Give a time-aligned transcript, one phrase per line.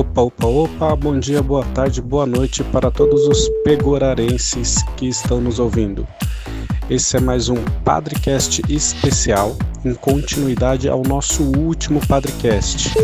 [0.00, 5.42] Opa, opa, opa, bom dia, boa tarde, boa noite para todos os pegorarenses que estão
[5.42, 6.08] nos ouvindo.
[6.88, 12.94] Esse é mais um Padrecast especial, em continuidade ao nosso último Padrecast.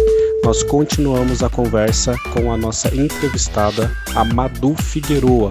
[0.42, 5.50] Nós continuamos a conversa com a nossa entrevistada, a Madu Figueroa,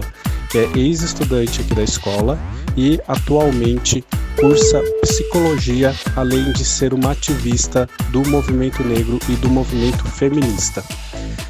[0.50, 2.36] que é ex-estudante aqui da escola
[2.76, 4.04] e atualmente
[4.40, 10.82] cursa psicologia, além de ser uma ativista do movimento negro e do movimento feminista.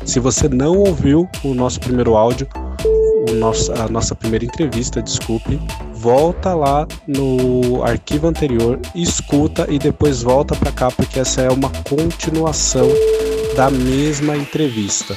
[0.07, 2.49] Se você não ouviu o nosso primeiro áudio,
[3.35, 5.61] nosso, a nossa primeira entrevista, desculpe,
[5.95, 11.71] volta lá no arquivo anterior, escuta e depois volta para cá, porque essa é uma
[11.89, 12.89] continuação
[13.57, 15.17] da mesma entrevista,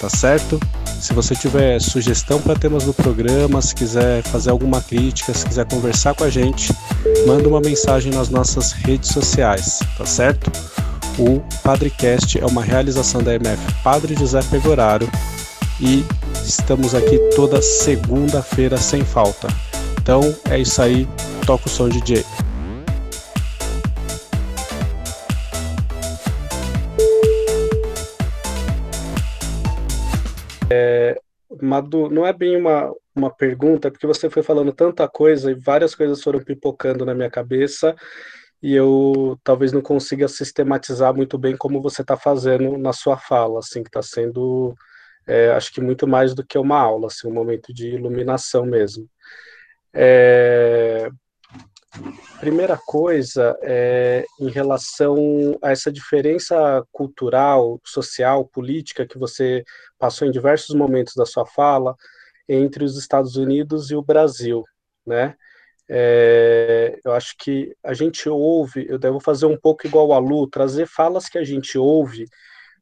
[0.00, 0.58] tá certo?
[1.00, 5.66] Se você tiver sugestão para temas do programa, se quiser fazer alguma crítica, se quiser
[5.66, 6.74] conversar com a gente,
[7.26, 10.50] manda uma mensagem nas nossas redes sociais, tá certo?
[11.16, 15.06] O Padrecast é uma realização da MF Padre José Pegoraro
[15.80, 16.04] e
[16.44, 19.46] estamos aqui toda segunda-feira sem falta.
[20.02, 21.06] Então é isso aí,
[21.46, 22.24] toca o som DJ.
[30.68, 31.16] É,
[31.62, 35.94] Madu, não é bem uma, uma pergunta, porque você foi falando tanta coisa e várias
[35.94, 37.94] coisas foram pipocando na minha cabeça
[38.64, 43.58] e eu talvez não consiga sistematizar muito bem como você está fazendo na sua fala,
[43.58, 44.74] assim, que está sendo,
[45.26, 49.06] é, acho que muito mais do que uma aula, assim, um momento de iluminação mesmo.
[49.92, 51.10] É,
[52.40, 59.62] Primeira coisa é em relação a essa diferença cultural, social, política que você
[59.98, 61.94] passou em diversos momentos da sua fala
[62.48, 64.64] entre os Estados Unidos e o Brasil,
[65.06, 65.36] né?
[65.88, 70.48] É, eu acho que a gente ouve, eu devo fazer um pouco igual a Lu,
[70.48, 72.26] trazer falas que a gente ouve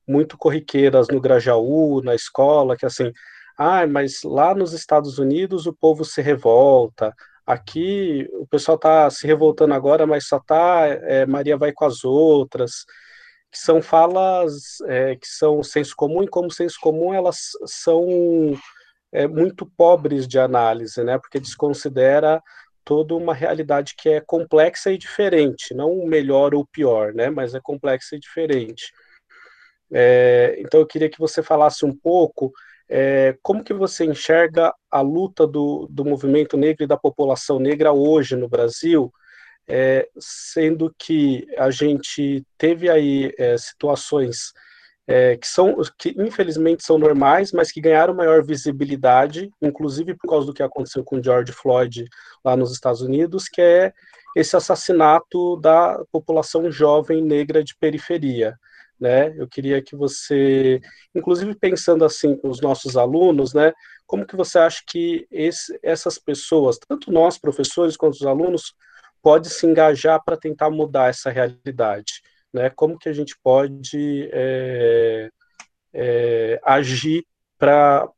[0.07, 3.13] muito corriqueiras no Grajaú, na escola, que assim,
[3.59, 7.15] ah, mas lá nos Estados Unidos o povo se revolta,
[7.47, 12.05] Aqui o pessoal está se revoltando agora, mas só está é, Maria vai com as
[12.05, 12.85] outras,
[13.51, 18.07] que são falas é, que são senso comum, e como senso comum elas são
[19.13, 21.19] é, muito pobres de análise, né?
[21.19, 22.41] Porque desconsidera
[22.85, 27.31] toda uma realidade que é complexa e diferente, não o melhor ou pior, né?
[27.31, 28.93] Mas é complexa e diferente.
[29.93, 32.53] É, então eu queria que você falasse um pouco
[32.89, 37.93] é, como que você enxerga a luta do, do movimento negro e da população negra
[37.93, 39.13] hoje no Brasil,
[39.67, 44.53] é, sendo que a gente teve aí é, situações
[45.07, 50.47] é, que são que infelizmente são normais, mas que ganharam maior visibilidade, inclusive por causa
[50.47, 52.05] do que aconteceu com George Floyd
[52.45, 53.93] lá nos Estados Unidos, que é
[54.37, 58.57] esse assassinato da população jovem negra de periferia
[59.03, 59.35] né?
[59.37, 60.81] Eu queria que você,
[61.13, 63.73] inclusive pensando assim os nossos alunos, né?
[64.07, 68.73] Como que você acha que esse, essas pessoas, tanto nós professores quanto os alunos,
[69.21, 72.71] pode se engajar para tentar mudar essa realidade, né?
[72.71, 75.31] Como que a gente pode é,
[75.93, 77.25] é, agir
[77.59, 78.09] para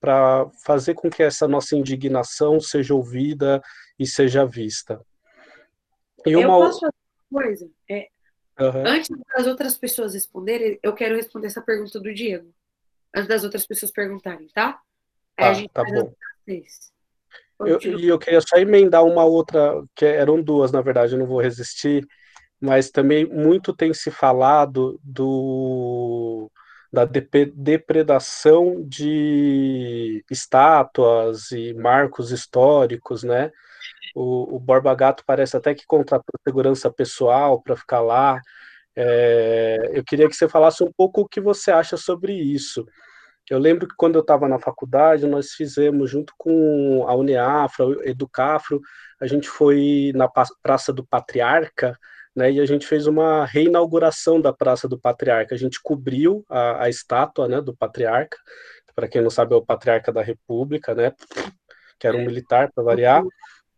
[0.00, 3.62] para fazer com que essa nossa indignação seja ouvida
[3.98, 5.00] e seja vista.
[6.26, 6.58] E uma...
[6.58, 6.94] Eu posso fazer
[7.30, 7.70] uma coisa?
[7.88, 8.08] É,
[8.58, 8.86] Uhum.
[8.86, 12.52] Antes das outras pessoas responderem, eu quero responder essa pergunta do Diego.
[13.14, 14.80] Antes das outras pessoas perguntarem, tá?
[15.36, 16.12] Aí ah, a gente tá bom.
[17.60, 21.26] Eu, e eu queria só emendar uma outra, que eram duas, na verdade, eu não
[21.26, 22.06] vou resistir,
[22.60, 26.50] mas também muito tem se falado do
[26.92, 33.50] da depredação de estátuas e marcos históricos, né?
[34.14, 38.40] O, o Borba Gato parece até que contratou segurança pessoal para ficar lá.
[38.96, 42.86] É, eu queria que você falasse um pouco o que você acha sobre isso.
[43.50, 48.80] Eu lembro que quando eu estava na faculdade, nós fizemos, junto com a Uneafra, Educafro,
[49.20, 50.28] a gente foi na
[50.62, 51.98] Praça do Patriarca,
[52.34, 55.54] né, e a gente fez uma reinauguração da Praça do Patriarca.
[55.54, 58.36] A gente cobriu a, a estátua né, do Patriarca,
[58.94, 61.12] para quem não sabe, é o Patriarca da República, né,
[61.98, 63.24] que era um militar, para variar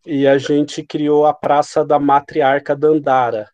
[0.06, 3.50] e a gente criou a Praça da Matriarca Dandara.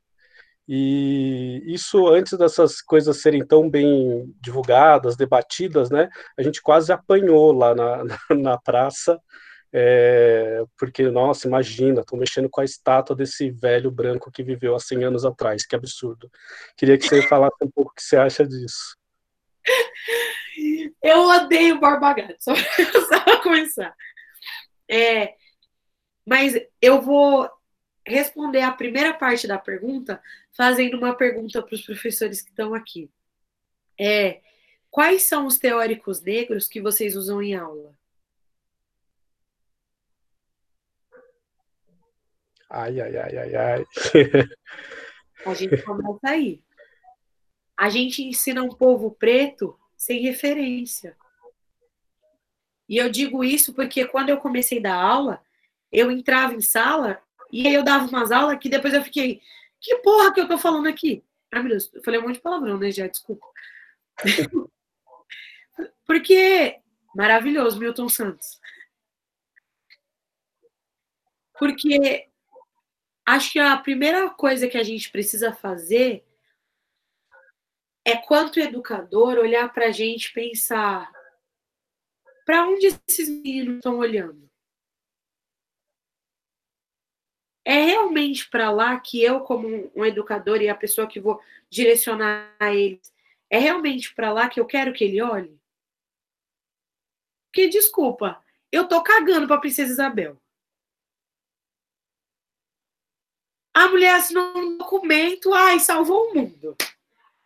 [0.68, 7.52] E isso, antes dessas coisas serem tão bem divulgadas, debatidas, né, a gente quase apanhou
[7.52, 9.18] lá na, na, na praça,
[9.72, 14.80] é, porque, nossa, imagina, estou mexendo com a estátua desse velho branco que viveu há
[14.80, 16.30] 100 anos atrás, que absurdo.
[16.76, 18.96] Queria que você falasse um pouco o que você acha disso.
[21.02, 22.52] Eu odeio Borba Gato, só,
[23.24, 23.94] para começar.
[24.88, 25.34] É,
[26.24, 27.50] mas eu vou
[28.06, 30.22] responder a primeira parte da pergunta
[30.52, 33.10] fazendo uma pergunta para os professores que estão aqui.
[33.98, 34.40] É,
[34.90, 37.96] quais são os teóricos negros que vocês usam em aula?
[42.74, 43.86] Ai, ai, ai, ai, ai.
[45.44, 46.62] A gente começa aí.
[47.76, 51.14] A gente ensina um povo preto sem referência.
[52.88, 55.44] E eu digo isso porque quando eu comecei a dar aula,
[55.90, 57.22] eu entrava em sala
[57.52, 59.42] e aí eu dava umas aulas que depois eu fiquei,
[59.78, 61.22] que porra que eu tô falando aqui?
[61.50, 63.44] Ah, meu Deus, eu falei um monte de palavrão, né, já, desculpa.
[66.06, 66.80] porque,
[67.14, 68.58] maravilhoso, Milton Santos.
[71.58, 72.31] Porque
[73.26, 76.24] acho que a primeira coisa que a gente precisa fazer
[78.04, 81.10] é, quanto educador, olhar para a gente pensar
[82.44, 84.50] para onde esses meninos estão olhando.
[87.64, 91.40] É realmente para lá que eu, como um educador e a pessoa que vou
[91.70, 93.14] direcionar a eles,
[93.48, 95.56] é realmente para lá que eu quero que ele olhe?
[97.46, 98.42] Porque, desculpa,
[98.72, 100.41] eu tô cagando para a Princesa Isabel.
[103.74, 106.76] A mulher assinou um documento, ai, salvou o mundo.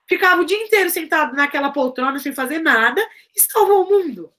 [0.09, 3.01] Ficava o dia inteiro sentado naquela poltrona sem fazer nada
[3.35, 4.33] e salvou o mundo.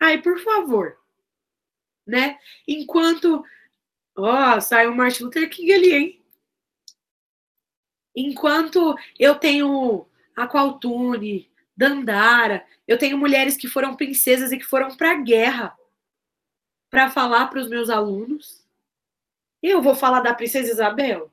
[0.00, 0.98] Ai, por favor.
[2.06, 2.38] Né?
[2.66, 3.44] Enquanto.
[4.16, 6.24] Ó, oh, saiu o Martin Luther King ali, hein?
[8.14, 10.06] Enquanto eu tenho
[10.36, 15.76] a Qualtune, Dandara, eu tenho mulheres que foram princesas e que foram para a guerra
[16.90, 18.61] para falar para os meus alunos.
[19.62, 21.32] Eu vou falar da princesa Isabel?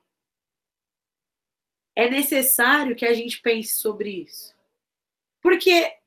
[2.00, 4.56] é necessário que a gente pense sobre isso.
[5.42, 5.98] Porque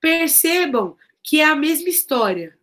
[0.00, 2.58] percebam que é a mesma história.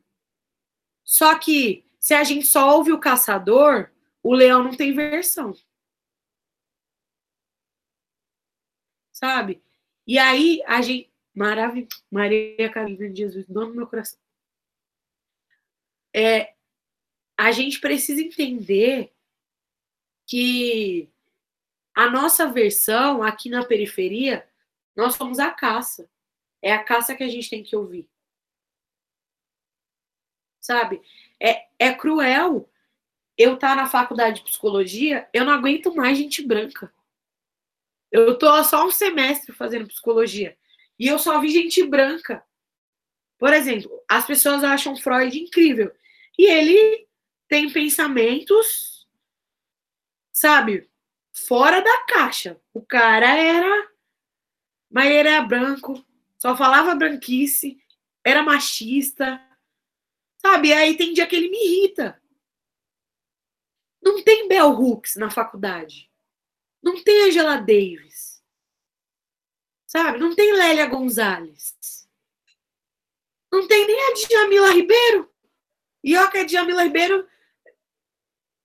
[1.03, 3.91] Só que se a gente só ouve o caçador,
[4.23, 5.53] o leão não tem versão.
[9.13, 9.61] Sabe?
[10.07, 11.13] E aí a gente.
[11.31, 11.87] Maravilha.
[12.09, 14.17] Maria Carolina de Jesus, dono do meu coração.
[16.11, 16.55] É,
[17.39, 19.13] a gente precisa entender
[20.27, 21.09] que
[21.95, 24.45] a nossa versão aqui na periferia,
[24.93, 26.11] nós somos a caça.
[26.61, 28.09] É a caça que a gente tem que ouvir.
[30.59, 31.01] Sabe?
[31.41, 32.69] É, é cruel
[33.37, 36.93] eu estar tá na faculdade de psicologia, eu não aguento mais gente branca.
[38.11, 40.57] Eu tô só um semestre fazendo psicologia
[40.99, 42.45] e eu só vi gente branca.
[43.37, 45.95] Por exemplo, as pessoas acham Freud incrível
[46.37, 47.08] e ele
[47.49, 49.05] tem pensamentos,
[50.31, 50.89] sabe,
[51.33, 52.61] fora da caixa.
[52.73, 53.91] O cara era.
[54.89, 56.05] Mas ele era branco,
[56.37, 57.83] só falava branquice,
[58.23, 59.43] era machista.
[60.37, 60.71] Sabe?
[60.71, 62.21] Aí tem dia que ele me irrita.
[64.01, 66.09] Não tem Bell Hooks na faculdade.
[66.81, 68.41] Não tem Angela Davis.
[69.85, 70.17] Sabe?
[70.17, 72.07] Não tem Lélia Gonzalez.
[73.51, 75.29] Não tem nem a Djamila Ribeiro.
[76.03, 77.27] E ó que a Djamila Ribeiro,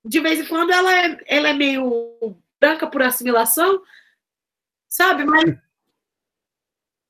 [0.05, 3.83] de vez em quando, ela é, ela é meio branca por assimilação,
[4.89, 5.25] sabe?
[5.25, 5.57] Mas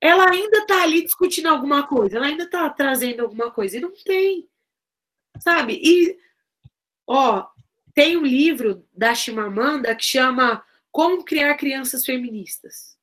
[0.00, 3.92] ela ainda está ali discutindo alguma coisa, ela ainda está trazendo alguma coisa, e não
[3.92, 4.48] tem,
[5.40, 5.80] sabe?
[5.82, 6.18] E,
[7.06, 7.48] ó,
[7.94, 12.98] tem um livro da Chimamanda que chama Como Criar Crianças Feministas.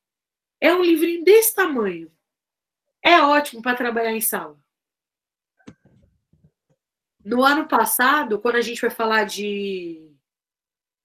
[0.59, 2.11] É um livrinho desse tamanho.
[3.03, 4.60] É ótimo para trabalhar em sala.
[7.23, 10.09] No ano passado, quando a gente foi falar de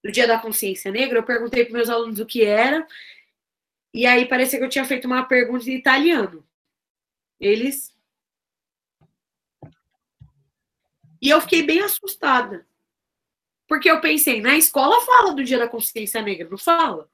[0.02, 2.86] no Dia da Consciência Negra, eu perguntei para meus alunos o que era,
[3.92, 6.46] e aí parecia que eu tinha feito uma pergunta em italiano.
[7.40, 7.94] Eles.
[11.20, 12.66] E eu fiquei bem assustada.
[13.66, 17.10] Porque eu pensei, na escola fala do Dia da Consciência Negra, não fala?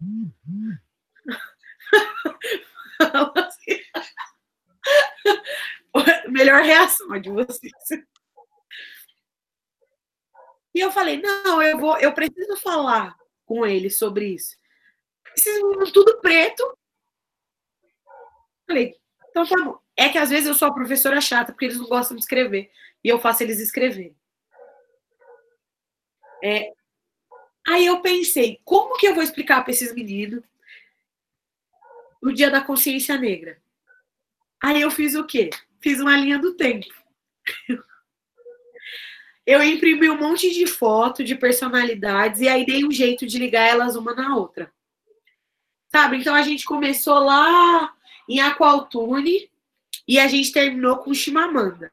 [0.00, 0.78] Uhum.
[6.28, 7.72] Melhor reação de vocês.
[10.74, 14.56] E eu falei, não, eu vou, eu preciso falar com ele sobre isso.
[15.36, 16.78] Esses meninos tudo preto.
[18.66, 18.94] Falei,
[19.30, 19.78] então tá bom.
[19.96, 22.70] É que às vezes eu sou a professora chata, porque eles não gostam de escrever.
[23.02, 24.16] E eu faço eles escreverem.
[26.42, 26.72] É,
[27.66, 30.44] aí eu pensei, como que eu vou explicar para esses meninos
[32.22, 33.60] o dia da consciência negra?
[34.62, 35.50] Aí eu fiz o quê?
[35.80, 36.86] Fiz uma linha do tempo
[39.48, 43.66] eu imprimi um monte de foto de personalidades e aí dei um jeito de ligar
[43.66, 44.70] elas uma na outra.
[45.90, 46.18] Sabe?
[46.18, 47.90] Então a gente começou lá
[48.28, 49.50] em Aqualtune
[50.06, 51.90] e a gente terminou com Chimamanda.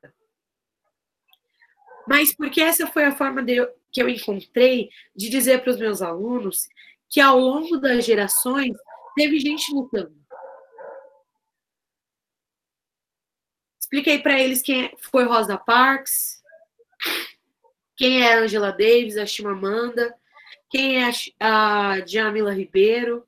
[2.05, 6.01] Mas porque essa foi a forma de, que eu encontrei de dizer para os meus
[6.01, 6.67] alunos
[7.07, 8.75] que ao longo das gerações
[9.15, 10.24] teve gente lutando.
[13.85, 16.41] Expliquei para eles quem foi Rosa Parks,
[17.95, 20.11] quem é a Angela Davis, a Chimamanda,
[20.71, 23.27] quem é a Jamila Ribeiro,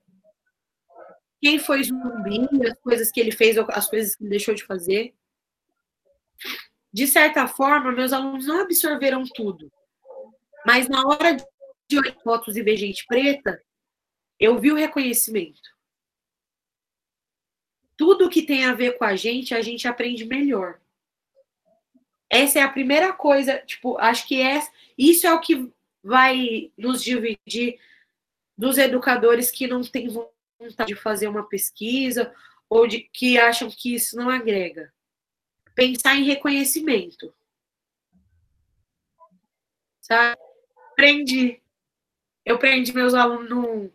[1.40, 5.14] quem foi Zumbi, as coisas que ele fez, as coisas que ele deixou de fazer.
[6.92, 9.72] De certa forma, meus alunos não absorveram tudo.
[10.66, 11.38] Mas na hora
[11.88, 13.62] de olhar fotos e ver gente preta,
[14.40, 15.77] eu vi o reconhecimento.
[17.98, 20.80] Tudo que tem a ver com a gente, a gente aprende melhor.
[22.30, 24.62] Essa é a primeira coisa, tipo, acho que é,
[24.98, 25.72] isso é o que
[26.04, 27.80] vai nos dividir
[28.58, 32.34] dos educadores que não têm vontade de fazer uma pesquisa
[32.70, 34.94] ou de que acham que isso não agrega.
[35.74, 37.34] Pensar em reconhecimento.
[40.02, 40.40] Sabe?
[40.92, 41.62] Aprendi.
[42.46, 43.92] Eu prendi meus alunos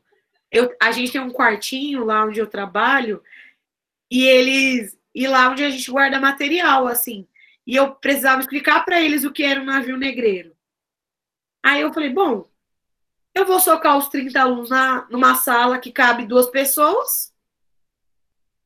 [0.52, 3.22] eu, a gente tem um quartinho lá onde eu trabalho
[4.12, 7.26] e eles e lá onde a gente guarda material assim.
[7.66, 10.54] E eu precisava explicar para eles o que era um navio negreiro.
[11.62, 12.50] Aí eu falei, bom,
[13.34, 17.32] eu vou socar os 30 alunos na, numa sala que cabe duas pessoas.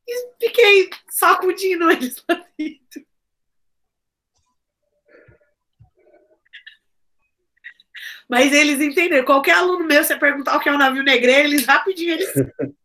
[0.09, 3.07] E fiquei sacudindo eles lá dentro.
[8.29, 9.25] Mas eles entenderam.
[9.25, 12.33] Qualquer aluno meu, você perguntar o que é um navio negreiro, eles rapidinho eles.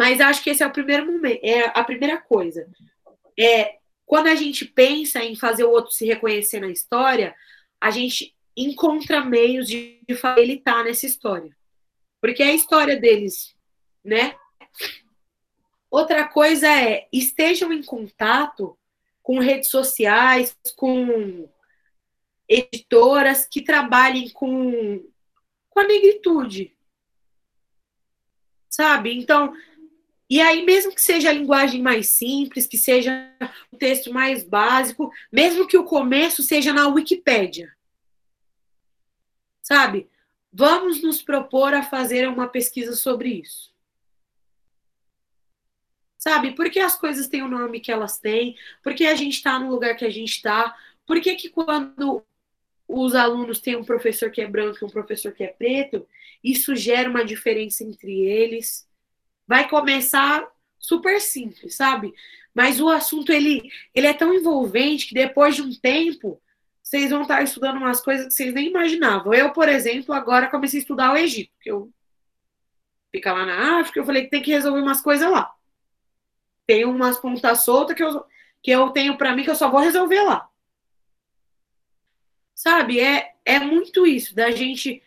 [0.00, 2.66] Mas acho que esse é o primeiro momento, é a primeira coisa.
[3.38, 7.36] É, quando a gente pensa em fazer o outro se reconhecer na história,
[7.78, 11.54] a gente encontra meios de, de ele tá nessa história.
[12.18, 13.54] Porque é a história deles,
[14.02, 14.34] né?
[15.90, 18.78] Outra coisa é, estejam em contato
[19.22, 21.46] com redes sociais, com
[22.48, 25.04] editoras que trabalhem com,
[25.68, 26.74] com a negritude.
[28.70, 29.12] Sabe?
[29.14, 29.52] Então,
[30.30, 33.10] e aí, mesmo que seja a linguagem mais simples, que seja
[33.72, 37.74] o texto mais básico, mesmo que o começo seja na Wikipédia.
[39.60, 40.08] Sabe?
[40.52, 43.74] Vamos nos propor a fazer uma pesquisa sobre isso.
[46.16, 46.54] Sabe?
[46.54, 48.56] Por que as coisas têm o nome que elas têm?
[48.84, 50.76] Por que a gente está no lugar que a gente está?
[51.04, 52.24] Por que, que quando
[52.86, 56.06] os alunos têm um professor que é branco e um professor que é preto,
[56.42, 58.88] isso gera uma diferença entre eles.
[59.50, 62.14] Vai começar super simples, sabe?
[62.54, 66.40] Mas o assunto ele, ele é tão envolvente que depois de um tempo
[66.80, 69.34] vocês vão estar estudando umas coisas que vocês nem imaginavam.
[69.34, 71.92] Eu, por exemplo, agora comecei a estudar o Egito, que eu
[73.10, 75.52] fica lá na África, eu falei que tem que resolver umas coisas lá.
[76.64, 78.24] Tem umas pontas soltas que eu,
[78.62, 80.48] que eu tenho para mim que eu só vou resolver lá.
[82.54, 83.00] Sabe?
[83.00, 85.02] É, é muito isso, da gente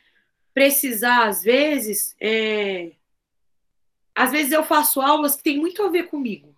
[0.53, 2.13] precisar, às vezes.
[2.19, 2.91] É...
[4.15, 6.55] Às vezes eu faço aulas que tem muito a ver comigo.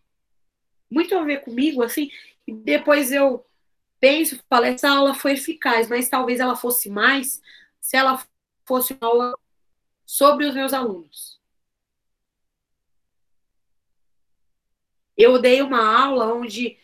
[0.89, 2.11] Muito a ver comigo, assim,
[2.47, 3.45] e depois eu
[3.99, 7.41] penso, falo, essa aula foi eficaz, mas talvez ela fosse mais
[7.81, 8.23] se ela
[8.65, 9.39] fosse uma aula
[10.05, 11.39] sobre os meus alunos.
[15.17, 16.77] Eu dei uma aula onde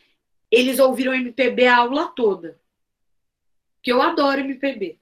[0.50, 2.60] eles ouviram MPB a aula toda
[3.82, 5.00] que eu adoro MPB.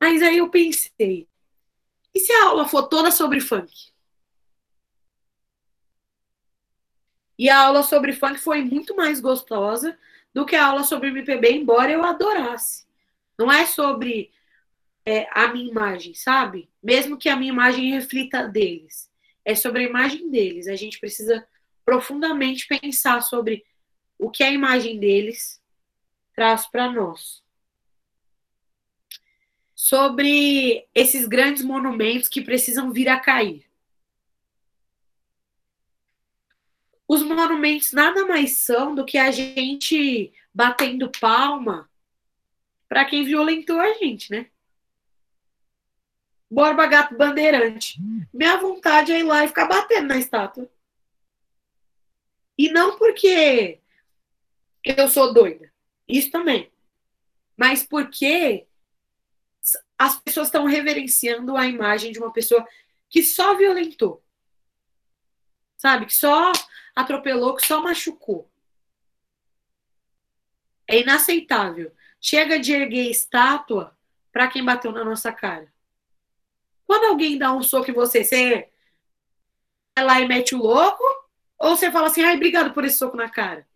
[0.00, 1.28] Mas aí eu pensei,
[2.14, 3.93] e se a aula for toda sobre funk?
[7.38, 9.98] E a aula sobre funk foi muito mais gostosa
[10.32, 12.84] do que a aula sobre MPB, embora eu adorasse.
[13.38, 14.30] Não é sobre
[15.04, 16.68] é, a minha imagem, sabe?
[16.82, 19.10] Mesmo que a minha imagem reflita deles.
[19.44, 20.68] É sobre a imagem deles.
[20.68, 21.46] A gente precisa
[21.84, 23.64] profundamente pensar sobre
[24.18, 25.60] o que a imagem deles
[26.34, 27.44] traz para nós
[29.84, 33.66] sobre esses grandes monumentos que precisam vir a cair.
[37.06, 41.88] Os monumentos nada mais são do que a gente batendo palma
[42.88, 44.46] para quem violentou a gente, né?
[46.50, 47.98] Borba Gato Bandeirante.
[48.32, 50.70] Minha vontade é ir lá e ficar batendo na estátua.
[52.56, 53.80] E não porque
[54.84, 55.72] eu sou doida.
[56.06, 56.70] Isso também.
[57.56, 58.66] Mas porque
[59.98, 62.66] as pessoas estão reverenciando a imagem de uma pessoa
[63.08, 64.23] que só violentou.
[65.84, 66.06] Sabe?
[66.06, 66.50] Que só
[66.96, 68.50] atropelou, que só machucou.
[70.88, 71.94] É inaceitável.
[72.18, 73.94] Chega de erguer estátua
[74.32, 75.70] para quem bateu na nossa cara.
[76.86, 78.70] Quando alguém dá um soco em você, você
[79.94, 81.04] vai lá e mete o louco?
[81.58, 83.68] Ou você fala assim, ai, obrigado por esse soco na cara?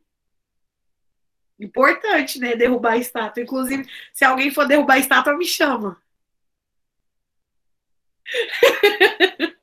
[1.60, 2.56] Importante, né?
[2.56, 3.42] Derrubar a estátua.
[3.42, 6.02] Inclusive, se alguém for derrubar a estátua, me chama.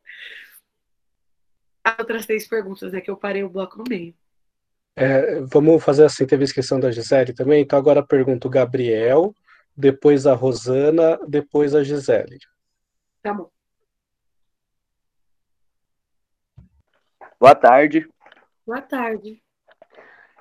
[2.00, 4.14] Outras três perguntas, é que eu parei o bloco no meio.
[4.96, 9.34] É, vamos fazer assim, teve a inscrição da Gisele também, então agora pergunto o Gabriel,
[9.76, 12.40] depois a Rosana, depois a Gisele.
[13.22, 13.50] Tá bom.
[17.38, 18.08] Boa tarde.
[18.66, 19.42] Boa tarde.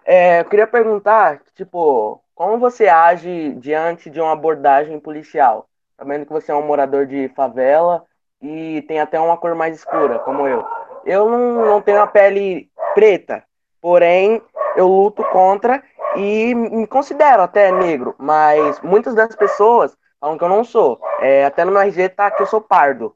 [0.04, 5.68] É, eu queria perguntar, tipo, como você age diante de uma abordagem policial?
[5.96, 8.04] Sabendo que você é um morador de favela
[8.40, 10.64] e tem até uma cor mais escura, como eu.
[11.04, 13.44] Eu não, não tenho a pele preta,
[13.80, 14.40] porém
[14.76, 15.82] eu luto contra
[16.16, 21.00] e me considero até negro, mas muitas das pessoas falam que eu não sou.
[21.20, 23.14] É, até no meu RG tá que eu sou pardo.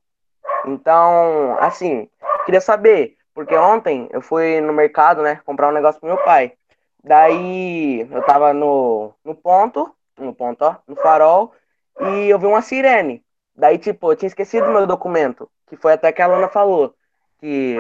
[0.66, 2.09] Então, assim,
[2.45, 6.52] queria saber, porque ontem eu fui no mercado, né, comprar um negócio pro meu pai.
[7.02, 11.54] Daí eu tava no, no ponto, no ponto, ó, no farol,
[12.00, 13.25] e eu vi uma sirene.
[13.57, 16.95] Daí, tipo, eu tinha esquecido meu documento, que foi até que a Lana falou,
[17.38, 17.78] que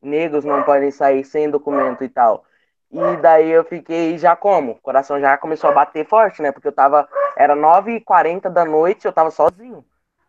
[0.00, 2.44] negros não podem sair sem documento e tal.
[2.90, 4.72] E daí eu fiquei já como?
[4.72, 6.52] O coração já começou a bater forte, né?
[6.52, 7.08] Porque eu tava.
[7.36, 9.84] Era 9h40 da noite, eu tava sozinho.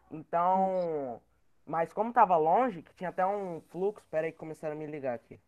[0.09, 1.21] Então.
[1.65, 4.05] Mas como tava longe, que tinha até um fluxo.
[4.09, 5.39] Pera aí que começaram a me ligar aqui.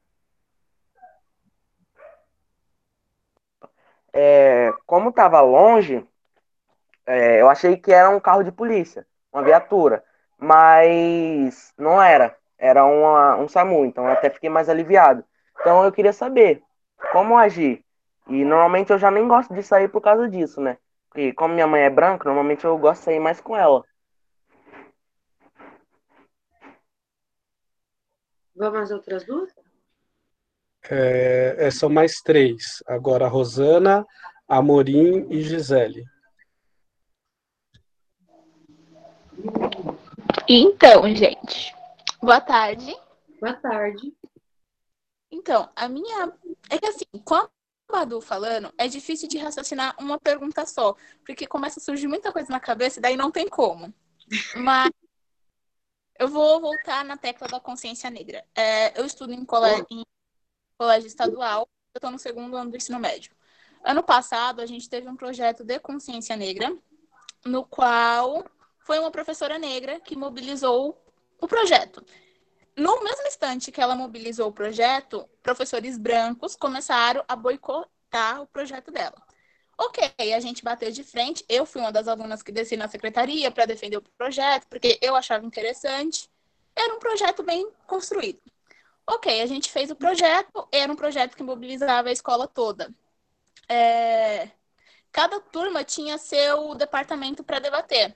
[4.11, 6.05] É, como tava longe,
[7.05, 10.03] é, eu achei que era um carro de polícia, uma viatura.
[10.37, 12.37] Mas não era.
[12.57, 15.23] Era uma, um SAMU, então eu até fiquei mais aliviado.
[15.59, 16.61] Então eu queria saber
[17.11, 17.83] como agir.
[18.27, 20.77] E normalmente eu já nem gosto de sair por causa disso, né?
[21.09, 23.83] Porque como minha mãe é branca, normalmente eu gosto de sair mais com ela.
[28.55, 29.53] Vamos às outras duas?
[30.89, 32.81] É, é, são mais três.
[32.87, 34.05] Agora, Rosana,
[34.47, 36.03] Amorim e Gisele.
[40.47, 41.75] Então, gente,
[42.25, 42.97] boa tarde.
[43.39, 44.13] Boa tarde.
[45.31, 46.33] Então, a minha.
[46.69, 47.49] É que assim, com a
[47.91, 52.51] Madu falando, é difícil de raciocinar uma pergunta só, porque começa a surgir muita coisa
[52.51, 53.93] na cabeça e daí não tem como.
[54.55, 54.89] Mas
[56.17, 58.43] eu vou voltar na tecla da consciência negra.
[58.55, 60.03] É, eu estudo em colégio, em
[60.79, 63.35] colégio estadual, eu estou no segundo ano do ensino médio.
[63.83, 66.75] Ano passado, a gente teve um projeto de consciência negra,
[67.45, 68.43] no qual
[68.79, 71.04] foi uma professora negra que mobilizou
[71.39, 72.05] o projeto.
[72.77, 78.91] No mesmo instante que ela mobilizou o projeto, professores brancos começaram a boicotar o projeto
[78.91, 79.15] dela.
[79.77, 81.43] Ok, a gente bateu de frente.
[81.49, 85.15] Eu fui uma das alunas que desci na secretaria para defender o projeto, porque eu
[85.15, 86.29] achava interessante.
[86.75, 88.41] Era um projeto bem construído.
[89.07, 92.93] Ok, a gente fez o projeto, era um projeto que mobilizava a escola toda.
[93.69, 94.51] É...
[95.11, 98.15] Cada turma tinha seu departamento para debater.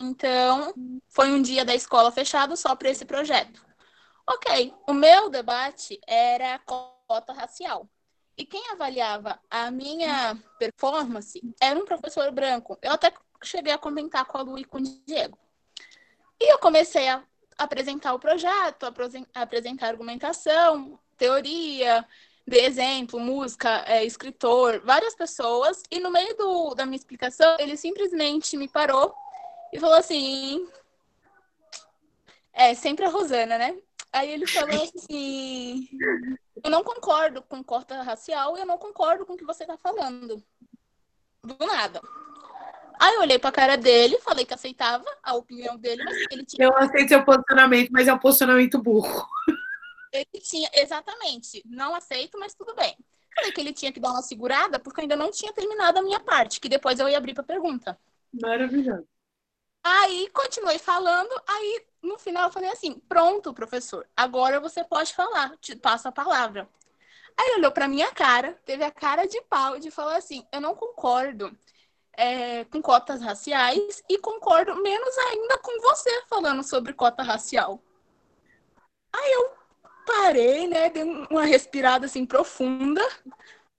[0.00, 0.72] Então,
[1.10, 3.62] foi um dia da escola fechado só para esse projeto.
[4.26, 7.86] Ok, o meu debate era cota racial.
[8.36, 12.78] E quem avaliava a minha performance era um professor branco.
[12.80, 13.12] Eu até
[13.44, 15.38] cheguei a comentar com a Lu e com o Diego.
[16.40, 17.22] E eu comecei a
[17.58, 22.06] apresentar o projeto, a apresentar argumentação, teoria,
[22.46, 25.82] de exemplo, música, é, escritor, várias pessoas.
[25.90, 29.14] E no meio do, da minha explicação, ele simplesmente me parou
[29.72, 30.68] e falou assim:
[32.52, 33.78] É, sempre a Rosana, né?
[34.12, 35.88] Aí ele falou assim:
[36.62, 39.76] Eu não concordo com cota racial e eu não concordo com o que você tá
[39.76, 40.42] falando.
[41.42, 42.00] Do nada.
[43.00, 46.66] Aí eu olhei pra cara dele, falei que aceitava a opinião dele, mas ele tinha.
[46.66, 49.26] Eu aceito seu posicionamento, mas é um posicionamento burro.
[50.12, 51.62] Ele tinha, exatamente.
[51.64, 52.94] Não aceito, mas tudo bem.
[53.34, 56.02] Falei que ele tinha que dar uma segurada, porque eu ainda não tinha terminado a
[56.02, 57.98] minha parte, que depois eu ia abrir pra pergunta.
[58.38, 59.06] Maravilhoso.
[59.82, 65.56] Aí continuei falando, aí no final eu falei assim: pronto, professor, agora você pode falar,
[65.58, 66.68] te passo a palavra.
[67.38, 70.60] Aí ele olhou para minha cara, teve a cara de pau de falar assim: eu
[70.60, 71.56] não concordo
[72.12, 77.82] é, com cotas raciais e concordo menos ainda com você falando sobre cota racial.
[79.12, 79.52] Aí eu
[80.06, 83.02] parei, né, dei uma respirada assim profunda,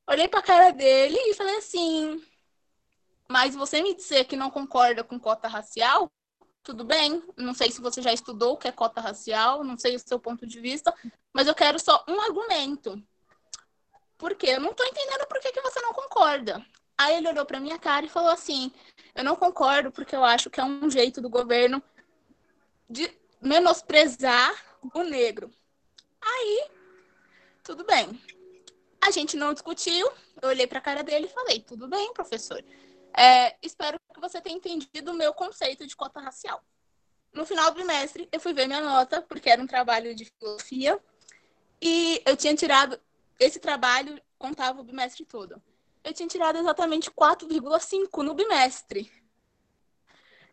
[0.09, 2.21] olhei para a cara dele e falei assim:
[3.31, 6.11] mas você me dizer que não concorda com cota racial,
[6.61, 7.23] tudo bem.
[7.37, 10.19] Não sei se você já estudou o que é cota racial, não sei o seu
[10.19, 10.93] ponto de vista,
[11.31, 13.01] mas eu quero só um argumento.
[14.17, 16.63] Porque eu não estou entendendo por que, que você não concorda.
[16.97, 18.69] Aí ele olhou para minha cara e falou assim:
[19.15, 21.81] Eu não concordo porque eu acho que é um jeito do governo
[22.89, 23.09] de
[23.41, 24.53] menosprezar
[24.93, 25.49] o negro.
[26.21, 26.69] Aí,
[27.63, 28.21] tudo bem.
[28.99, 30.11] A gente não discutiu.
[30.41, 32.61] Eu olhei para a cara dele e falei: Tudo bem, professor.
[33.17, 36.63] É, espero que você tenha entendido o meu conceito de cota racial.
[37.33, 40.99] No final do trimestre, eu fui ver minha nota, porque era um trabalho de filosofia,
[41.81, 42.99] e eu tinha tirado
[43.39, 45.61] esse trabalho contava o bimestre todo.
[46.03, 49.11] Eu tinha tirado exatamente 4,5 no bimestre.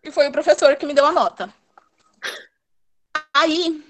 [0.03, 1.53] E foi o professor que me deu a nota.
[3.35, 3.85] Aí,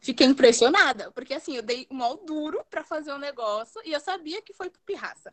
[0.00, 4.00] fiquei impressionada, porque assim, eu dei mal duro para fazer o um negócio e eu
[4.00, 5.32] sabia que foi pirraça.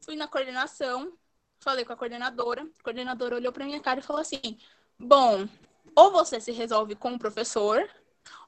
[0.00, 1.12] Fui na coordenação,
[1.60, 4.58] falei com a coordenadora, a coordenadora olhou para minha cara e falou assim:
[4.98, 5.48] "Bom,
[5.94, 7.88] ou você se resolve com o professor,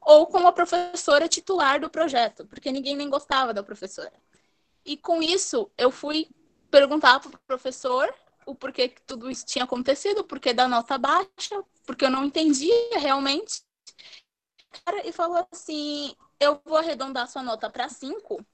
[0.01, 4.13] ou com a professora titular do projeto, porque ninguém nem gostava da professora.
[4.85, 6.29] E com isso, eu fui
[6.71, 8.13] perguntar para o professor
[8.47, 12.99] o porquê que tudo isso tinha acontecido, porquê da nota baixa, porque eu não entendia
[12.99, 13.63] realmente.
[14.85, 18.45] Cara, e falou assim: eu vou arredondar sua nota para 5,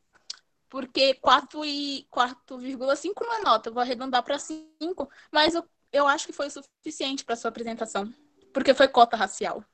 [0.69, 6.33] porque 4,5 não é nota, eu vou arredondar para 5, mas eu, eu acho que
[6.33, 8.13] foi suficiente para sua apresentação,
[8.53, 9.65] porque foi cota racial.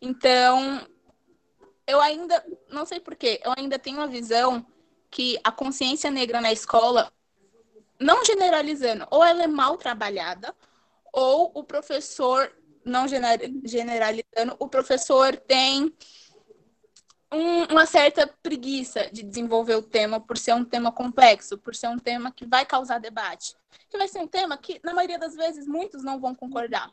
[0.00, 0.86] Então,
[1.86, 4.64] eu ainda, não sei porquê, eu ainda tenho uma visão
[5.10, 7.12] que a consciência negra na escola,
[7.98, 10.54] não generalizando, ou ela é mal trabalhada,
[11.12, 12.50] ou o professor,
[12.84, 15.94] não generalizando, o professor tem
[17.32, 21.88] um, uma certa preguiça de desenvolver o tema por ser um tema complexo, por ser
[21.88, 23.54] um tema que vai causar debate.
[23.88, 26.90] Que vai ser um tema que, na maioria das vezes, muitos não vão concordar.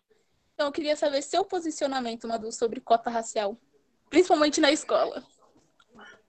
[0.54, 3.58] Então, eu queria saber seu posicionamento, Madu, sobre cota racial,
[4.10, 5.24] principalmente na escola.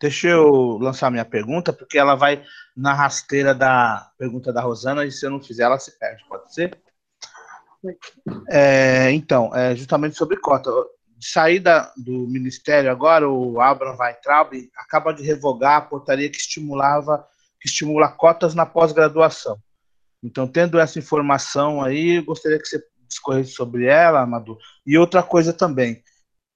[0.01, 2.45] Deixa eu lançar minha pergunta, porque ela vai
[2.77, 6.55] na rasteira da pergunta da Rosana, e se eu não fizer, ela se perde, pode
[6.55, 6.79] ser?
[8.49, 10.71] É, então, é justamente sobre cota.
[11.21, 17.27] Saída do Ministério agora, o Abraham Weintraub acaba de revogar a portaria que estimulava,
[17.61, 19.59] que estimula cotas na pós-graduação.
[20.23, 24.59] Então, tendo essa informação aí, gostaria que você discorrer sobre ela, Amador.
[24.87, 26.03] E outra coisa também,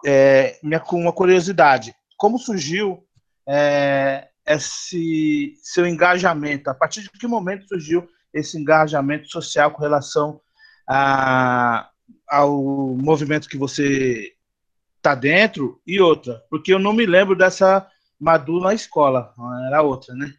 [0.05, 3.05] é, minha, uma curiosidade, como surgiu
[3.49, 6.71] é, esse seu engajamento?
[6.71, 10.41] A partir de que momento surgiu esse engajamento social com relação
[10.89, 11.89] a,
[12.29, 12.61] ao
[12.97, 14.33] movimento que você
[15.03, 16.41] está dentro e outra?
[16.49, 17.89] Porque eu não me lembro dessa
[18.19, 19.35] Madu na escola,
[19.67, 20.33] era outra, né?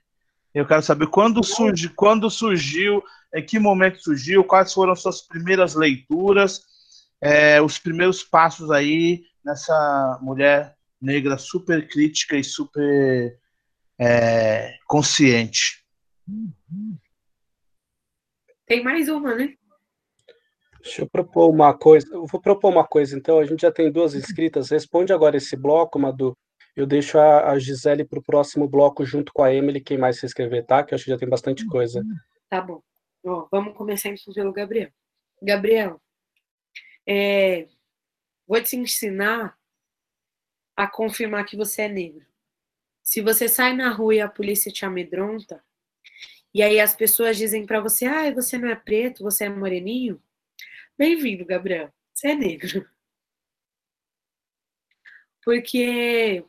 [0.54, 5.76] Eu quero saber quando, surgi, quando surgiu em que momento surgiu, quais foram suas primeiras
[5.76, 6.62] leituras,
[7.20, 13.38] é, os primeiros passos aí nessa mulher negra super crítica e super
[14.00, 15.84] é, consciente.
[18.66, 19.56] Tem mais uma, né?
[20.84, 22.06] Deixa eu propor uma coisa.
[22.12, 23.40] Eu vou propor uma coisa, então.
[23.40, 24.70] A gente já tem duas inscritas.
[24.70, 26.38] Responde agora esse bloco, Madu.
[26.76, 30.20] Eu deixo a, a Gisele para o próximo bloco junto com a Emily, quem mais
[30.20, 30.84] se inscrever, tá?
[30.84, 32.04] Que eu acho que já tem bastante coisa.
[32.50, 32.82] Tá bom.
[33.26, 34.90] Ó, vamos começar então pelo Gabriel.
[35.42, 36.02] Gabriel,
[37.08, 37.68] é,
[38.46, 39.58] vou te ensinar
[40.76, 42.26] a confirmar que você é negro.
[43.02, 45.64] Se você sai na rua e a polícia te amedronta,
[46.54, 50.22] e aí as pessoas dizem para você, ah, você não é preto, você é moreninho,
[50.98, 52.90] bem-vindo, Gabriel, você é negro.
[55.44, 56.46] Porque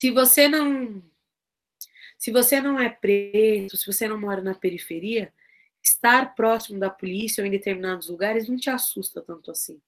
[0.00, 1.02] se você não
[2.18, 5.32] se você não é preto, se você não mora na periferia,
[5.82, 9.80] estar próximo da polícia ou em determinados lugares não te assusta tanto assim.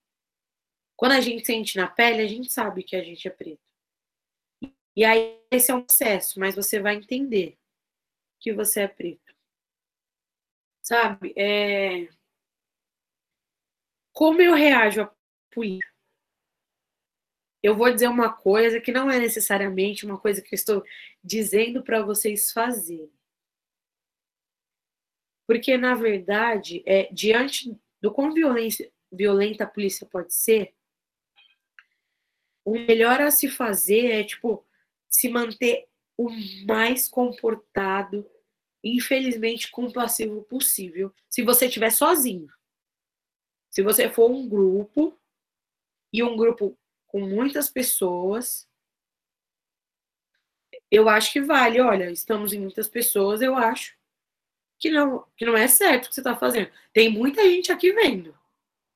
[0.97, 3.61] Quando a gente sente na pele, a gente sabe que a gente é preto.
[4.97, 7.59] E aí esse é um processo, mas você vai entender
[8.41, 9.35] que você é preto.
[10.83, 11.33] Sabe?
[11.37, 12.09] É...
[14.13, 15.15] Como eu reajo à
[15.51, 15.91] polícia?
[17.63, 20.85] Eu vou dizer uma coisa que não é necessariamente uma coisa que eu estou
[21.23, 23.13] dizendo para vocês fazerem.
[25.47, 30.75] Porque, na verdade, é, diante do quão violência, violenta a polícia pode ser,
[32.65, 34.67] o melhor a se fazer é, tipo,
[35.09, 36.29] se manter o
[36.67, 38.29] mais comportado,
[38.83, 42.49] infelizmente compassivo possível, se você estiver sozinho.
[43.73, 45.19] Se você for um grupo,
[46.13, 48.69] e um grupo com muitas pessoas,
[50.91, 51.81] eu acho que vale.
[51.81, 53.97] Olha, estamos em muitas pessoas, eu acho
[54.79, 56.71] que não, que não é certo o que você está fazendo.
[56.93, 58.39] Tem muita gente aqui vendo.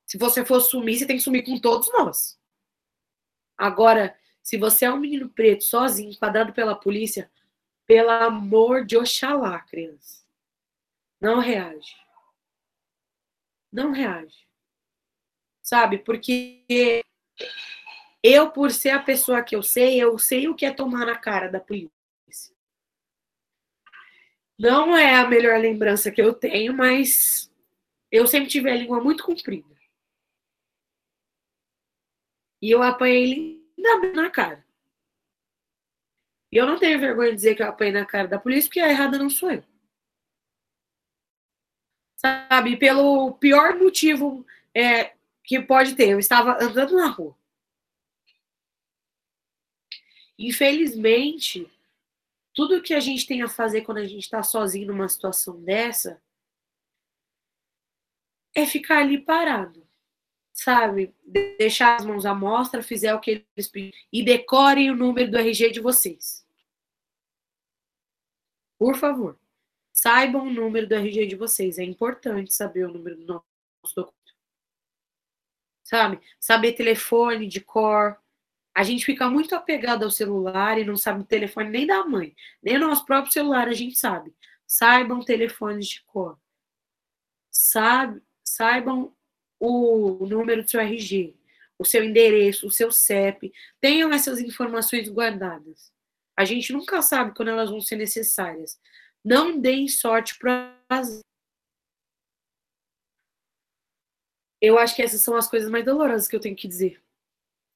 [0.05, 2.39] Se você for sumir, você tem que sumir com todos nós.
[3.57, 7.31] Agora, se você é um menino preto, sozinho, enquadrado pela polícia,
[7.87, 10.25] pelo amor de Oxalá, criança.
[11.21, 11.97] Não reage.
[13.73, 14.46] Não reage.
[15.67, 15.99] Sabe?
[15.99, 17.03] Porque
[18.23, 21.19] eu, por ser a pessoa que eu sei, eu sei o que é tomar na
[21.19, 21.91] cara da polícia.
[24.57, 27.53] Não é a melhor lembrança que eu tenho, mas
[28.13, 29.67] eu sempre tive a língua muito comprida.
[32.63, 34.65] E eu apanhei linda na cara.
[36.53, 38.81] E eu não tenho vergonha de dizer que eu apanhei na cara da polícia, porque
[38.81, 39.65] a errada não sou eu.
[42.15, 45.16] Sabe, pelo pior motivo é,
[45.47, 46.11] que pode ter.
[46.11, 47.37] Eu estava andando na rua.
[50.39, 51.71] Infelizmente,
[52.53, 56.21] tudo que a gente tem a fazer quando a gente está sozinho numa situação dessa
[58.55, 59.87] é ficar ali parado,
[60.53, 61.15] sabe?
[61.59, 65.39] Deixar as mãos à mostra, fizer o que eles pedem e decorem o número do
[65.39, 66.47] RG de vocês.
[68.79, 69.39] Por favor,
[69.93, 71.79] saibam o número do RG de vocês.
[71.79, 74.16] É importante saber o número do nosso documento.
[75.87, 76.19] Sabe?
[76.41, 78.19] Saber telefone de cor,
[78.75, 82.35] a gente fica muito apegado ao celular e não sabe o telefone nem da mãe,
[82.61, 84.35] nem o nosso próprio celular a gente sabe.
[84.67, 86.37] Saibam telefones de cor.
[87.53, 89.15] Sabe, saibam
[89.61, 91.37] o número do seu RG,
[91.79, 93.53] o seu endereço, o seu CEP.
[93.81, 95.93] Tenham essas informações guardadas.
[96.37, 98.77] A gente nunca sabe quando elas vão ser necessárias.
[99.25, 100.77] Não deem sorte para
[104.61, 107.03] Eu acho que essas são as coisas mais dolorosas que eu tenho que dizer.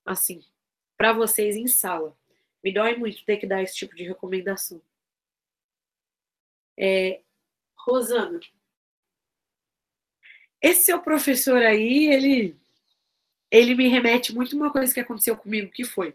[0.04, 0.44] Assim
[1.00, 2.14] para vocês em sala.
[2.62, 4.82] Me dói muito ter que dar esse tipo de recomendação.
[6.78, 7.22] É,
[7.74, 8.38] Rosana,
[10.60, 12.54] esse seu professor aí, ele,
[13.50, 16.14] ele me remete muito a uma coisa que aconteceu comigo, que foi,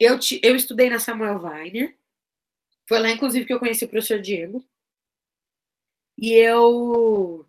[0.00, 1.94] eu, te, eu estudei na Samuel Weiner,
[2.88, 4.64] foi lá, inclusive, que eu conheci o professor Diego,
[6.16, 7.46] e eu,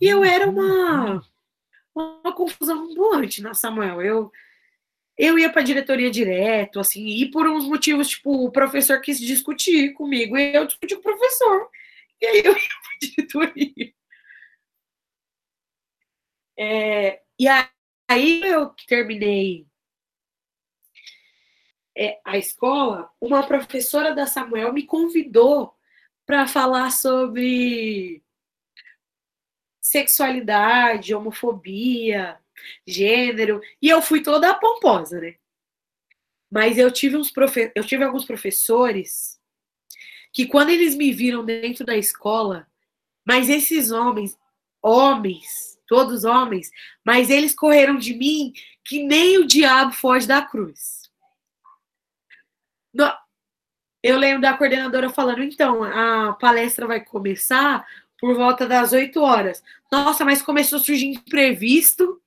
[0.00, 1.22] e eu era uma,
[1.94, 4.32] uma confusão ambulante na Samuel, eu
[5.16, 9.20] eu ia para a diretoria direto, assim, e por uns motivos, tipo, o professor quis
[9.20, 11.68] discutir comigo, e eu discuti com o professor,
[12.20, 13.94] e aí eu ia para a diretoria.
[16.58, 17.46] É, e
[18.08, 19.66] aí eu terminei
[21.96, 25.74] é, a escola, uma professora da Samuel me convidou
[26.24, 28.22] para falar sobre
[29.82, 32.38] sexualidade, homofobia,
[32.86, 35.34] gênero, e eu fui toda pomposa, né?
[36.48, 37.72] Mas eu tive uns profe...
[37.74, 39.40] eu tive alguns professores
[40.32, 42.66] que quando eles me viram dentro da escola,
[43.24, 44.38] mas esses homens,
[44.80, 46.70] homens, todos homens,
[47.04, 48.52] mas eles correram de mim
[48.84, 51.10] que nem o diabo foge da cruz.
[54.02, 57.86] Eu lembro da coordenadora falando, então, a palestra vai começar
[58.22, 59.64] por volta das 8 horas.
[59.90, 62.22] Nossa, mas começou a surgir imprevisto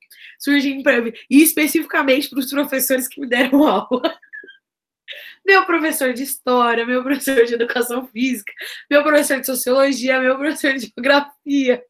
[0.83, 4.19] para mim, e especificamente para os professores que me deram aula.
[5.45, 8.51] Meu professor de história, meu professor de educação física,
[8.91, 11.85] meu professor de sociologia, meu professor de geografia.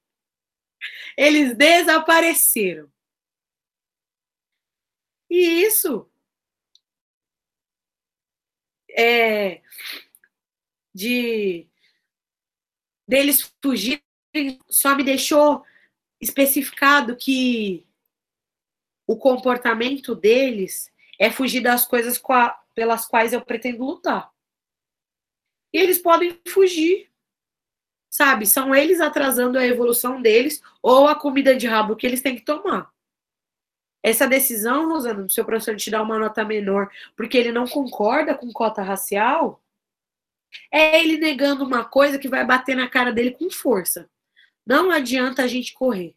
[1.17, 2.87] Eles desapareceram.
[5.27, 6.07] E isso
[8.91, 9.61] é
[10.93, 11.67] de
[13.07, 14.01] deles fugirem
[14.67, 15.63] só me deixou
[16.19, 17.85] especificado que
[19.07, 22.21] o comportamento deles é fugir das coisas
[22.73, 24.31] pelas quais eu pretendo lutar.
[25.73, 27.09] E eles podem fugir,
[28.09, 28.45] sabe?
[28.45, 32.45] São eles atrasando a evolução deles ou a comida de rabo que eles têm que
[32.45, 32.93] tomar.
[34.01, 38.35] Essa decisão, Rosana, do seu professor te dar uma nota menor porque ele não concorda
[38.35, 39.61] com cota racial,
[40.71, 44.09] é ele negando uma coisa que vai bater na cara dele com força.
[44.65, 46.15] Não adianta a gente correr.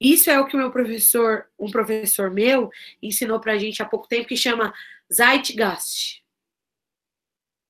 [0.00, 2.70] Isso é o que meu professor, um professor meu,
[3.02, 4.74] ensinou para a gente há pouco tempo, que chama
[5.12, 6.22] Zeitgeist.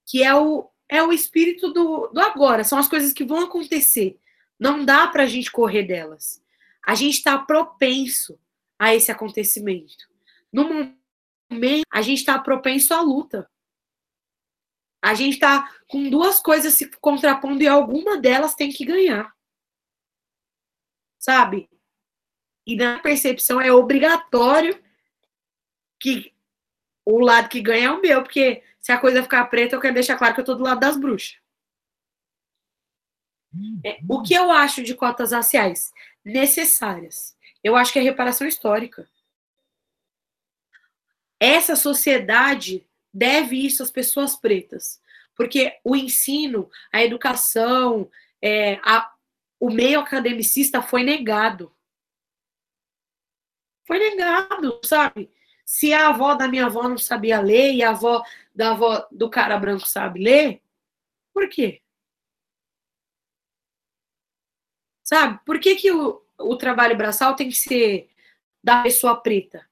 [0.05, 4.19] Que é o, é o espírito do, do agora, são as coisas que vão acontecer.
[4.59, 6.43] Não dá para a gente correr delas.
[6.85, 8.39] A gente está propenso
[8.79, 10.09] a esse acontecimento.
[10.53, 10.95] No
[11.51, 13.49] momento, a gente está propenso à luta.
[15.07, 19.33] A gente está com duas coisas se contrapondo e alguma delas tem que ganhar.
[21.17, 21.71] Sabe?
[22.67, 24.83] E na percepção é obrigatório
[26.01, 26.35] que
[27.05, 29.95] o lado que ganha é o meu, porque se a coisa ficar preta, eu quero
[29.95, 31.39] deixar claro que eu tô do lado das bruxas.
[33.85, 35.93] É, o que eu acho de cotas raciais?
[36.25, 37.39] Necessárias.
[37.63, 39.09] Eu acho que é reparação histórica.
[41.39, 42.85] Essa sociedade
[43.17, 45.01] deve isso às pessoas pretas.
[45.35, 48.11] Porque o ensino, a educação,
[48.43, 49.11] é, a,
[49.59, 51.75] o meio academicista foi negado.
[53.87, 55.31] Foi negado, sabe?
[55.65, 58.23] Se a avó da minha avó não sabia ler e a avó
[58.55, 60.63] da avó do cara branco sabe ler,
[61.33, 61.83] por quê?
[65.03, 65.41] Sabe?
[65.45, 68.11] Por que, que o, o trabalho braçal tem que ser
[68.63, 69.66] da pessoa preta?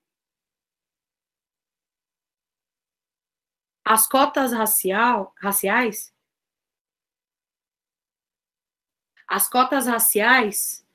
[3.84, 6.14] As cotas racial, raciais,
[9.28, 10.86] as cotas raciais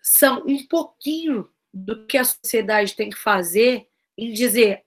[0.00, 4.84] são um pouquinho do que a sociedade tem que fazer em dizer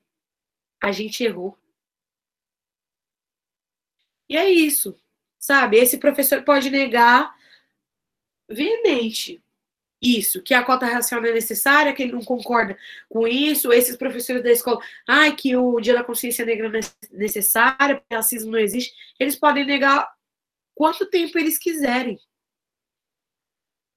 [0.81, 1.57] a gente errou.
[4.29, 4.97] E é isso,
[5.37, 5.77] sabe?
[5.77, 7.35] Esse professor pode negar
[8.47, 9.43] veemente
[10.01, 12.77] isso, que a cota racial não é necessária, que ele não concorda
[13.09, 16.81] com isso, esses professores da escola, ai, que o Dia da Consciência Negra não é
[17.11, 20.09] necessário, racismo não existe, eles podem negar
[20.73, 22.17] quanto tempo eles quiserem.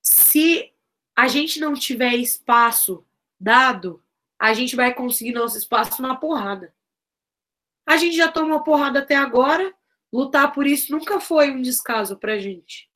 [0.03, 0.73] Se
[1.15, 3.05] a gente não tiver espaço
[3.39, 4.03] dado,
[4.39, 6.75] a gente vai conseguir nosso espaço na porrada.
[7.87, 9.73] A gente já tomou porrada até agora,
[10.13, 12.92] lutar por isso nunca foi um descaso pra gente.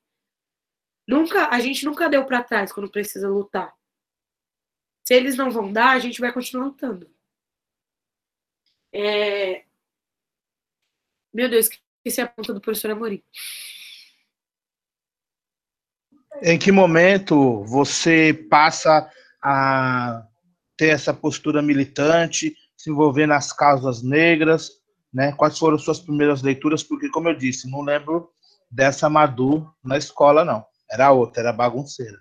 [1.07, 3.73] Nunca, a gente nunca deu para trás quando precisa lutar.
[5.05, 7.09] Se eles não vão dar, a gente vai continuar lutando.
[8.93, 9.63] É...
[11.33, 13.23] Meu Deus, esqueci a ponta do professor Amorim.
[16.43, 19.09] Em que momento você passa
[19.41, 20.27] a
[20.75, 24.71] ter essa postura militante, se envolver nas causas negras,
[25.11, 25.31] né?
[25.31, 26.83] Quais foram suas primeiras leituras?
[26.83, 28.31] Porque, como eu disse, não lembro
[28.69, 30.65] dessa Madu na escola, não.
[30.91, 32.17] Era outra, era bagunceira.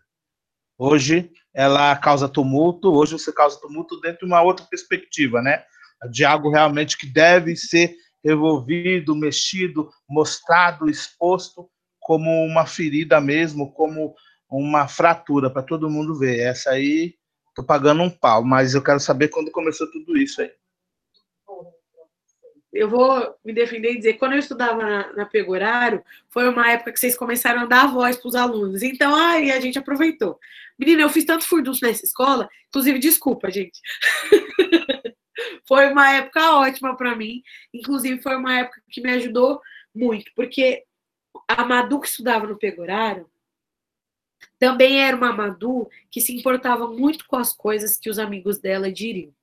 [0.79, 5.65] Hoje ela causa tumulto, hoje você causa tumulto dentro de uma outra perspectiva, né?
[6.11, 14.15] De algo realmente que deve ser revolvido, mexido, mostrado, exposto como uma ferida mesmo, como
[14.51, 16.41] uma fratura para todo mundo ver.
[16.41, 17.15] Essa aí
[17.55, 20.51] tô pagando um pau, mas eu quero saber quando começou tudo isso aí
[22.77, 26.93] eu vou me defender e dizer, quando eu estudava na, na Pegorário, foi uma época
[26.93, 28.83] que vocês começaram a dar voz para os alunos.
[28.83, 30.39] Então, aí a gente aproveitou.
[30.79, 33.81] Menina, eu fiz tanto furdunço nessa escola, inclusive, desculpa, gente.
[35.67, 37.43] foi uma época ótima para mim.
[37.73, 39.61] Inclusive, foi uma época que me ajudou
[39.95, 40.85] muito, porque
[41.49, 43.29] a Madu que estudava no Pegorário
[44.59, 48.91] também era uma Madu que se importava muito com as coisas que os amigos dela
[48.93, 49.35] diriam.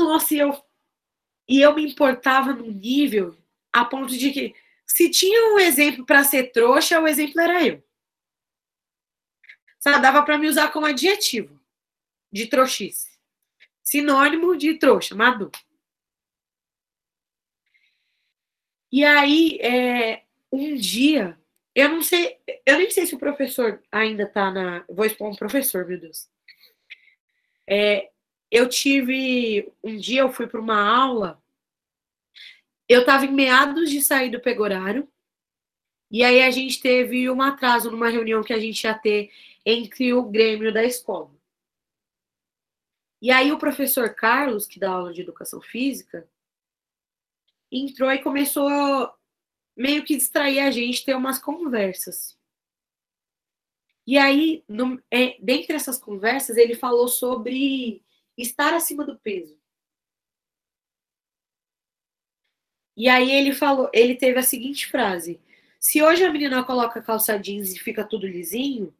[0.00, 0.64] Nossa, e eu,
[1.46, 3.36] e eu me importava num nível
[3.70, 4.54] a ponto de que
[4.86, 7.82] se tinha um exemplo para ser trouxa, o exemplo era eu.
[9.78, 11.60] Sabe, dava para me usar como adjetivo
[12.32, 13.10] de trouxice.
[13.82, 15.52] Sinônimo de trouxa, maduro.
[18.90, 21.38] E aí, é, um dia,
[21.74, 24.84] eu não sei, eu nem sei se o professor ainda está na.
[24.88, 26.28] Vou expor um professor, meu Deus.
[27.68, 28.10] É,
[28.50, 29.72] eu tive.
[29.82, 31.42] Um dia eu fui para uma aula,
[32.88, 35.08] eu estava em meados de sair do pegorário,
[36.10, 39.30] e aí a gente teve um atraso numa reunião que a gente ia ter
[39.64, 41.30] entre o Grêmio da escola.
[43.22, 46.28] E aí o professor Carlos, que dá aula de educação física,
[47.70, 49.12] entrou e começou
[49.76, 52.36] meio que distrair a gente, ter umas conversas.
[54.06, 58.02] E aí, no, é, dentre essas conversas, ele falou sobre
[58.40, 59.58] estar acima do peso.
[62.96, 65.40] E aí ele falou, ele teve a seguinte frase:
[65.78, 68.94] se hoje a menina coloca calça jeans e fica tudo lisinho,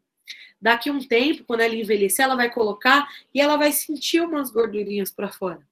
[0.61, 5.11] daqui um tempo, quando ela envelhecer, ela vai colocar e ela vai sentir umas gordurinhas
[5.11, 5.67] para fora.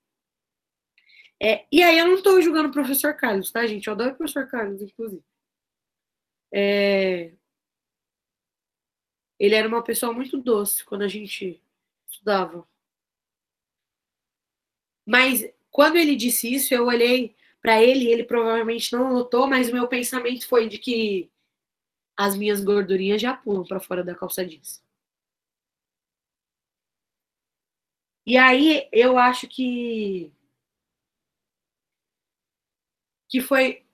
[1.41, 3.87] É, e aí eu não estou julgando o professor Carlos, tá, gente?
[3.87, 5.23] Eu adoro o professor Carlos, inclusive.
[6.53, 7.33] É,
[9.39, 11.63] ele era uma pessoa muito doce quando a gente
[12.11, 12.67] estudava.
[15.09, 19.73] Mas quando ele disse isso, eu olhei para ele ele provavelmente não notou, mas o
[19.73, 21.31] meu pensamento foi de que
[22.17, 24.83] as minhas gordurinhas já pulam para fora da calça jeans.
[28.27, 30.31] E aí eu acho que
[33.29, 33.85] que foi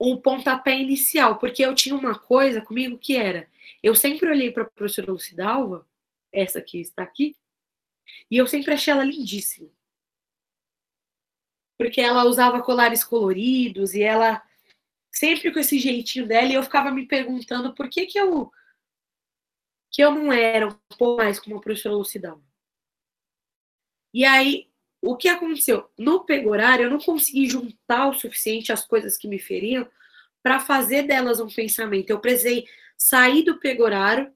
[0.00, 3.48] um pontapé inicial, porque eu tinha uma coisa comigo que era,
[3.82, 5.86] eu sempre olhei para a professora Lucidalva,
[6.32, 7.36] essa que está aqui,
[8.30, 9.75] e eu sempre achei ela lindíssima
[11.78, 14.42] porque ela usava colares coloridos e ela
[15.12, 18.52] sempre com esse jeitinho dela, e eu ficava me perguntando por que que eu
[19.90, 22.42] que eu não era um pouco mais como a professora Lucidão.
[24.12, 24.68] E aí,
[25.00, 25.90] o que aconteceu?
[25.96, 29.88] No pegorário, eu não consegui juntar o suficiente as coisas que me feriam
[30.42, 32.10] para fazer delas um pensamento.
[32.10, 34.34] Eu precisei sair do pegorário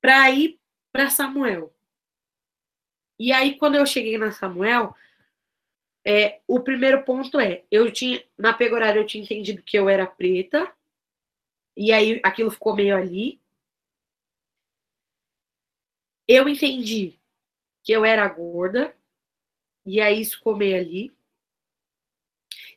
[0.00, 0.58] para ir
[0.92, 1.74] para Samuel.
[3.18, 4.94] E aí, quando eu cheguei na Samuel,
[6.04, 10.06] é, o primeiro ponto é, eu tinha, na pegorária eu tinha entendido que eu era
[10.06, 10.72] preta,
[11.76, 13.40] e aí aquilo ficou meio ali.
[16.28, 17.18] Eu entendi
[17.82, 18.94] que eu era gorda,
[19.86, 21.12] E aí escomei ali.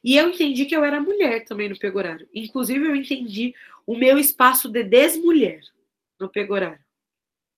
[0.03, 2.27] E eu entendi que eu era mulher também no pegorário.
[2.33, 3.55] Inclusive, eu entendi
[3.85, 5.61] o meu espaço de desmulher
[6.19, 6.83] no pegorário.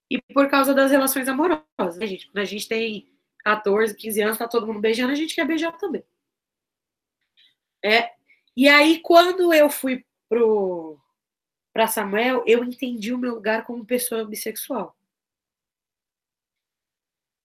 [0.09, 2.27] E por causa das relações amorosas, né, gente?
[2.27, 3.07] Quando a gente tem
[3.45, 6.03] 14, 15 anos, tá todo mundo beijando, a gente quer beijar também.
[7.83, 8.11] É,
[8.57, 10.99] e aí, quando eu fui pro
[11.71, 14.97] para Samuel, eu entendi o meu lugar como pessoa bissexual.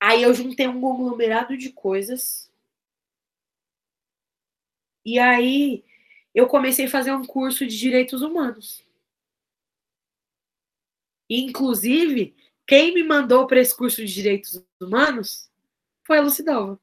[0.00, 2.50] Aí eu juntei um conglomerado de coisas.
[5.04, 5.84] E aí
[6.32, 8.86] eu comecei a fazer um curso de direitos humanos.
[11.28, 12.34] Inclusive,
[12.66, 15.49] quem me mandou para esse curso de direitos humanos
[16.10, 16.76] foi a Lucidalva.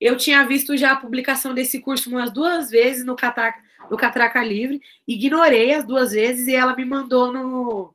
[0.00, 4.42] Eu tinha visto já a publicação desse curso umas duas vezes no Catraca, no Catraca
[4.42, 7.94] Livre, ignorei as duas vezes e ela me mandou no,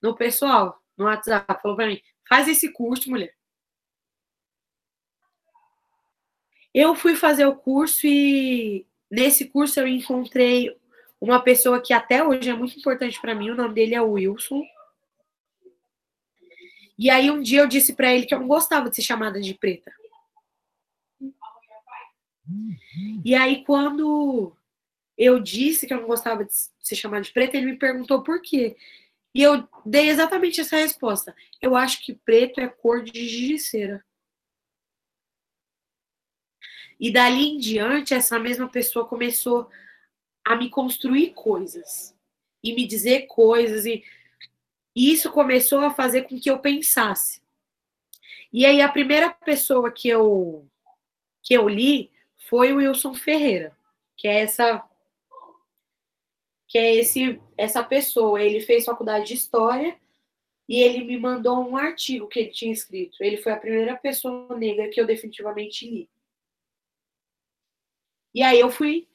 [0.00, 3.34] no pessoal, no WhatsApp, falou para mim: faz esse curso, mulher.
[6.72, 10.78] Eu fui fazer o curso e nesse curso eu encontrei
[11.20, 14.62] uma pessoa que até hoje é muito importante para mim, o nome dele é Wilson.
[17.00, 19.40] E aí um dia eu disse para ele que eu não gostava de ser chamada
[19.40, 19.90] de preta.
[23.24, 24.54] E aí, quando
[25.16, 28.42] eu disse que eu não gostava de ser chamada de preta, ele me perguntou por
[28.42, 28.76] quê.
[29.34, 31.34] E eu dei exatamente essa resposta.
[31.62, 34.04] Eu acho que preto é cor de gigiceira.
[36.98, 39.70] E dali em diante, essa mesma pessoa começou
[40.44, 42.14] a me construir coisas
[42.62, 44.04] e me dizer coisas e
[44.94, 47.40] isso começou a fazer com que eu pensasse.
[48.52, 50.66] E aí a primeira pessoa que eu
[51.42, 53.76] que eu li foi o Wilson Ferreira,
[54.16, 54.84] que é essa
[56.68, 58.42] que é esse essa pessoa.
[58.42, 59.96] Ele fez faculdade de história
[60.68, 63.22] e ele me mandou um artigo que ele tinha escrito.
[63.22, 66.08] Ele foi a primeira pessoa negra que eu definitivamente li.
[68.34, 69.08] E aí eu fui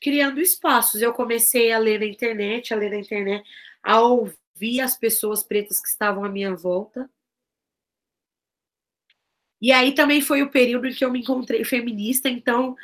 [0.00, 1.02] criando espaços.
[1.02, 3.48] Eu comecei a ler na internet, a ler na internet,
[3.82, 4.41] a ouvir
[4.80, 7.10] as pessoas pretas que estavam à minha volta.
[9.60, 12.76] E aí também foi o período em que eu me encontrei feminista, então,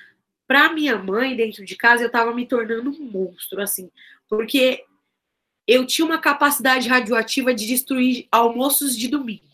[0.47, 3.91] para minha mãe, dentro de casa, eu estava me tornando um monstro, assim,
[4.29, 4.85] porque
[5.67, 9.47] eu tinha uma capacidade radioativa de destruir almoços de domingo.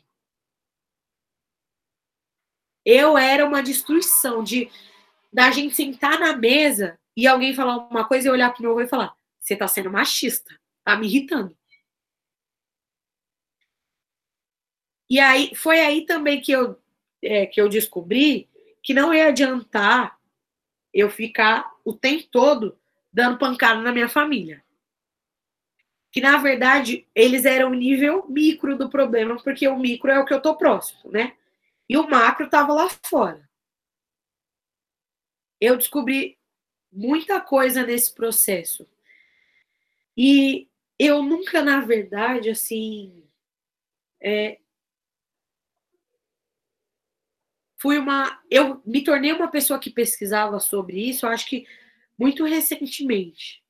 [2.85, 4.71] Eu era uma destruição de
[5.33, 8.71] da gente sentar na mesa e alguém falar uma coisa e olhar para o meu
[8.71, 10.55] avô e falar: você está sendo machista,
[10.85, 11.57] tá me irritando.
[15.09, 16.79] E aí foi aí também que eu
[17.23, 18.49] é, que eu descobri
[18.83, 20.19] que não ia adiantar
[20.93, 22.79] eu ficar o tempo todo
[23.13, 24.63] dando pancada na minha família.
[26.13, 30.25] Que na verdade eles eram o nível micro do problema, porque o micro é o
[30.25, 31.35] que eu tô próximo, né?
[31.89, 33.49] E o macro tava lá fora.
[35.61, 36.39] Eu descobri
[36.93, 38.87] muita coisa nesse processo.
[40.17, 43.25] E eu nunca, na verdade, assim,
[44.21, 44.59] é,
[47.85, 48.41] fui uma.
[48.51, 51.67] Eu me tornei uma pessoa que pesquisava sobre isso, acho que
[52.19, 53.63] muito recentemente.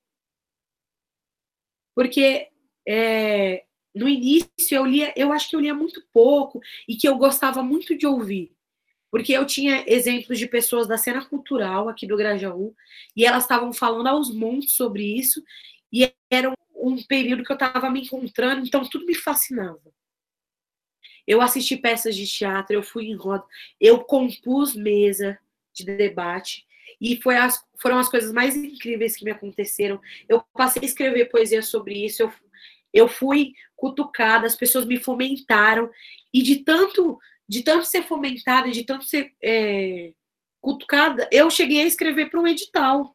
[1.96, 2.46] Porque
[2.86, 7.18] é, no início eu lia, eu acho que eu lia muito pouco e que eu
[7.18, 8.54] gostava muito de ouvir.
[9.10, 12.72] Porque eu tinha exemplos de pessoas da cena cultural aqui do Grajaú,
[13.16, 15.42] e elas estavam falando aos montes sobre isso,
[15.92, 19.92] e era um, período que eu estava me encontrando, então tudo me fascinava.
[21.26, 23.44] Eu assisti peças de teatro, eu fui em roda,
[23.80, 25.38] eu compus mesa
[25.72, 26.66] de debate,
[27.00, 30.00] e foi as, foram as coisas mais incríveis que me aconteceram.
[30.28, 32.32] Eu passei a escrever poesia sobre isso, eu,
[32.92, 35.90] eu fui cutucada, as pessoas me fomentaram,
[36.32, 37.18] e de tanto
[37.48, 40.12] de tanto ser fomentada, de tanto ser é,
[40.60, 43.14] cutucada, eu cheguei a escrever para um edital.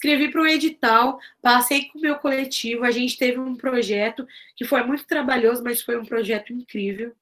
[0.00, 4.26] Escrevi para um edital, passei com o meu coletivo, a gente teve um projeto
[4.56, 7.14] que foi muito trabalhoso, mas foi um projeto incrível.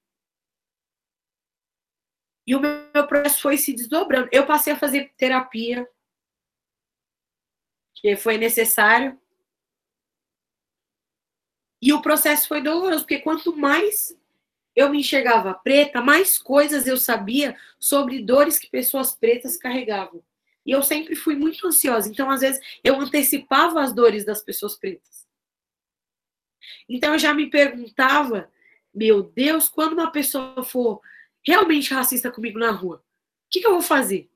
[2.47, 4.29] E o meu processo foi se desdobrando.
[4.31, 5.91] Eu passei a fazer terapia,
[7.97, 9.21] que foi necessário.
[11.83, 14.17] E o processo foi doloroso, porque quanto mais
[14.77, 20.23] eu me enxergava preta, mais coisas eu sabia sobre dores que pessoas pretas carregavam.
[20.69, 24.77] E eu sempre fui muito ansiosa, então às vezes eu antecipava as dores das pessoas
[24.77, 25.27] pretas.
[26.87, 28.53] Então eu já me perguntava,
[28.95, 31.01] meu Deus, quando uma pessoa for
[31.43, 33.01] realmente racista comigo na rua, o
[33.51, 34.29] que, que eu vou fazer?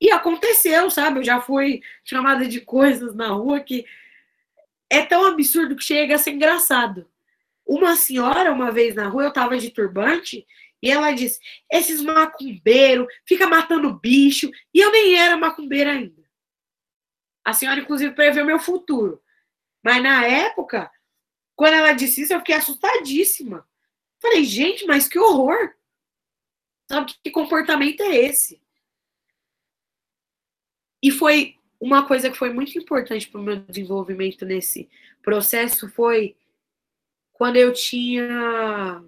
[0.00, 1.20] E aconteceu, sabe?
[1.20, 3.86] Eu já fui chamada de coisas na rua que
[4.90, 7.08] é tão absurdo que chega a ser engraçado.
[7.64, 10.44] uma senhora, uma vez na rua, eu tava de turbante,
[10.82, 16.24] e ela disse: esses macumbeiros fica matando bicho, e eu nem era macumbeira ainda.
[17.44, 19.22] A senhora, inclusive, preveu meu futuro.
[19.82, 20.90] Mas na época,
[21.54, 23.66] quando ela disse isso, eu fiquei assustadíssima.
[24.20, 25.74] Falei, gente, mas que horror!
[26.88, 28.60] Sabe que comportamento é esse?
[31.02, 34.88] E foi uma coisa que foi muito importante para o meu desenvolvimento nesse
[35.22, 36.36] processo foi
[37.32, 39.04] quando eu tinha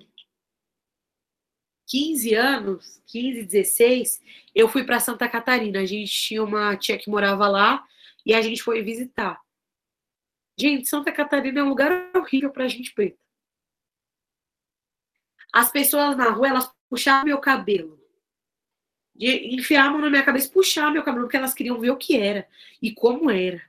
[1.89, 4.23] 15 anos, 15, 16,
[4.55, 5.81] eu fui para Santa Catarina.
[5.81, 7.85] A gente tinha uma tia que morava lá
[8.25, 9.41] e a gente foi visitar.
[10.59, 13.17] Gente, Santa Catarina é um lugar horrível para gente preta.
[15.53, 17.99] As pessoas na rua, elas puxavam meu cabelo.
[19.19, 22.47] Enfiavam na minha cabeça, puxavam meu cabelo, porque elas queriam ver o que era
[22.83, 23.63] e como era.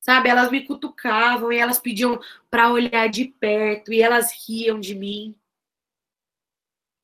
[0.00, 4.94] Sabe, elas me cutucavam e elas pediam para olhar de perto e elas riam de
[4.94, 5.34] mim.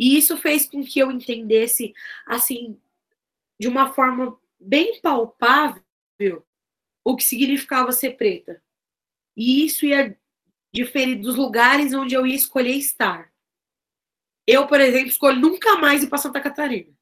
[0.01, 1.93] E isso fez com que eu entendesse,
[2.27, 2.81] assim,
[3.61, 5.85] de uma forma bem palpável,
[7.05, 8.63] o que significava ser preta.
[9.37, 10.19] E isso ia
[10.73, 13.31] diferir dos lugares onde eu ia escolher estar.
[14.47, 16.97] Eu, por exemplo, escolho nunca mais ir para Santa Catarina.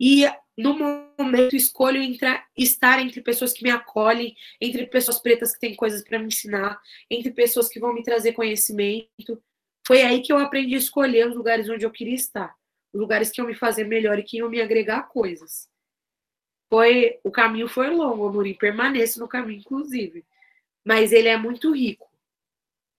[0.00, 0.24] E
[0.56, 0.78] no
[1.18, 6.02] momento escolho entrar, estar entre pessoas que me acolhem, entre pessoas pretas que têm coisas
[6.02, 6.80] para me ensinar,
[7.10, 9.42] entre pessoas que vão me trazer conhecimento.
[9.86, 12.54] Foi aí que eu aprendi a escolher os lugares onde eu queria estar,
[12.92, 15.68] os lugares que iam me fazer melhor e que iam me agregar coisas.
[16.70, 20.24] Foi o caminho foi longo, Amorim, permaneço no caminho inclusive,
[20.82, 22.10] mas ele é muito rico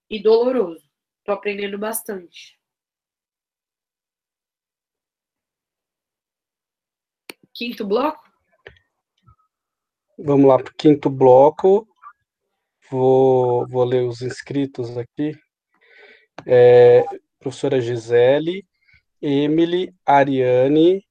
[0.08, 0.88] e doloroso.
[1.24, 2.56] Tô aprendendo bastante.
[7.52, 8.22] Quinto bloco?
[10.18, 11.88] Vamos lá para o quinto bloco.
[12.88, 15.32] Vou, vou ler os inscritos aqui.
[16.44, 17.04] É,
[17.38, 18.64] professora Gisele,
[19.22, 21.02] Emily, Ariane,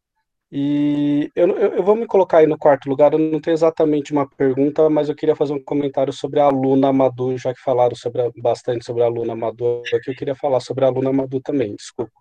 [0.52, 3.12] e eu, eu, vou me colocar aí no quarto lugar.
[3.12, 6.94] Eu não tenho exatamente uma pergunta, mas eu queria fazer um comentário sobre a aluna
[6.94, 10.86] Madu, já que falaram sobre bastante sobre a aluna Madu aqui, eu queria falar sobre
[10.86, 12.14] a aluna Madu também, desculpa.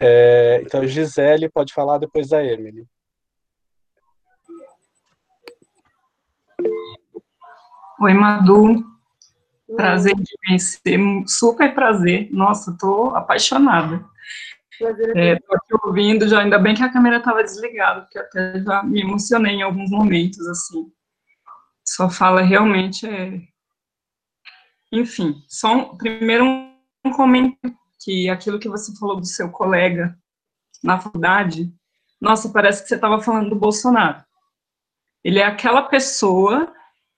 [0.00, 2.86] É, então, Gisele pode falar depois da Emily.
[7.98, 8.95] Oi, Madu.
[9.74, 12.28] Prazer de conhecer, super prazer.
[12.32, 14.04] Nossa, tô apaixonada.
[15.14, 18.82] É, tô aqui ouvindo, já ainda bem que a câmera estava desligada, porque até já
[18.82, 20.92] me emocionei em alguns momentos, assim.
[21.84, 23.40] Só fala realmente é...
[24.92, 30.16] Enfim, só um, primeiro um comentário que aquilo que você falou do seu colega
[30.82, 31.72] na faculdade,
[32.20, 34.24] nossa, parece que você estava falando do Bolsonaro.
[35.24, 36.72] Ele é aquela pessoa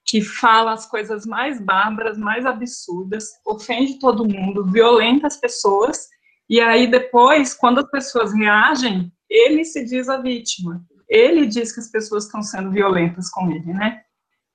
[0.09, 6.09] que fala as coisas mais bárbaras, mais absurdas, ofende todo mundo, violenta as pessoas,
[6.48, 10.82] e aí depois, quando as pessoas reagem, ele se diz a vítima.
[11.06, 14.00] Ele diz que as pessoas estão sendo violentas com ele, né?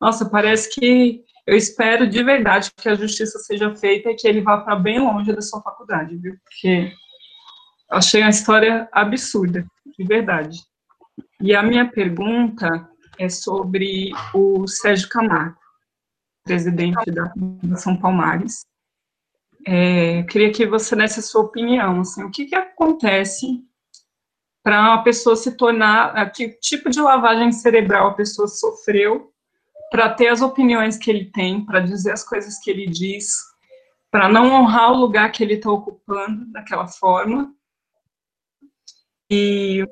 [0.01, 4.41] Nossa, parece que eu espero de verdade que a justiça seja feita e que ele
[4.41, 6.35] vá para bem longe da sua faculdade, viu?
[6.43, 6.91] Porque
[7.91, 9.63] achei uma história absurda,
[9.97, 10.57] de verdade.
[11.39, 15.57] E a minha pergunta é sobre o Sérgio Camargo,
[16.43, 18.65] presidente da Fundação Palmares.
[19.65, 23.63] É, queria que você desse a sua opinião, assim, o que, que acontece
[24.61, 29.31] para uma pessoa se tornar, que tipo de lavagem cerebral a pessoa sofreu
[29.91, 33.37] para ter as opiniões que ele tem, para dizer as coisas que ele diz,
[34.09, 37.53] para não honrar o lugar que ele está ocupando daquela forma.
[39.29, 39.85] E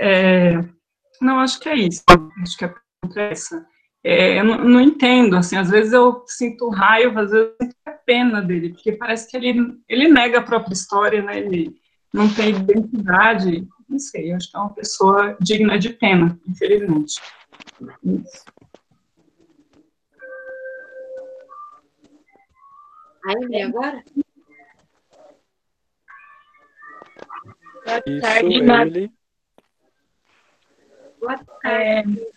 [0.00, 0.58] é,
[1.24, 2.02] não, acho que é isso.
[2.42, 3.66] Acho que a pergunta é essa.
[4.02, 7.74] É, eu não, não, entendo, assim, às vezes eu sinto raiva, às vezes eu sinto
[8.04, 11.74] pena dele, porque parece que ele, ele nega a própria história, né, ele
[12.12, 17.14] não tem identidade, não sei, acho que é uma pessoa digna de pena, infelizmente.
[18.04, 18.44] Isso.
[23.26, 24.04] Aí, agora?
[27.86, 29.23] Boa tarde, Emily.
[31.24, 32.20] Boa tarde.
[32.20, 32.34] É...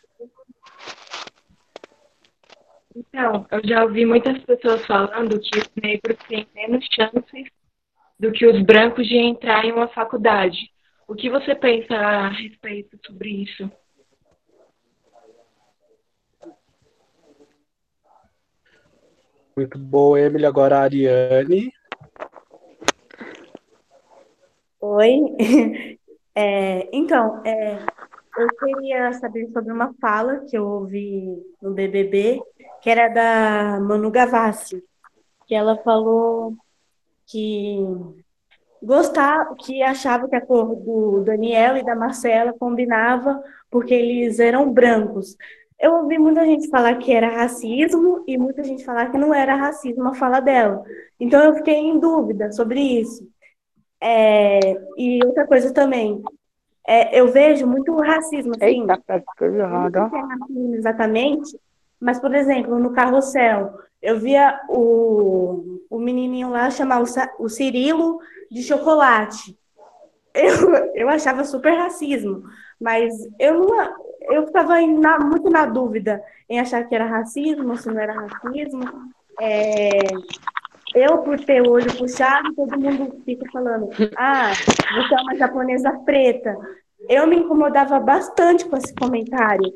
[2.95, 7.51] Então, eu já ouvi muitas pessoas falando que os negros têm menos chances
[8.17, 10.71] do que os brancos de entrar em uma faculdade.
[11.05, 13.69] O que você pensa a respeito sobre isso?
[19.55, 20.45] Muito bom, Emily.
[20.45, 21.73] Agora a Ariane.
[24.79, 25.19] Oi.
[26.39, 27.83] É, então, é,
[28.37, 32.41] eu queria saber sobre uma fala que eu ouvi no BBB,
[32.81, 34.83] que era da Manu Gavassi.
[35.47, 36.53] que ela falou
[37.25, 37.77] que
[38.81, 44.71] gostava, que achava que a cor do Daniel e da Marcela combinava porque eles eram
[44.71, 45.35] brancos.
[45.79, 49.55] Eu ouvi muita gente falar que era racismo e muita gente falar que não era
[49.55, 50.83] racismo a fala dela.
[51.19, 53.27] Então eu fiquei em dúvida sobre isso.
[54.01, 54.59] É,
[54.97, 56.21] e outra coisa também,
[56.87, 60.09] é, eu vejo muito racismo, assim, Eita, tá ficando errado, ó.
[60.49, 61.59] não é exatamente,
[61.99, 67.05] mas, por exemplo, no Carrossel, eu via o, o menininho lá chamar o,
[67.39, 68.19] o Cirilo
[68.49, 69.57] de chocolate.
[70.33, 72.43] Eu, eu achava super racismo,
[72.79, 73.95] mas eu não,
[74.29, 78.81] eu ficava na- muito na dúvida em achar que era racismo, se não era racismo.
[79.39, 79.99] É,
[80.97, 85.91] eu, por ter o olho puxado, todo mundo fica falando, ah, você é uma japonesa
[86.05, 86.55] preta.
[87.07, 89.73] Eu me incomodava bastante com esse comentário.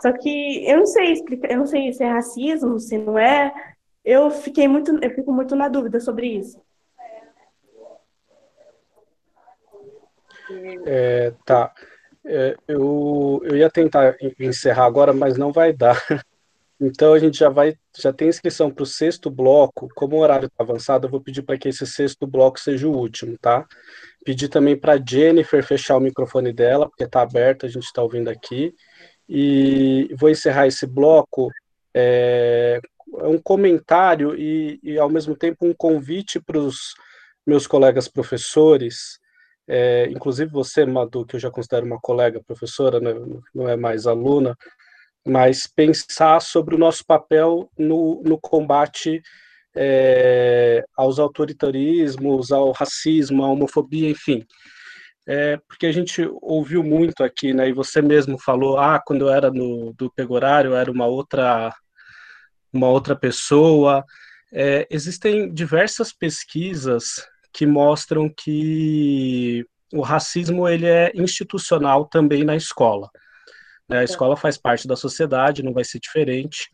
[0.00, 3.52] Só que eu não sei explicar, eu não sei se é racismo, se não é.
[4.04, 6.60] Eu fiquei muito, eu fico muito na dúvida sobre isso.
[10.86, 11.72] É, tá.
[12.24, 15.96] É, eu, eu ia tentar en- encerrar agora, mas não vai dar.
[16.80, 19.88] Então a gente já vai, já tem inscrição para o sexto bloco.
[19.94, 22.96] Como o horário está avançado, eu vou pedir para que esse sexto bloco seja o
[22.96, 23.66] último, tá?
[24.24, 28.28] Pedir também para Jennifer fechar o microfone dela, porque está aberto, a gente está ouvindo
[28.28, 28.72] aqui.
[29.28, 31.50] E vou encerrar esse bloco.
[31.92, 32.80] É,
[33.24, 36.94] um comentário e, e, ao mesmo tempo, um convite para os
[37.46, 39.18] meus colegas professores,
[39.66, 43.12] é, inclusive você, Madu, que eu já considero uma colega professora, né,
[43.54, 44.56] não é mais aluna,
[45.26, 49.22] mas pensar sobre o nosso papel no, no combate
[49.76, 54.44] é, aos autoritarismos, ao racismo, à homofobia, enfim.
[55.26, 59.28] É, porque a gente ouviu muito aqui, né, e você mesmo falou, ah, quando eu
[59.28, 61.72] era no, do Pegorário, eu era uma outra,
[62.72, 64.04] uma outra pessoa.
[64.50, 73.10] É, existem diversas pesquisas que mostram que o racismo ele é institucional também na escola.
[73.90, 76.70] A escola faz parte da sociedade, não vai ser diferente.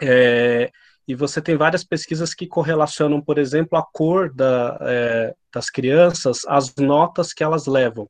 [0.00, 0.70] É,
[1.06, 6.40] e você tem várias pesquisas que correlacionam, por exemplo, a cor da, é, das crianças
[6.46, 8.08] às notas que elas levam.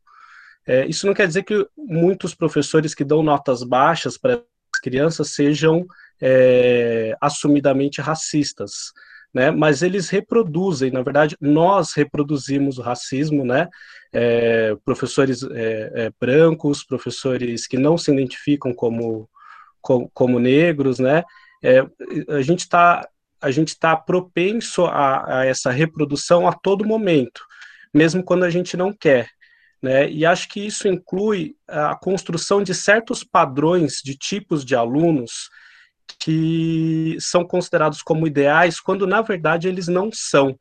[0.67, 5.35] É, isso não quer dizer que muitos professores que dão notas baixas para as crianças
[5.35, 5.85] sejam
[6.21, 8.93] é, assumidamente racistas,
[9.35, 9.51] né?
[9.51, 13.68] Mas eles reproduzem, na verdade, nós reproduzimos o racismo, né?
[14.12, 19.28] É, professores é, é, brancos, professores que não se identificam como,
[19.82, 21.24] como, como negros, né?
[21.62, 21.85] É,
[22.28, 23.09] a gente está
[23.41, 27.43] a gente está propenso a, a, essa reprodução a todo momento,
[27.93, 29.28] mesmo quando a gente não quer.
[29.82, 30.11] Né?
[30.11, 35.51] E acho que isso inclui a construção de certos padrões de tipos de alunos
[36.18, 40.59] que são considerados como ideais, quando na verdade eles não são.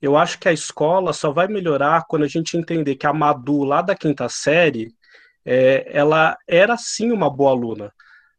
[0.00, 3.62] Eu acho que a escola só vai melhorar quando a gente entender que a Madu,
[3.62, 4.92] lá da quinta série,
[5.44, 7.92] é, ela era sim uma boa aluna.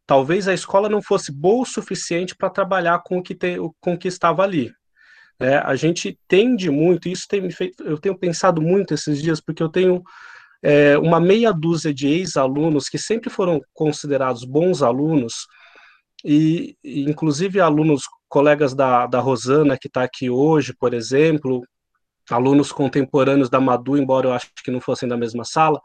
[0.05, 3.93] Talvez a escola não fosse boa o suficiente para trabalhar com o que, te, com
[3.93, 4.73] o que estava ali.
[5.39, 9.41] É, a gente tende muito, isso tem me feito, eu tenho pensado muito esses dias,
[9.41, 10.03] porque eu tenho
[10.61, 15.47] é, uma meia dúzia de ex-alunos que sempre foram considerados bons alunos,
[16.23, 21.61] e, e inclusive alunos, colegas da, da Rosana, que está aqui hoje, por exemplo,
[22.29, 25.81] alunos contemporâneos da Madu, embora eu acho que não fossem da mesma sala,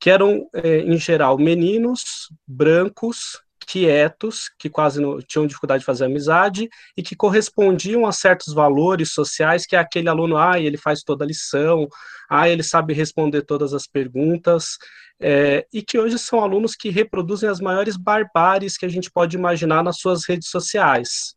[0.00, 6.06] que eram, é, em geral, meninos brancos, quietos, que quase não tinham dificuldade de fazer
[6.06, 11.02] amizade e que correspondiam a certos valores sociais que é aquele aluno, ah, ele faz
[11.02, 11.86] toda a lição,
[12.30, 14.78] ah, ele sabe responder todas as perguntas,
[15.20, 19.36] é, e que hoje são alunos que reproduzem as maiores barbáries que a gente pode
[19.36, 21.34] imaginar nas suas redes sociais.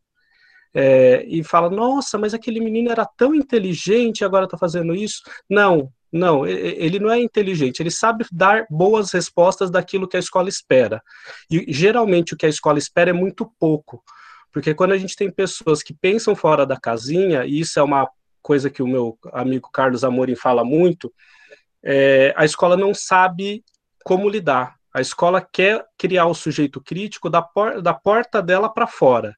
[0.74, 5.20] É, e fala, nossa, mas aquele menino era tão inteligente agora está fazendo isso.
[5.50, 10.48] Não, não, ele não é inteligente, ele sabe dar boas respostas daquilo que a escola
[10.48, 11.02] espera.
[11.50, 14.02] E geralmente o que a escola espera é muito pouco,
[14.52, 18.08] porque quando a gente tem pessoas que pensam fora da casinha, e isso é uma
[18.42, 21.10] coisa que o meu amigo Carlos Amorim fala muito,
[21.82, 23.64] é, a escola não sabe
[24.04, 24.76] como lidar.
[24.94, 29.34] A escola quer criar o sujeito crítico da, por, da porta dela para fora.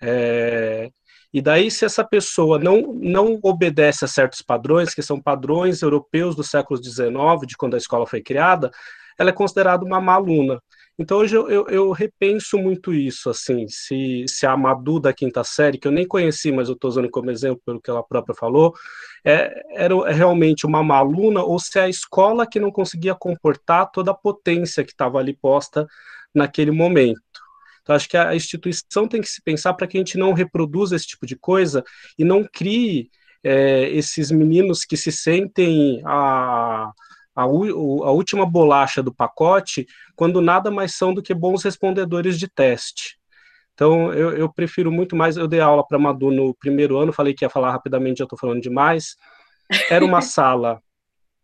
[0.00, 0.90] É,
[1.32, 6.34] e daí, se essa pessoa não, não obedece a certos padrões, que são padrões europeus
[6.34, 8.70] do século XIX, de quando a escola foi criada,
[9.18, 10.62] ela é considerada uma má aluna.
[10.98, 15.44] Então, hoje eu, eu, eu, repenso muito isso, assim, se, se a Madu da quinta
[15.44, 18.34] série, que eu nem conheci, mas eu estou usando como exemplo pelo que ela própria
[18.34, 18.74] falou,
[19.24, 23.90] é, era realmente uma má aluna, ou se é a escola que não conseguia comportar
[23.92, 25.86] toda a potência que estava ali posta
[26.34, 27.20] naquele momento.
[27.88, 30.94] Então, acho que a instituição tem que se pensar para que a gente não reproduza
[30.94, 31.82] esse tipo de coisa
[32.18, 33.10] e não crie
[33.42, 36.92] é, esses meninos que se sentem a,
[37.34, 42.46] a, a, última bolacha do pacote, quando nada mais são do que bons respondedores de
[42.46, 43.18] teste.
[43.72, 45.38] Então, eu, eu prefiro muito mais.
[45.38, 48.38] Eu dei aula para Madu no primeiro ano, falei que ia falar rapidamente, já estou
[48.38, 49.16] falando demais.
[49.88, 50.78] Era uma sala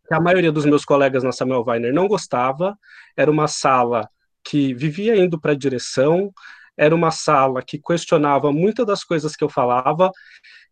[0.06, 2.78] que a maioria dos meus colegas na Samuel Weiner não gostava,
[3.16, 4.10] era uma sala
[4.44, 6.32] que vivia indo para a direção,
[6.76, 10.10] era uma sala que questionava muitas das coisas que eu falava,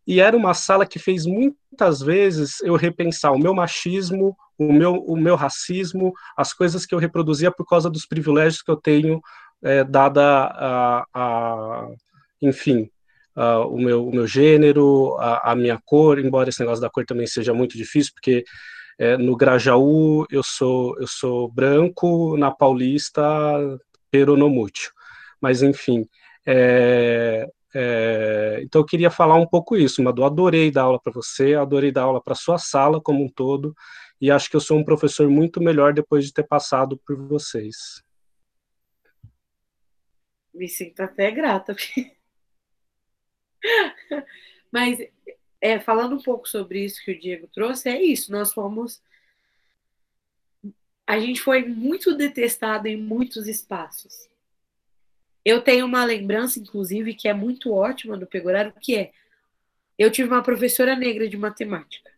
[0.06, 4.94] e era uma sala que fez muitas vezes eu repensar o meu machismo, o meu,
[4.94, 9.20] o meu racismo, as coisas que eu reproduzia por causa dos privilégios que eu tenho,
[9.62, 11.88] é, dada a, a
[12.40, 12.90] enfim,
[13.36, 17.26] o, meu, o meu gênero, a, a minha cor, embora esse negócio da cor também
[17.26, 18.44] seja muito difícil, porque
[19.02, 23.20] é, no Grajaú eu sou eu sou branco, na Paulista
[24.12, 24.92] peronomútil.
[25.40, 26.08] Mas enfim,
[26.46, 30.24] é, é, então eu queria falar um pouco isso, Madu.
[30.24, 33.74] Adorei dar aula para você, adorei dar aula para sua sala como um todo,
[34.20, 38.04] e acho que eu sou um professor muito melhor depois de ter passado por vocês.
[40.54, 41.74] Me sinto até grata.
[44.70, 44.98] Mas
[45.62, 48.32] é, falando um pouco sobre isso que o Diego trouxe, é isso.
[48.32, 49.00] Nós fomos.
[51.06, 54.28] A gente foi muito detestado em muitos espaços.
[55.44, 59.12] Eu tenho uma lembrança, inclusive, que é muito ótima do Pegoraro, que é
[59.96, 62.10] eu tive uma professora negra de matemática.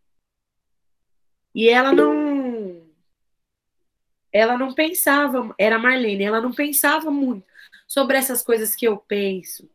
[1.55, 2.83] E ela não
[4.33, 7.47] ela não pensava, era Marlene, ela não pensava muito
[7.87, 9.69] sobre essas coisas que eu penso.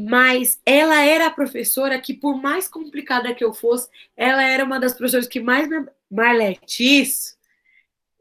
[0.00, 4.78] Mas ela era a professora que, por mais complicada que eu fosse, ela era uma
[4.78, 5.84] das professoras que mais me.
[6.08, 7.36] Marlete, isso!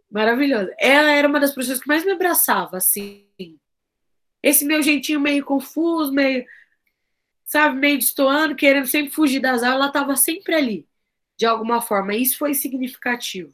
[0.10, 0.74] Maravilhosa.
[0.80, 3.28] Ela era uma das professoras que mais me abraçava, assim.
[4.42, 6.48] Esse meu jeitinho meio confuso, meio,
[7.46, 10.88] sabe, meio destoando, querendo sempre fugir das aulas, ela estava sempre ali,
[11.38, 12.16] de alguma forma.
[12.16, 13.54] Isso foi significativo.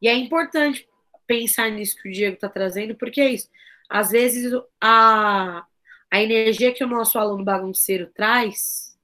[0.00, 0.88] E é importante
[1.26, 3.50] pensar nisso que o Diego está trazendo, porque é isso.
[3.88, 5.66] Às vezes, a,
[6.12, 8.94] a energia que o nosso aluno bagunceiro traz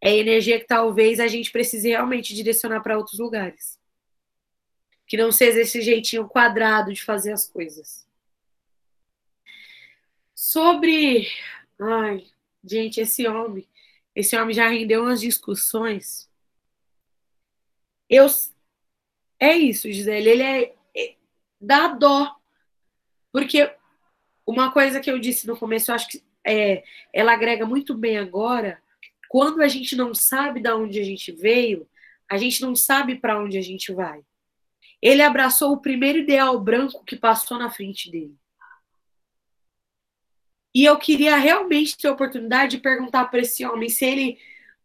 [0.00, 3.78] é energia que talvez a gente precise realmente direcionar para outros lugares.
[5.06, 8.08] Que não seja esse jeitinho quadrado de fazer as coisas.
[10.34, 11.28] Sobre.
[11.78, 12.26] Ai,
[12.64, 13.68] gente, esse homem.
[14.14, 16.30] Esse homem já rendeu umas discussões.
[18.08, 18.26] Eu.
[19.38, 20.30] É isso, Gisele.
[20.30, 20.74] Ele é.
[20.96, 21.16] é
[21.60, 22.34] dá dó.
[23.30, 23.70] Porque
[24.46, 28.16] uma coisa que eu disse no começo, eu acho que é, ela agrega muito bem
[28.16, 28.80] agora.
[29.28, 31.88] Quando a gente não sabe de onde a gente veio,
[32.30, 34.20] a gente não sabe para onde a gente vai.
[35.02, 38.36] Ele abraçou o primeiro ideal branco que passou na frente dele.
[40.74, 44.38] E eu queria realmente ter a oportunidade de perguntar para esse homem se ele.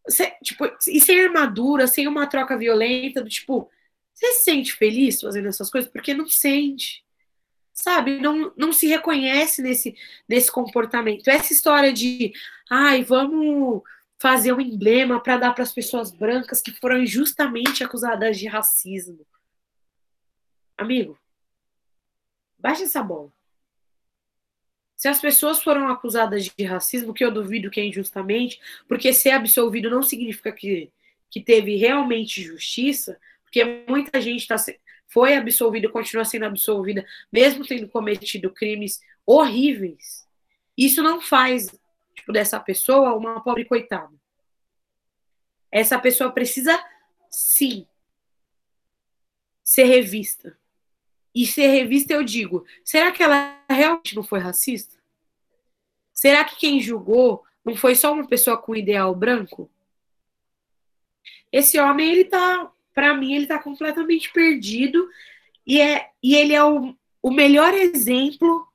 [0.08, 3.70] Se, tipo, e sem armadura, sem uma troca violenta, do tipo,
[4.14, 5.92] você se sente feliz fazendo essas coisas?
[5.92, 7.04] Porque não sente.
[7.82, 8.20] Sabe?
[8.20, 9.96] Não, não se reconhece nesse,
[10.30, 11.28] nesse comportamento.
[11.28, 12.32] Essa história de,
[12.70, 13.82] ai, vamos
[14.20, 19.26] fazer um emblema para dar para as pessoas brancas que foram injustamente acusadas de racismo.
[20.78, 21.18] Amigo,
[22.60, 23.34] baixa essa bola.
[24.96, 29.32] Se as pessoas foram acusadas de racismo, que eu duvido que é injustamente, porque ser
[29.32, 30.92] absolvido não significa que,
[31.32, 34.56] que teve realmente justiça, porque muita gente tá,
[35.12, 40.28] foi absolvida e continua sendo absolvida, mesmo tendo cometido crimes horríveis.
[40.78, 41.68] Isso não faz
[42.16, 44.14] tipo, dessa pessoa uma pobre coitada.
[45.70, 46.82] Essa pessoa precisa,
[47.30, 47.86] sim,
[49.64, 50.58] ser revista.
[51.36, 54.98] E ser revista, eu digo, será que ela realmente não foi racista?
[56.14, 59.70] Será que quem julgou não foi só uma pessoa com ideal branco?
[61.52, 65.10] Esse homem, ele tá, para mim, ele tá completamente perdido
[65.66, 68.68] e, é, e ele é o, o melhor exemplo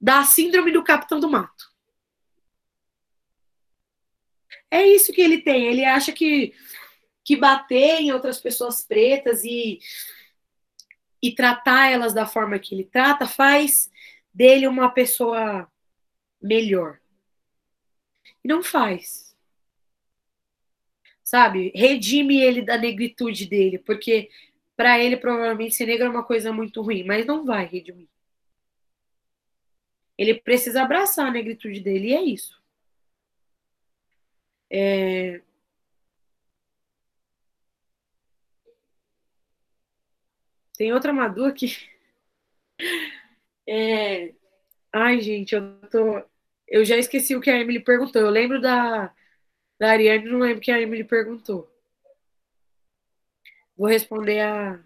[0.00, 1.70] da síndrome do capitão do mato.
[4.70, 5.66] É isso que ele tem.
[5.66, 6.54] Ele acha que,
[7.24, 9.80] que bater em outras pessoas pretas e
[11.22, 13.90] e tratar elas da forma que ele trata faz
[14.34, 15.70] dele uma pessoa
[16.40, 16.98] melhor.
[18.42, 19.31] E não faz.
[21.32, 21.72] Sabe?
[21.74, 24.30] Redime ele da negritude dele, porque
[24.76, 28.06] para ele provavelmente ser negro é uma coisa muito ruim, mas não vai redimir.
[30.18, 32.60] Ele precisa abraçar a negritude dele e é isso.
[34.70, 35.40] É...
[40.76, 41.66] Tem outra Madu aqui.
[43.66, 44.34] É...
[44.92, 46.22] Ai, gente, eu tô.
[46.68, 48.20] Eu já esqueci o que a Emily perguntou.
[48.20, 49.14] Eu lembro da,
[49.82, 51.68] da Ariane, não lembro que a Emily perguntou.
[53.76, 54.80] Vou responder a.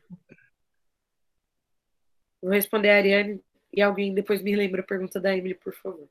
[2.41, 6.09] Vou responder a Ariane e alguém depois me lembra a pergunta da Emily, por favor.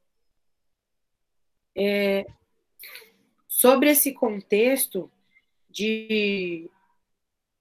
[1.75, 2.27] É,
[3.47, 5.11] sobre esse contexto
[5.67, 6.69] de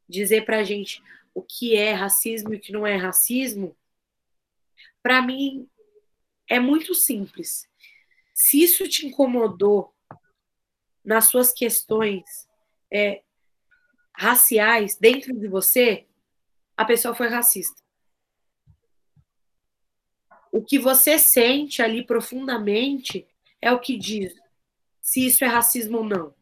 [0.07, 1.03] dizer para a gente
[1.33, 3.75] o que é racismo e o que não é racismo,
[5.03, 5.67] para mim
[6.47, 7.67] é muito simples.
[8.35, 9.94] Se isso te incomodou
[11.05, 12.49] nas suas questões
[12.91, 13.23] é,
[14.17, 16.07] raciais dentro de você,
[16.77, 17.83] a pessoa foi racista.
[20.51, 23.27] O que você sente ali profundamente
[23.61, 24.35] é o que diz
[25.01, 26.35] se isso é racismo ou não.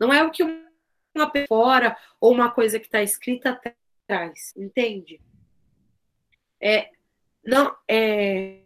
[0.00, 5.20] Não é o que uma fora ou uma coisa que está escrita atrás, entende?
[6.60, 6.90] É,
[7.44, 8.62] não, é,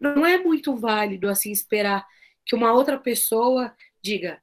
[0.00, 2.06] não é muito válido assim esperar
[2.44, 3.74] que uma outra pessoa
[4.04, 4.42] diga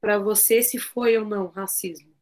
[0.00, 2.12] para você se foi ou não racismo.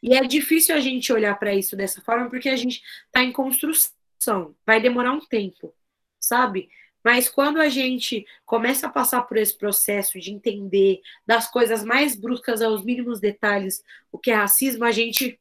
[0.00, 3.32] E é difícil a gente olhar para isso dessa forma porque a gente está em
[3.32, 5.74] construção, vai demorar um tempo,
[6.20, 6.70] sabe?
[7.02, 12.14] Mas quando a gente começa a passar por esse processo de entender das coisas mais
[12.14, 13.82] bruscas aos mínimos detalhes
[14.12, 15.40] o que é racismo, a gente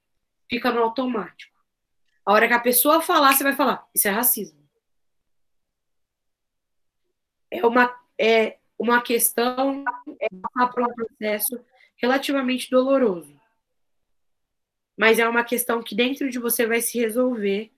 [0.50, 1.56] fica no automático.
[2.26, 4.58] A hora que a pessoa falar, você vai falar: Isso é racismo.
[7.50, 9.84] É uma, é uma questão,
[10.22, 11.60] é passar por um processo
[11.96, 13.36] relativamente doloroso.
[14.96, 17.72] Mas é uma questão que dentro de você vai se resolver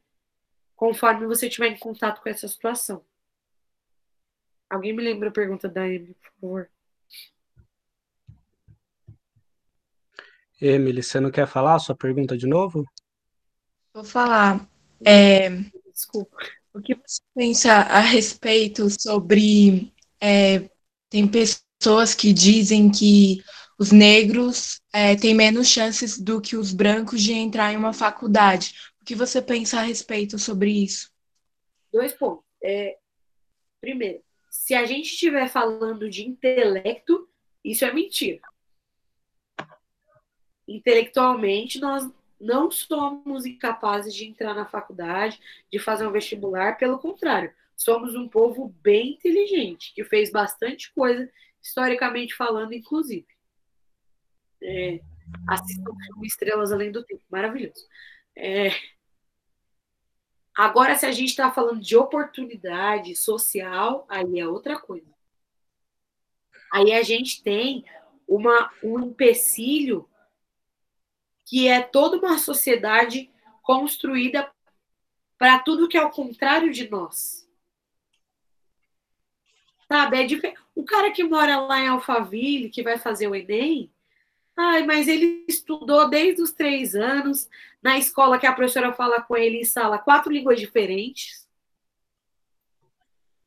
[0.76, 3.04] conforme você estiver em contato com essa situação.
[4.70, 6.70] Alguém me lembra a pergunta da Emily, por favor?
[10.62, 12.86] Emily, você não quer falar a sua pergunta de novo?
[13.94, 14.70] Vou falar.
[15.06, 15.50] É,
[15.92, 16.38] Desculpa.
[16.74, 19.94] o que você pensa a respeito sobre.
[20.20, 20.70] é,
[21.10, 23.44] tem pessoas que dizem que
[23.78, 28.76] os negros é, têm menos chances do que os brancos de entrar em uma faculdade.
[29.02, 31.12] O que você pensa a respeito sobre isso?
[31.92, 32.44] Dois pontos.
[32.62, 32.98] É,
[33.80, 37.28] primeiro, se a gente estiver falando de intelecto,
[37.64, 38.42] isso é mentira.
[40.68, 42.08] Intelectualmente, nós
[42.40, 45.40] não somos incapazes de entrar na faculdade,
[45.72, 51.30] de fazer um vestibular, pelo contrário, somos um povo bem inteligente, que fez bastante coisa,
[51.62, 53.28] historicamente falando, inclusive.
[54.62, 55.00] É,
[55.48, 55.92] assistam
[56.24, 57.88] Estrelas Além do Tempo, maravilhoso.
[58.36, 58.70] É,
[60.60, 65.10] Agora, se a gente está falando de oportunidade social, aí é outra coisa.
[66.70, 67.86] Aí a gente tem
[68.28, 70.06] uma, um empecilho
[71.46, 74.52] que é toda uma sociedade construída
[75.38, 77.39] para tudo que é o contrário de nós.
[79.92, 80.18] Sabe?
[80.18, 80.60] É diferente.
[80.76, 83.92] O cara que mora lá em Alphaville, que vai fazer o Enem,
[84.56, 87.50] ai, mas ele estudou desde os três anos,
[87.82, 91.48] na escola que a professora fala com ele em sala quatro línguas diferentes.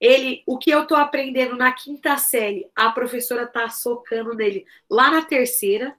[0.01, 5.13] Ele, o que eu estou aprendendo na quinta série, a professora está socando nele lá
[5.13, 5.97] na terceira.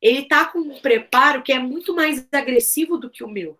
[0.00, 3.58] Ele está com um preparo que é muito mais agressivo do que o meu.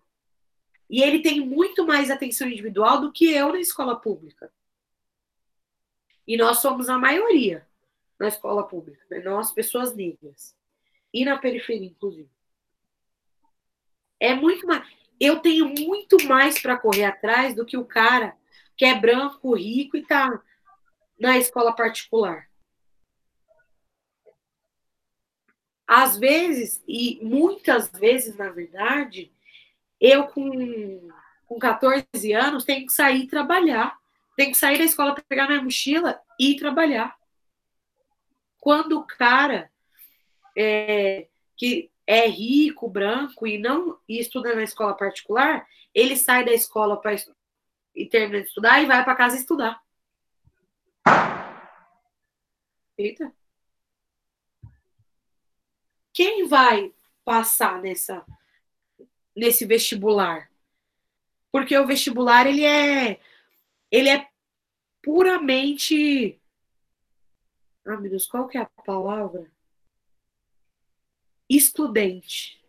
[0.89, 4.51] E ele tem muito mais atenção individual do que eu na escola pública.
[6.29, 7.67] E nós somos a maioria
[8.19, 9.19] na escola pública, né?
[9.19, 10.55] nós, pessoas negras.
[11.11, 12.29] E na periferia, inclusive.
[14.19, 14.87] É muito mais.
[15.19, 18.37] Eu tenho muito mais para correr atrás do que o cara
[18.77, 20.39] que é branco, rico e está
[21.19, 22.47] na escola particular.
[25.87, 29.33] Às vezes, e muitas vezes, na verdade,
[29.99, 31.09] eu com,
[31.47, 33.98] com 14 anos tenho que sair trabalhar.
[34.39, 37.13] Tenho que sair da escola pegar minha mochila e ir trabalhar.
[38.57, 39.69] Quando o cara
[40.57, 41.27] é,
[41.57, 46.95] que é rico, branco e não e estuda na escola particular, ele sai da escola
[46.95, 47.17] para
[47.93, 49.83] e termina de estudar e vai para casa estudar.
[52.97, 53.35] Eita.
[56.13, 56.93] Quem vai
[57.25, 58.25] passar nessa
[59.35, 60.49] nesse vestibular?
[61.51, 63.19] Porque o vestibular ele é
[63.91, 64.28] ele é
[65.01, 66.39] puramente
[67.85, 69.51] Ah, meu Deus, qual que é a palavra?
[71.49, 72.63] excludente.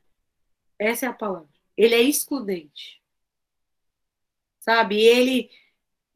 [0.78, 1.51] Essa é a palavra.
[1.76, 3.03] Ele é excludente.
[4.59, 5.01] Sabe?
[5.01, 5.51] Ele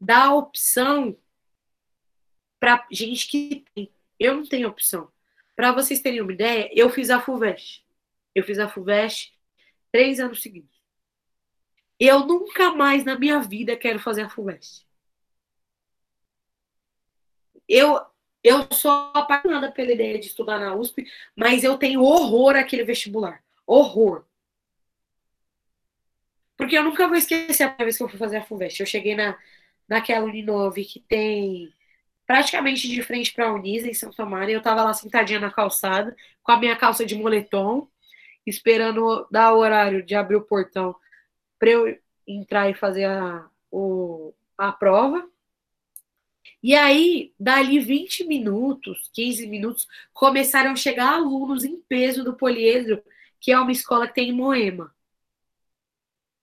[0.01, 1.15] dá opção
[2.59, 3.93] para gente que tem.
[4.19, 5.11] Eu não tenho opção.
[5.55, 7.85] Para vocês terem uma ideia, eu fiz a FUVEST.
[8.33, 9.33] Eu fiz a FUVEST
[9.91, 10.75] três anos seguidos.
[11.99, 14.84] Eu nunca mais na minha vida quero fazer a FUVEST.
[17.67, 17.99] Eu,
[18.43, 21.05] eu sou apaixonada pela ideia de estudar na USP,
[21.35, 23.43] mas eu tenho horror àquele vestibular.
[23.65, 24.23] Horror.
[26.57, 28.79] Porque eu nunca vou esquecer a primeira vez que eu fui fazer a FUVEST.
[28.79, 29.37] Eu cheguei na,
[29.87, 31.73] naquela Uninove que tem
[32.25, 34.55] praticamente de frente para a Unisa, em Santa Maria.
[34.55, 37.87] Eu estava lá sentadinha na calçada, com a minha calça de moletom,
[38.45, 40.95] esperando dar o horário de abrir o portão
[41.59, 41.97] para eu
[42.27, 45.27] entrar e fazer a, o, a prova.
[46.65, 53.03] E aí, dali 20 minutos, 15 minutos, começaram a chegar alunos em peso do Poliedro,
[53.39, 54.91] que é uma escola que tem em Moema.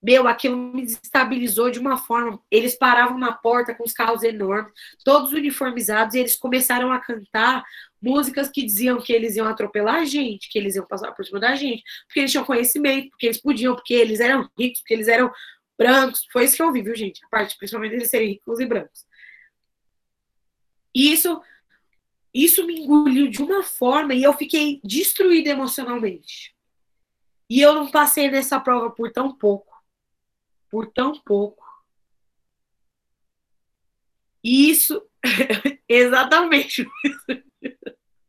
[0.01, 2.41] Meu, aquilo me desestabilizou de uma forma.
[2.49, 4.71] Eles paravam na porta com os carros enormes,
[5.03, 7.61] todos uniformizados, e eles começaram a cantar
[8.01, 11.39] músicas que diziam que eles iam atropelar a gente, que eles iam passar por cima
[11.41, 15.09] da gente, porque eles tinham conhecimento, porque eles podiam, porque eles eram ricos, porque eles
[15.09, 15.29] eram
[15.77, 16.25] brancos.
[16.31, 17.19] Foi isso que eu ouvi, viu, gente?
[17.25, 19.05] A parte, principalmente, deles serem ricos e brancos.
[20.95, 21.41] E isso,
[22.33, 26.55] isso me engoliu de uma forma e eu fiquei destruída emocionalmente.
[27.49, 29.73] E eu não passei nessa prova por tão pouco
[30.73, 31.63] por tão pouco.
[34.43, 35.07] E isso,
[35.87, 36.89] exatamente.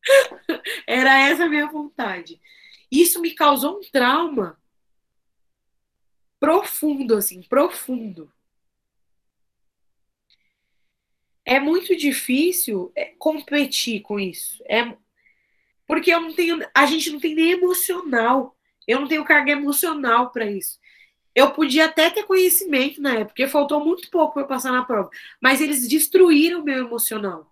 [0.87, 2.39] Era essa a minha vontade.
[2.91, 4.61] Isso me causou um trauma
[6.39, 8.31] profundo, assim, profundo.
[11.45, 14.63] É muito difícil é, competir com isso.
[14.69, 14.97] É
[15.87, 18.57] porque eu não tenho, a gente não tem nem emocional.
[18.87, 20.79] Eu não tenho carga emocional para isso.
[21.35, 24.85] Eu podia até ter conhecimento na época, porque faltou muito pouco para eu passar na
[24.85, 27.51] prova, mas eles destruíram o meu emocional.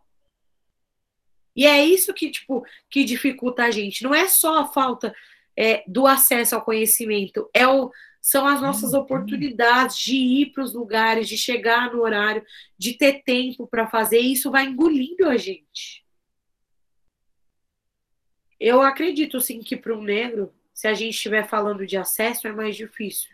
[1.54, 4.04] E é isso que, tipo, que dificulta a gente.
[4.04, 5.14] Não é só a falta
[5.56, 7.90] é, do acesso ao conhecimento, é o,
[8.22, 12.44] são as nossas oportunidades de ir para os lugares, de chegar no horário,
[12.78, 14.20] de ter tempo para fazer.
[14.20, 16.06] E isso vai engolindo a gente.
[18.60, 22.52] Eu acredito, sim, que para um negro, se a gente estiver falando de acesso, é
[22.52, 23.30] mais difícil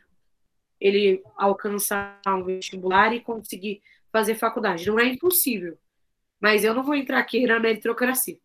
[0.81, 4.87] ele alcançar um vestibular e conseguir fazer faculdade.
[4.87, 5.77] Não é impossível.
[6.41, 8.39] Mas eu não vou entrar aqui na meritocracia.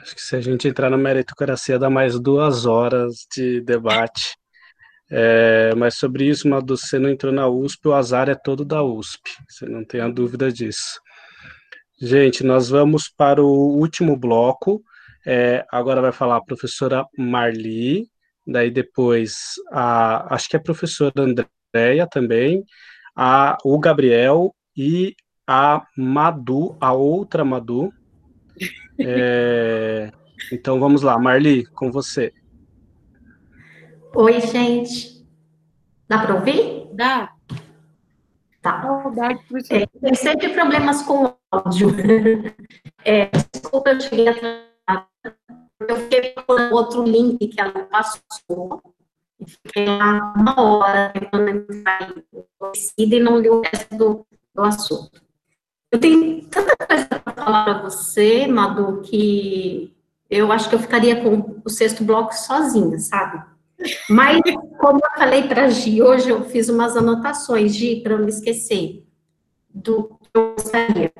[0.00, 4.34] Acho que se a gente entrar na meritocracia, dá mais duas horas de debate.
[5.10, 8.82] É, mas sobre isso, Madu, você não entrou na USP, o azar é todo da
[8.82, 9.20] USP.
[9.48, 11.00] Você não tem a dúvida disso.
[12.00, 14.82] Gente, nós vamos para o último bloco.
[15.26, 18.06] É, agora vai falar a professora Marli,
[18.46, 19.34] daí depois
[19.70, 22.64] a, acho que é a professora Andréia também,
[23.14, 25.14] a, o Gabriel e
[25.46, 27.92] a Madu, a outra Madu.
[29.00, 30.10] É,
[30.52, 32.32] então vamos lá, Marli, com você.
[34.14, 35.26] Oi, gente.
[36.08, 36.88] Dá para ouvir?
[36.92, 37.32] Dá.
[38.60, 39.02] Tá.
[39.70, 41.88] É, tem sempre problemas com o áudio.
[43.02, 44.70] É, desculpa, eu cheguei atrasada
[45.88, 48.82] eu fiquei com outro link que ela passou,
[49.46, 52.14] fiquei lá uma hora tentando entrar
[52.98, 55.22] e não li o resto do, do assunto.
[55.90, 59.94] Eu tenho tanta coisa para falar para você, Madu, que
[60.28, 63.44] eu acho que eu ficaria com o sexto bloco sozinha, sabe?
[64.08, 64.40] Mas,
[64.78, 68.30] como eu falei para a Gi, hoje eu fiz umas anotações, Gi, para não me
[68.30, 69.04] esquecer
[69.68, 71.12] do que eu gostaria.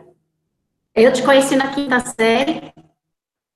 [0.94, 2.72] Eu te conheci na quinta série,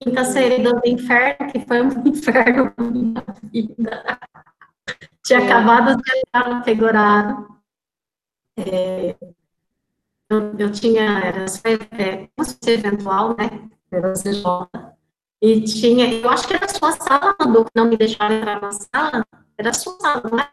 [0.00, 4.18] quinta série do inferno, que foi um inferno na minha vida.
[5.22, 5.44] Tinha é.
[5.44, 7.54] acabado de entrar no.
[8.56, 9.16] É,
[10.30, 11.44] eu, eu, tinha, era
[11.98, 12.28] é,
[12.72, 13.68] eventual, né?
[13.90, 14.44] CJ.
[15.42, 18.60] E tinha, eu acho que era a sua sala, Manu, que não me deixaram entrar
[18.60, 19.26] na sala.
[19.58, 20.48] Era a sua sala, né?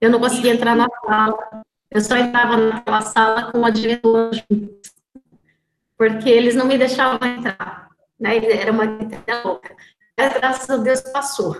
[0.00, 1.62] Eu não conseguia entrar na sala.
[1.90, 4.30] Eu só entrava naquela sala com a diretora
[5.96, 8.36] porque eles não me deixavam entrar né?
[8.36, 9.74] Era uma ideia louca.
[10.16, 11.56] Mas, graças a Deus, passou.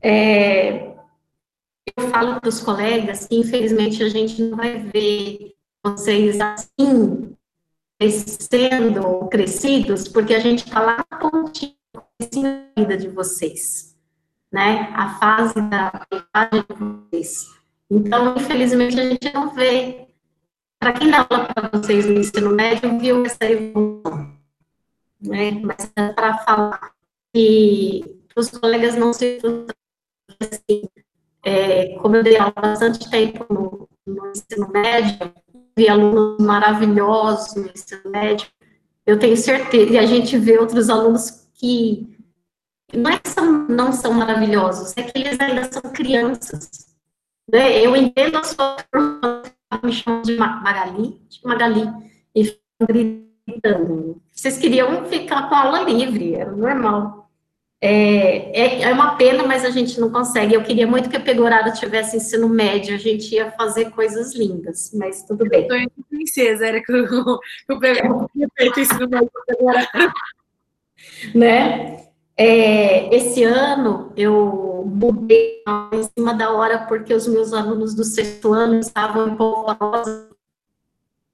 [0.00, 0.94] É,
[1.96, 5.53] eu falo para os colegas que, infelizmente, a gente não vai ver
[5.84, 7.36] vocês assim,
[8.00, 13.96] sendo crescidos, porque a gente está lá na pontinha da vida de vocês,
[14.50, 14.90] né?
[14.94, 17.46] A fase da idade de vocês.
[17.90, 20.08] Então, infelizmente, a gente não vê.
[20.78, 24.34] Para quem dá aula para vocês no ensino médio, viu essa evolução
[25.26, 25.52] né?
[25.62, 26.92] Mas é para falar
[27.32, 29.40] que os colegas não se
[30.40, 30.82] assim,
[31.44, 35.32] é, como eu dei aula bastante tempo no, no ensino médio,
[35.76, 38.46] vi alunos maravilhosos no ensino médio,
[39.06, 42.16] eu tenho certeza, e a gente vê outros alunos que
[42.92, 46.94] não é que são, não são maravilhosos, é que eles ainda são crianças.
[47.50, 47.84] Né?
[47.84, 48.76] Eu entendo a sua
[49.82, 51.92] me chamam de Magali, Magali,
[52.34, 52.86] e ficam
[53.46, 54.22] gritando.
[54.32, 57.23] Vocês queriam ficar com a aula livre, era normal.
[57.80, 60.54] É, é, é, uma pena, mas a gente não consegue.
[60.54, 64.90] Eu queria muito que a Pegorada tivesse ensino médio, a gente ia fazer coisas lindas,
[64.94, 65.68] mas tudo bem.
[65.68, 67.06] Eu tô princesa, era que eu,
[67.68, 70.12] eu tinha feito ensino médio Pegorada.
[71.34, 72.04] Né?
[72.36, 75.62] É, esse ano eu mudei
[75.92, 80.34] em cima da hora porque os meus alunos do sexto ano estavam em polvorosa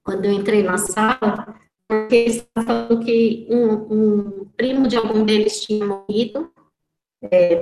[0.03, 1.55] quando eu entrei na sala,
[1.91, 6.49] porque eles falando que um, um primo de algum deles tinha morrido
[7.21, 7.57] é,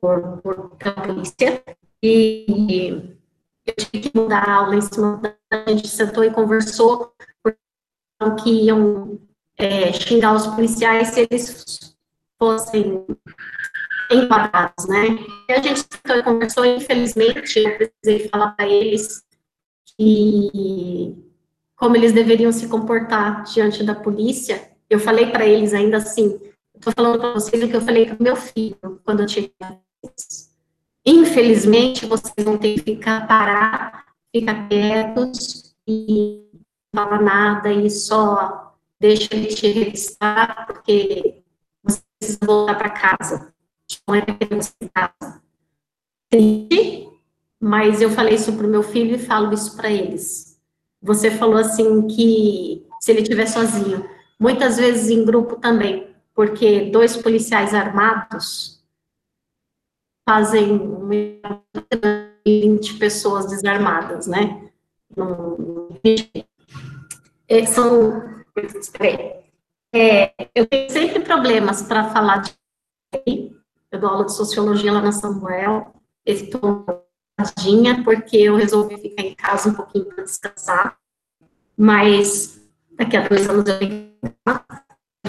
[0.00, 1.62] por, por polícia
[2.02, 3.06] e
[3.64, 7.14] eu tive que mudar a aula em cima da a gente sentou e conversou
[8.18, 9.20] porque iam
[9.56, 11.96] é, xingar os policiais se eles
[12.40, 13.06] fossem
[14.10, 15.06] enquadrados, né?
[15.48, 15.84] E a gente
[16.24, 19.22] conversou, infelizmente, eu precisei falar para eles
[19.96, 21.31] que
[21.82, 24.70] como eles deveriam se comportar diante da polícia.
[24.88, 26.40] Eu falei para eles ainda assim,
[26.76, 29.50] estou falando para vocês o que eu falei para meu filho quando eu cheguei.
[31.04, 36.46] Infelizmente, vocês vão ter que ficar parar, ficar quietos e
[36.94, 40.16] não falar nada e só deixa ele te
[40.68, 41.42] porque
[41.82, 43.52] precisa voltar para casa.
[44.06, 44.22] Não é
[44.94, 45.42] casa.
[46.30, 47.10] Triste,
[47.60, 50.51] mas eu falei isso para o meu filho e falo isso para eles.
[51.02, 57.16] Você falou assim que se ele estiver sozinho, muitas vezes em grupo também, porque dois
[57.16, 58.80] policiais armados
[60.28, 60.80] fazem
[62.46, 64.70] 20 pessoas desarmadas, né?
[67.48, 68.32] É, são
[69.94, 72.52] é, eu tenho sempre problemas para falar de.
[73.90, 75.94] Eu dou aula de sociologia lá na Samuel.
[76.24, 77.01] Estou
[77.42, 80.96] tadinha porque eu resolvi ficar em casa um pouquinho para descansar.
[81.76, 82.60] Mas
[82.92, 84.12] daqui a dois anos eu tenho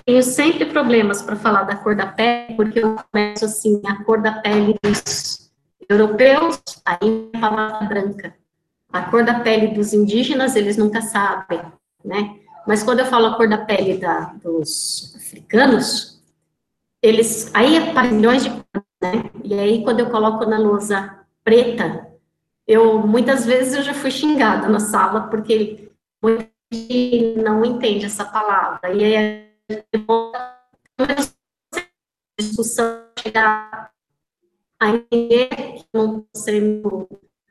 [0.05, 4.21] tenho sempre problemas para falar da cor da pele, porque eu começo assim, a cor
[4.21, 5.51] da pele dos
[5.87, 8.35] europeus, aí a palavra branca.
[8.91, 11.61] A cor da pele dos indígenas, eles nunca sabem,
[12.03, 12.37] né?
[12.67, 16.21] Mas quando eu falo a cor da pele da, dos africanos,
[17.01, 18.49] eles, aí aparecem milhões de
[19.03, 19.29] né?
[19.43, 22.13] E aí quando eu coloco na lousa preta,
[22.67, 25.91] eu, muitas vezes eu já fui xingada na sala, porque
[26.21, 28.93] muita gente não entende essa palavra.
[28.93, 29.47] E aí,
[30.99, 31.15] a
[32.39, 33.91] discussão chegar
[34.79, 37.09] a entender que não estou sendo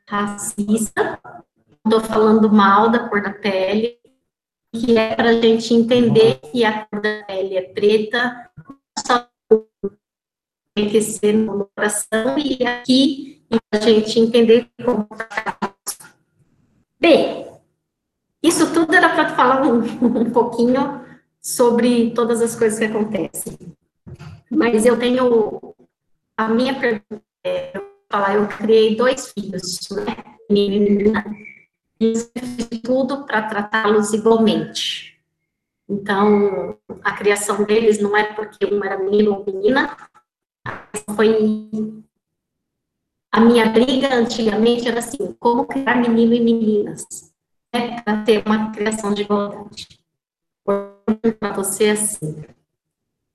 [0.09, 1.21] racista,
[1.85, 3.99] não estou falando mal da cor da pele,
[4.75, 8.51] que é para a gente entender que a cor da pele é preta,
[9.07, 9.29] só
[10.75, 13.42] tem que ser no coração, e aqui
[13.73, 15.09] a gente entender como
[17.01, 17.47] Bem,
[18.43, 21.05] isso tudo era para falar um, um pouquinho
[21.41, 23.59] sobre todas as coisas que acontecem.
[24.49, 25.75] Mas eu tenho
[26.37, 27.73] a minha pergunta é,
[28.09, 30.17] falar, eu criei dois filhos, né?
[30.49, 31.25] Menina
[31.99, 32.31] fiz
[32.83, 35.21] tudo para tratá-los igualmente.
[35.89, 39.97] Então, a criação deles não é porque um era menino ou menina,
[41.15, 42.05] foi
[43.33, 47.33] a minha briga antigamente era assim, como criar menino e meninas,
[47.75, 49.89] né, para ter uma criação de igualdade.
[50.65, 52.45] Para você assim,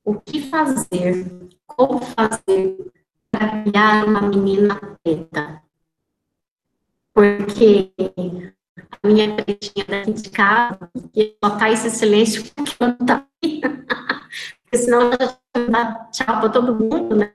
[0.06, 1.26] o que fazer,
[1.65, 2.91] como fazer
[3.32, 5.61] para criar uma menina preta?
[7.14, 7.91] Porque
[9.03, 12.44] a minha pretinha daqui de casa, e botar esse silêncio
[12.78, 13.28] quando tá
[14.68, 17.32] porque senão ela dá tchau para todo mundo, né?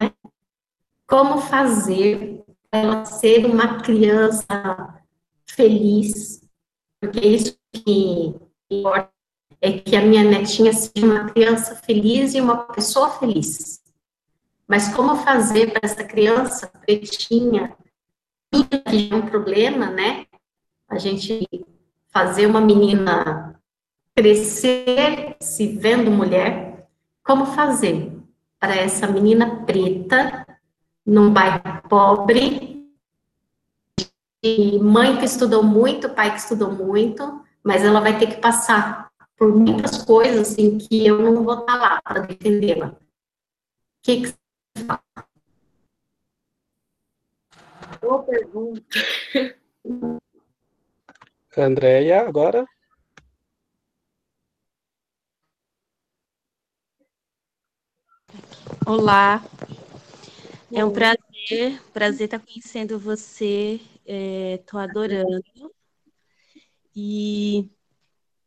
[1.06, 2.41] Como fazer
[2.72, 5.02] ela ser uma criança
[5.46, 6.42] feliz,
[7.00, 8.34] porque isso que
[8.70, 9.12] importa
[9.60, 13.80] é que a minha netinha seja uma criança feliz e uma pessoa feliz.
[14.66, 17.76] Mas como fazer para essa criança pretinha,
[18.50, 20.26] que é um problema, né?
[20.92, 21.48] a gente
[22.10, 23.58] fazer uma menina
[24.14, 26.86] crescer se vendo mulher,
[27.24, 28.12] como fazer
[28.58, 30.41] para essa menina preta,
[31.04, 32.72] num bairro pobre,
[34.42, 39.10] de mãe que estudou muito, pai que estudou muito, mas ela vai ter que passar
[39.36, 42.88] por muitas coisas em que eu não vou estar lá para defendê-la.
[42.88, 42.96] O
[44.02, 45.02] que, que você fala?
[48.00, 48.82] Boa pergunta.
[51.56, 52.66] Andréia, agora.
[58.86, 59.42] Olá,
[60.74, 63.80] É um prazer, prazer estar conhecendo você.
[64.06, 65.72] Estou é, adorando.
[66.96, 67.68] E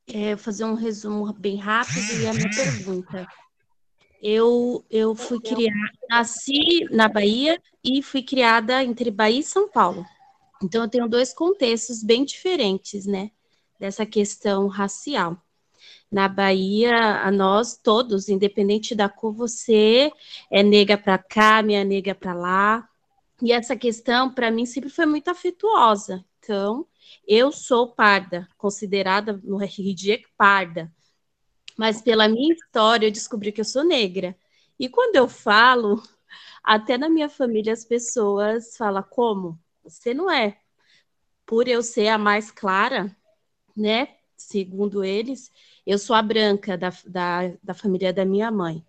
[0.08, 3.28] é, fazer um resumo bem rápido e a minha pergunta.
[4.22, 10.04] Eu, eu fui criada, nasci na Bahia e fui criada entre Bahia e São Paulo.
[10.64, 13.30] Então, eu tenho dois contextos bem diferentes, né?
[13.80, 15.40] Dessa questão racial.
[16.16, 20.10] Na Bahia, a nós todos, independente da cor, você
[20.50, 22.90] é nega para cá, minha nega para lá.
[23.42, 26.24] E essa questão, para mim, sempre foi muito afetuosa.
[26.40, 26.88] Então,
[27.28, 30.90] eu sou parda, considerada no RG parda.
[31.78, 34.38] Mas pela minha história, eu descobri que eu sou negra.
[34.80, 36.02] E quando eu falo,
[36.64, 39.60] até na minha família as pessoas falam como?
[39.84, 40.58] Você não é.
[41.46, 43.14] Por eu ser a mais clara,
[43.76, 44.16] né?
[44.38, 45.52] Segundo eles,
[45.86, 48.84] eu sou a branca da, da, da família da minha mãe.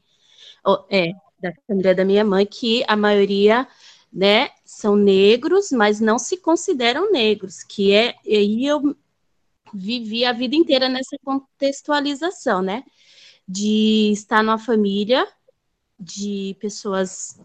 [0.91, 3.69] É, da família da minha mãe, que a maioria
[4.13, 8.97] né, são negros, mas não se consideram negros, que é, e eu
[9.73, 12.83] vivi a vida inteira nessa contextualização, né,
[13.47, 15.27] de estar numa família
[15.99, 17.39] de pessoas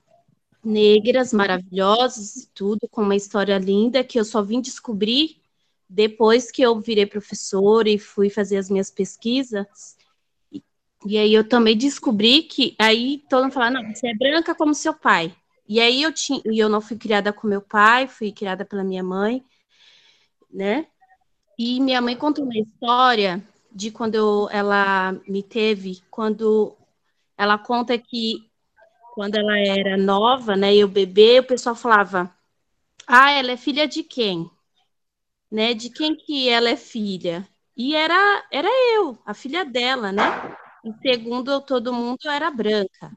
[0.64, 5.41] negras, maravilhosas e tudo, com uma história linda que eu só vim descobrir
[5.94, 9.98] depois que eu virei professora e fui fazer as minhas pesquisas.
[10.50, 10.64] E,
[11.06, 14.74] e aí eu também descobri que aí todo mundo fala, não, você é branca como
[14.74, 15.36] seu pai.
[15.68, 19.04] E aí eu tinha, eu não fui criada com meu pai, fui criada pela minha
[19.04, 19.44] mãe,
[20.50, 20.88] né?
[21.60, 26.74] E minha mãe contou uma história de quando eu, ela me teve, quando
[27.38, 28.50] ela conta que
[29.14, 32.34] quando ela era nova, né, eu bebê, o pessoal falava:
[33.06, 34.50] "Ah, ela é filha de quem?"
[35.52, 35.74] Né?
[35.74, 37.48] De quem que ela é filha?
[37.76, 40.24] E era era eu, a filha dela, né?
[40.84, 43.12] E segundo todo mundo eu era branca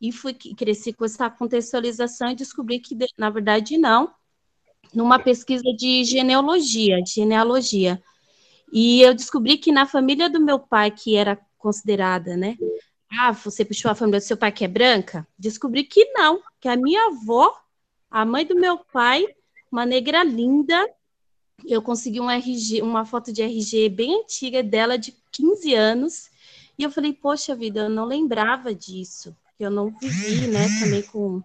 [0.00, 4.12] e fui cresci com essa contextualização e descobri que na verdade não,
[4.94, 8.02] numa pesquisa de genealogia, genealogia.
[8.72, 12.56] E eu descobri que na família do meu pai, que era considerada, né?
[13.10, 15.26] Ah, você puxou a família do seu pai que é branca?
[15.38, 17.52] Descobri que não, que a minha avó,
[18.10, 19.26] a mãe do meu pai,
[19.70, 20.88] uma negra linda,
[21.66, 26.30] eu consegui um RG, uma foto de RG bem antiga dela de 15 anos,
[26.78, 31.42] e eu falei, poxa vida, eu não lembrava disso eu não vivi, né, também com,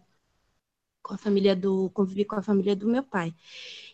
[1.03, 3.33] com a família do, convivi com a família do meu pai.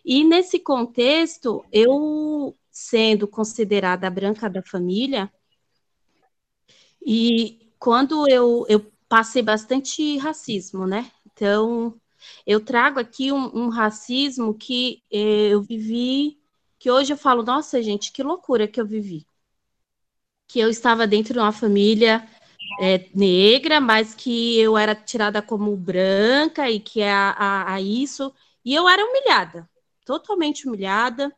[0.06, 5.31] E nesse contexto, eu sendo considerada a branca da família,
[7.03, 11.11] e quando eu, eu passei bastante racismo, né?
[11.26, 11.99] Então,
[12.45, 16.39] eu trago aqui um, um racismo que eh, eu vivi,
[16.80, 19.26] que hoje eu falo, nossa, gente, que loucura que eu vivi.
[20.48, 22.27] Que eu estava dentro de uma família
[22.81, 27.81] é, negra, mas que eu era tirada como branca e que é a, a, a
[27.81, 28.34] isso.
[28.65, 29.69] E eu era humilhada,
[30.06, 31.34] totalmente humilhada,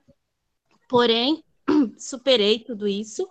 [0.89, 1.43] porém,
[1.97, 3.27] superei tudo isso.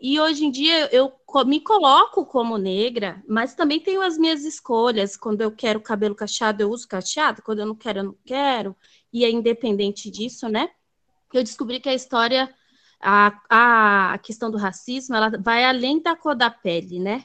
[0.00, 1.12] E hoje em dia eu
[1.46, 5.16] me coloco como negra, mas também tenho as minhas escolhas.
[5.16, 7.42] Quando eu quero cabelo cacheado, eu uso cacheado.
[7.42, 8.74] Quando eu não quero, eu não quero.
[9.12, 10.70] E é independente disso, né?
[11.32, 12.52] Eu descobri que a história,
[13.00, 17.24] a, a questão do racismo, ela vai além da cor da pele, né?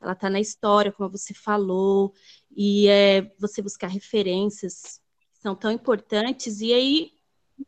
[0.00, 2.14] ela está na história, como você falou,
[2.50, 5.00] e é, você buscar referências
[5.32, 7.12] são tão importantes, e aí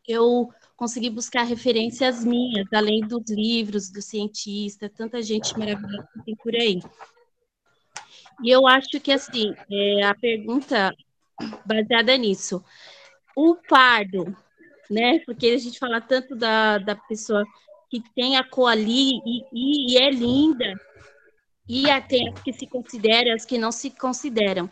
[0.07, 0.49] eu
[0.81, 6.55] consegui buscar referências minhas, além dos livros, do cientista, tanta gente maravilhosa que tem por
[6.57, 6.81] aí.
[8.43, 10.91] E eu acho que, assim, é, a pergunta
[11.67, 12.65] baseada nisso,
[13.37, 14.35] o pardo,
[14.89, 17.45] né, porque a gente fala tanto da, da pessoa
[17.91, 20.81] que tem a cor ali e, e, e é linda,
[21.69, 24.71] e tem as que se consideram as que não se consideram.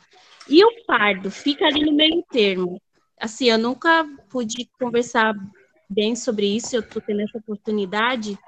[0.49, 2.81] E o pardo fica ali no meio termo.
[3.21, 5.35] Assim, eu nunca pude conversar
[5.89, 8.39] bem sobre isso, eu estou tendo essa oportunidade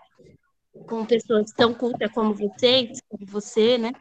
[0.87, 3.93] com pessoas tão cultas como vocês, como você, né?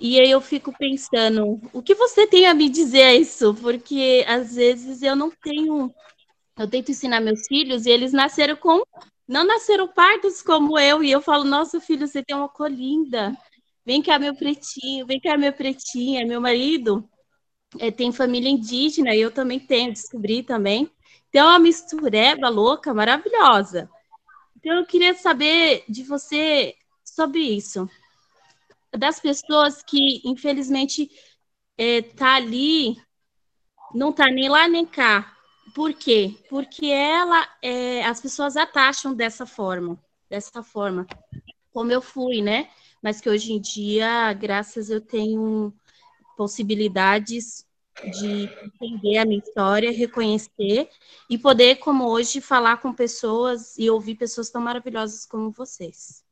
[0.00, 3.54] E aí eu fico pensando, o que você tem a me dizer isso?
[3.54, 5.92] Porque às vezes eu não tenho,
[6.58, 8.82] eu tento ensinar meus filhos e eles nasceram com,
[9.26, 13.36] não nasceram pardos como eu, e eu falo, nossa filho, você tem uma cor linda,
[13.88, 16.26] Vem cá, meu pretinho, vem cá, meu pretinha.
[16.26, 17.08] Meu marido
[17.78, 20.90] é, tem família indígena, e eu também tenho, descobri também.
[21.30, 23.90] Tem uma mistureba louca, maravilhosa.
[24.56, 26.74] Então, eu queria saber de você
[27.04, 27.88] sobre isso.
[28.96, 31.10] Das pessoas que, infelizmente,
[31.76, 32.96] é, tá ali,
[33.94, 35.36] não tá nem lá nem cá.
[35.74, 36.34] Por quê?
[36.48, 41.06] Porque ela, é, as pessoas atacham dessa forma, dessa forma,
[41.72, 42.70] como eu fui, né?
[43.02, 45.72] mas que hoje em dia, graças eu tenho
[46.36, 47.66] possibilidades
[48.04, 50.88] de entender a minha história, reconhecer
[51.28, 56.24] e poder, como hoje, falar com pessoas e ouvir pessoas tão maravilhosas como vocês.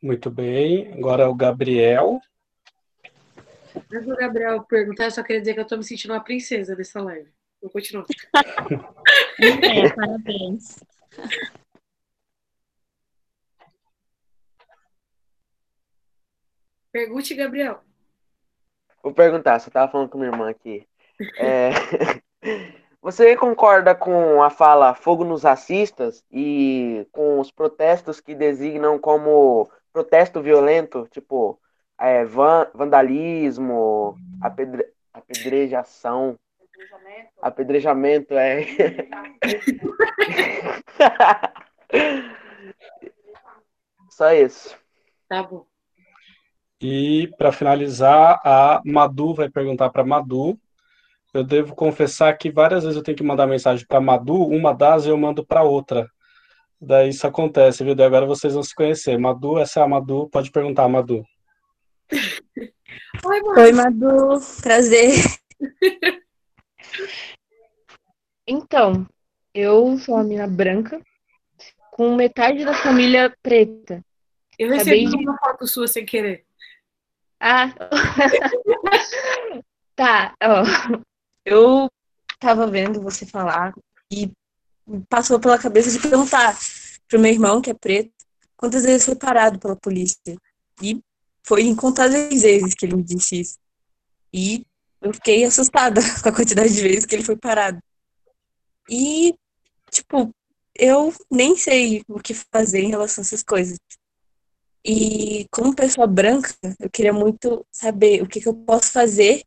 [0.00, 0.92] Muito bem.
[0.92, 2.20] Agora o Gabriel.
[3.92, 6.74] Antes do Gabriel perguntar, eu só queria dizer que eu tô me sentindo uma princesa
[6.76, 7.30] nessa live.
[7.60, 8.06] Vou continuar.
[9.40, 10.80] É, parabéns.
[16.90, 17.84] Pergunte, Gabriel.
[19.02, 20.86] Vou perguntar, só tava falando com minha irmã aqui.
[21.38, 21.70] É,
[23.00, 29.70] Você concorda com a fala fogo nos racistas e com os protestos que designam como
[29.92, 31.60] protesto violento, tipo
[31.98, 36.36] é, van, vandalismo, apedre, apedrejação,
[37.40, 38.60] apedrejamento, é.
[44.10, 44.76] Só isso.
[45.28, 45.64] Tá bom.
[46.80, 50.58] E para finalizar, a Madu vai perguntar para Madu.
[51.34, 55.06] Eu devo confessar que várias vezes eu tenho que mandar mensagem para Madu, uma das
[55.06, 56.08] eu mando para outra.
[56.80, 57.94] Daí isso acontece, viu?
[57.94, 59.18] Daí agora vocês vão se conhecer.
[59.18, 61.24] Madu, essa é a Madu, pode perguntar, Madu.
[63.24, 63.60] Oi, Madu.
[63.60, 64.40] Oi, Madu.
[64.62, 65.10] Prazer.
[68.50, 69.06] Então,
[69.52, 70.98] eu sou uma mina branca,
[71.92, 74.02] com metade da família preta.
[74.58, 76.47] Eu recebi Acabei uma foto sua sem querer.
[77.40, 77.72] Ah,
[79.94, 80.62] tá, ó.
[81.44, 81.88] Eu
[82.38, 83.72] tava vendo você falar
[84.10, 84.30] e
[85.08, 86.56] passou pela cabeça de perguntar
[87.08, 88.12] pro meu irmão, que é preto,
[88.56, 90.36] quantas vezes foi parado pela polícia.
[90.82, 91.00] E
[91.42, 93.58] foi incontáveis vezes que ele me disse isso.
[94.32, 94.66] E
[95.00, 97.78] eu fiquei assustada com a quantidade de vezes que ele foi parado.
[98.90, 99.34] E,
[99.90, 100.30] tipo,
[100.74, 103.78] eu nem sei o que fazer em relação a essas coisas.
[104.84, 106.50] E como pessoa branca,
[106.80, 109.42] eu queria muito saber o que, que eu posso fazer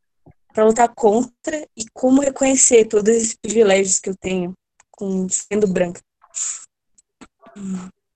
[0.54, 4.54] para lutar contra e como reconhecer todos esses privilégios que eu tenho
[4.92, 6.02] com sendo branca.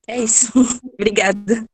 [0.08, 0.52] É isso.
[0.94, 1.66] Obrigada.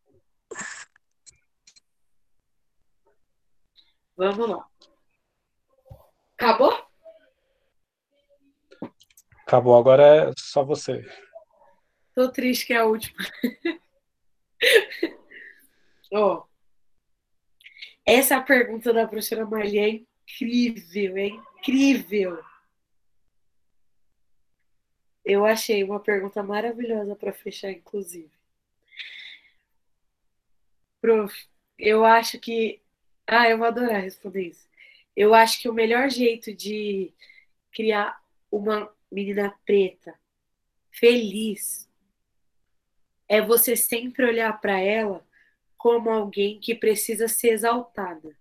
[4.15, 4.67] Vamos lá.
[6.37, 6.85] Acabou?
[9.45, 11.03] Acabou, agora é só você.
[12.15, 13.17] Tô triste que é a última.
[16.11, 16.45] Ó,
[18.05, 22.43] essa é pergunta da professora Marlene incrível, é incrível.
[25.23, 28.31] Eu achei uma pergunta maravilhosa para fechar, inclusive.
[30.99, 31.47] Prof,
[31.77, 32.81] eu acho que.
[33.27, 34.67] Ah, eu vou adorar responder isso.
[35.15, 37.13] Eu acho que o melhor jeito de
[37.71, 38.21] criar
[38.51, 40.19] uma menina preta
[40.91, 41.89] feliz
[43.27, 45.25] é você sempre olhar para ela
[45.81, 48.37] como alguém que precisa ser exaltada.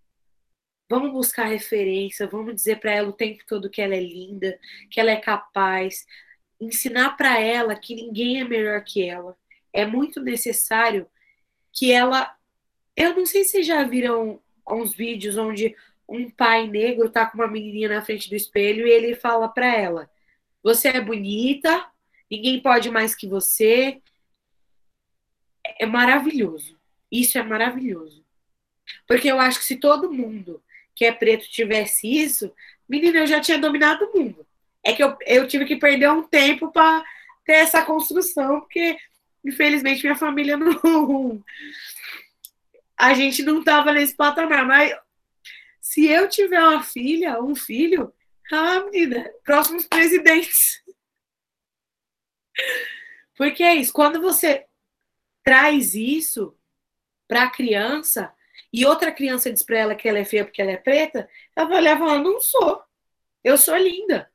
[0.91, 4.61] Vamos buscar referência, vamos dizer para ela o tempo todo que ela é linda,
[4.91, 6.05] que ela é capaz,
[6.61, 9.35] ensinar para ela que ninguém é melhor que ela.
[9.73, 11.09] É muito necessário
[11.73, 12.37] que ela.
[12.95, 14.39] Eu não sei se já viram
[14.71, 15.75] uns vídeos onde
[16.07, 19.75] um pai negro tá com uma menininha na frente do espelho e ele fala para
[19.75, 20.11] ela:
[20.63, 21.91] Você é bonita,
[22.31, 24.03] ninguém pode mais que você.
[25.79, 26.80] É maravilhoso.
[27.11, 28.25] Isso é maravilhoso.
[29.07, 30.63] Porque eu acho que se todo mundo
[30.95, 32.53] que é preto tivesse isso,
[32.89, 34.47] menina, eu já tinha dominado o mundo.
[34.85, 37.05] É que eu, eu tive que perder um tempo para
[37.45, 38.99] ter essa construção, porque
[39.45, 41.43] infelizmente minha família não.
[42.97, 44.95] A gente não tava nesse patamar, mas
[45.81, 48.13] se eu tiver uma filha, um filho,
[48.53, 50.83] ah, menina, próximos presidentes.
[53.37, 54.67] Porque é isso, quando você
[55.43, 56.55] traz isso
[57.31, 58.35] para a criança,
[58.73, 61.69] e outra criança diz para ela que ela é feia porque ela é preta, ela
[61.69, 62.83] vai olhar e falar: não sou.
[63.45, 64.29] Eu sou linda.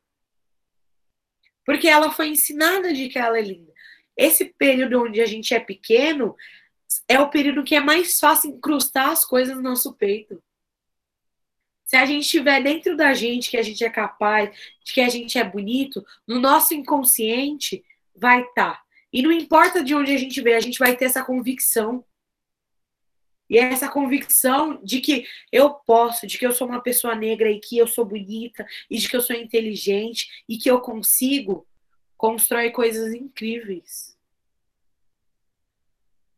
[1.65, 3.73] Porque ela foi ensinada de que ela é linda.
[4.15, 6.37] Esse período onde a gente é pequeno
[7.05, 10.41] é o período que é mais fácil incrustar as coisas no nosso peito.
[11.83, 14.49] Se a gente estiver dentro da gente que a gente é capaz,
[14.83, 17.83] de que a gente é bonito, no nosso inconsciente
[18.15, 18.75] vai estar.
[18.75, 18.81] Tá.
[19.11, 22.03] E não importa de onde a gente vê, a gente vai ter essa convicção
[23.49, 27.59] e essa convicção de que eu posso, de que eu sou uma pessoa negra e
[27.59, 31.67] que eu sou bonita, e de que eu sou inteligente e que eu consigo,
[32.17, 34.17] constrói coisas incríveis.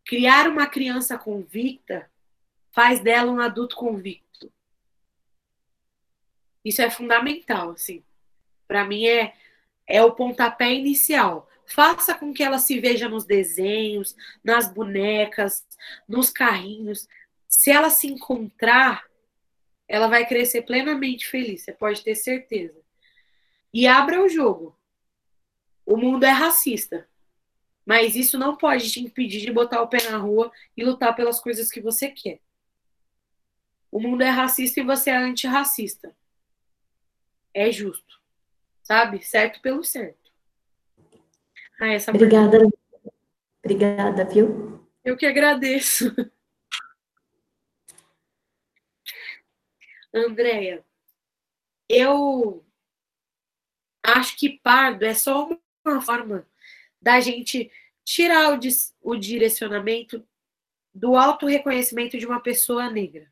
[0.06, 2.10] Criar uma criança convicta
[2.72, 4.52] faz dela um adulto convicto.
[6.64, 8.04] Isso é fundamental, assim.
[8.68, 9.34] Para mim é
[9.88, 11.50] é o pontapé inicial.
[11.68, 15.68] Faça com que ela se veja nos desenhos, nas bonecas,
[16.08, 17.08] nos carrinhos.
[17.48, 19.06] Se ela se encontrar,
[19.88, 22.80] ela vai crescer plenamente feliz, você pode ter certeza.
[23.74, 24.78] E abra o jogo.
[25.86, 27.08] O mundo é racista.
[27.86, 31.40] Mas isso não pode te impedir de botar o pé na rua e lutar pelas
[31.40, 32.42] coisas que você quer.
[33.90, 36.16] O mundo é racista e você é antirracista.
[37.54, 38.22] É justo.
[38.84, 39.24] Sabe?
[39.24, 40.27] Certo pelo certo.
[41.80, 42.60] Ah, essa Obrigada.
[43.64, 44.88] Obrigada, viu?
[45.04, 46.14] Eu que agradeço.
[50.14, 50.84] Andréia,
[51.90, 52.66] eu
[54.04, 55.50] acho que pardo é só
[55.86, 56.48] uma forma
[57.02, 57.72] da gente
[58.04, 58.60] tirar o,
[59.02, 60.26] o direcionamento
[60.94, 63.32] do auto-reconhecimento de uma pessoa negra.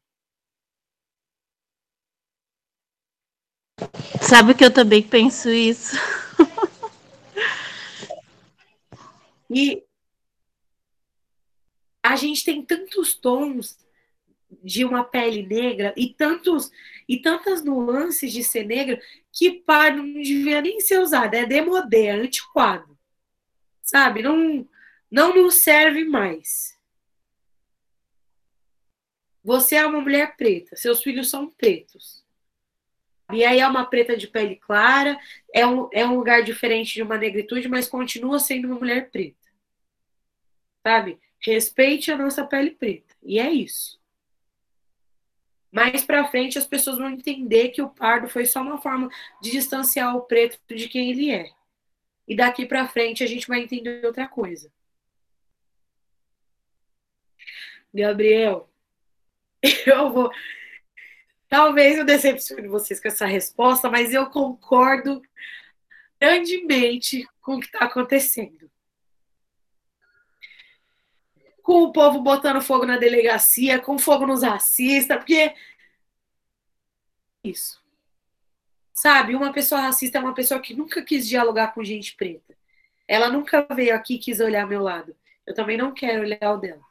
[4.22, 5.96] Sabe que eu também penso isso.
[9.50, 9.84] e
[12.02, 13.84] a gente tem tantos tons
[14.64, 16.72] de uma pele negra e tantos
[17.08, 19.02] e tantas nuances de ser negra
[19.32, 22.98] que par não devia nem ser usado, é demodé, é antiquado.
[23.82, 24.22] Sabe?
[24.22, 24.68] Não
[25.10, 26.76] não nos serve mais.
[29.44, 32.25] Você é uma mulher preta, seus filhos são pretos.
[33.32, 35.20] E aí é uma preta de pele clara,
[35.54, 39.38] é um, é um lugar diferente de uma negritude, mas continua sendo uma mulher preta.
[40.86, 41.20] Sabe?
[41.40, 43.16] Respeite a nossa pele preta.
[43.24, 44.00] E é isso.
[45.72, 49.10] Mais para frente as pessoas vão entender que o pardo foi só uma forma
[49.42, 51.52] de distanciar o preto de quem ele é.
[52.28, 54.72] E daqui para frente a gente vai entender outra coisa.
[57.94, 58.70] Gabriel,
[59.86, 60.32] eu vou
[61.48, 65.22] Talvez eu decepcione vocês com essa resposta, mas eu concordo
[66.20, 68.70] grandemente com o que está acontecendo.
[71.62, 75.54] Com o povo botando fogo na delegacia, com fogo nos racistas, porque.
[77.44, 77.84] Isso.
[78.94, 82.56] Sabe, uma pessoa racista é uma pessoa que nunca quis dialogar com gente preta.
[83.08, 85.16] Ela nunca veio aqui e quis olhar meu lado.
[85.46, 86.82] Eu também não quero olhar o dela.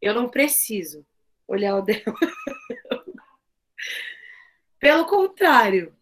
[0.00, 1.04] Eu não preciso
[1.46, 2.02] olhar o dela.
[4.78, 5.94] Pelo contrário,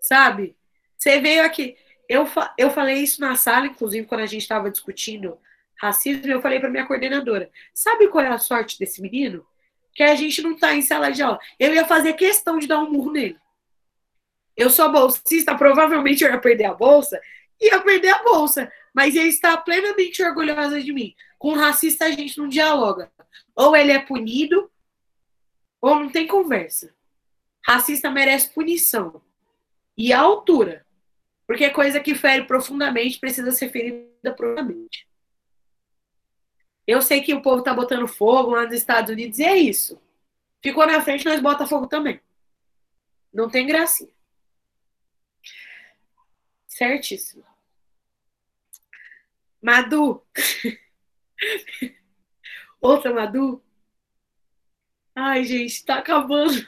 [0.00, 0.56] sabe?
[0.96, 1.76] Você veio aqui.
[2.08, 2.26] Eu,
[2.58, 5.38] eu falei isso na sala, inclusive, quando a gente estava discutindo
[5.80, 9.44] racismo, eu falei para minha coordenadora: sabe qual é a sorte desse menino?
[9.94, 11.38] Que a gente não está em sala de aula.
[11.58, 13.38] Eu ia fazer questão de dar um murro nele.
[14.56, 17.20] Eu sou bolsista, provavelmente eu ia perder a bolsa,
[17.60, 21.14] ia perder a bolsa, mas ele está plenamente orgulhosa de mim.
[21.38, 23.10] Com racista a gente não dialoga.
[23.54, 24.70] Ou ele é punido,
[25.84, 26.94] ou não tem conversa.
[27.62, 29.20] Racista merece punição.
[29.94, 30.86] E a altura.
[31.46, 35.06] Porque coisa que fere profundamente precisa ser ferida profundamente.
[36.86, 40.00] Eu sei que o povo tá botando fogo lá nos Estados Unidos e é isso.
[40.62, 42.18] Ficou na frente, nós bota fogo também.
[43.30, 44.10] Não tem gracinha.
[46.66, 47.44] Certíssimo.
[49.60, 50.26] Madu.
[52.80, 53.63] Outra Madu.
[55.16, 56.66] Ai, gente, tá acabando.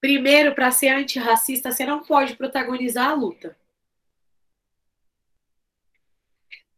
[0.00, 3.56] Primeiro, para ser antirracista, você não pode protagonizar a luta.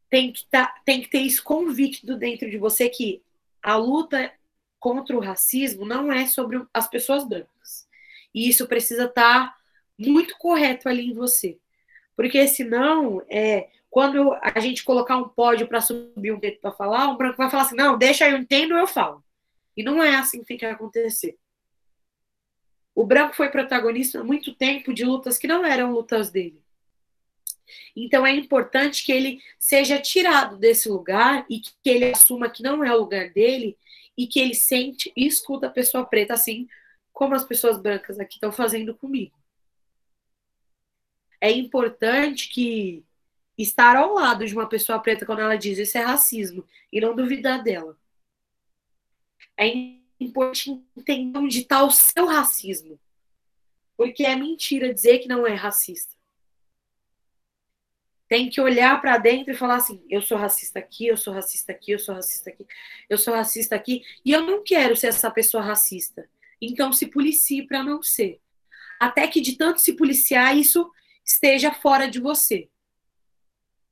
[0.08, 3.22] Tem que, tá, tem que ter isso convicto dentro de você que
[3.62, 4.32] a luta
[4.80, 7.86] contra o racismo não é sobre as pessoas brancas.
[8.34, 9.56] E isso precisa estar tá
[9.98, 11.58] muito correto ali em você.
[12.16, 17.08] Porque senão, é, quando a gente colocar um pódio para subir um preto para falar,
[17.08, 19.24] um branco vai falar assim: não, deixa eu entendo, eu falo.
[19.76, 21.38] E não é assim que tem que acontecer.
[22.94, 26.60] O branco foi protagonista há muito tempo de lutas que não eram lutas dele.
[27.94, 32.82] Então é importante que ele seja tirado desse lugar e que ele assuma que não
[32.82, 33.78] é o lugar dele
[34.16, 36.68] e que ele sente e escuta a pessoa preta, assim
[37.12, 39.36] como as pessoas brancas aqui estão fazendo comigo.
[41.40, 43.04] É importante que
[43.58, 47.14] estar ao lado de uma pessoa preta quando ela diz isso é racismo e não
[47.14, 47.98] duvidar dela.
[49.58, 49.66] É
[50.20, 52.98] importante entender onde está o seu racismo.
[53.96, 56.16] Porque é mentira dizer que não é racista.
[58.28, 61.72] Tem que olhar para dentro e falar assim: eu sou racista aqui, eu sou racista
[61.72, 62.66] aqui, eu sou racista aqui,
[63.08, 66.28] eu sou racista aqui, e eu não quero ser essa pessoa racista.
[66.60, 68.40] Então se policie para não ser.
[69.00, 70.90] Até que de tanto se policiar, isso
[71.24, 72.68] esteja fora de você.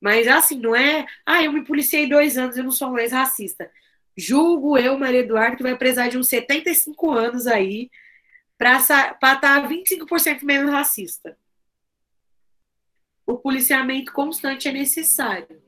[0.01, 3.71] Mas assim, não é, ah, eu me policiei dois anos, eu não sou mais racista
[4.17, 7.91] julgo eu, Maria Eduardo, que vai precisar de uns 75 anos aí
[8.57, 11.39] para estar tá 25% menos racista.
[13.27, 15.63] O policiamento constante é necessário.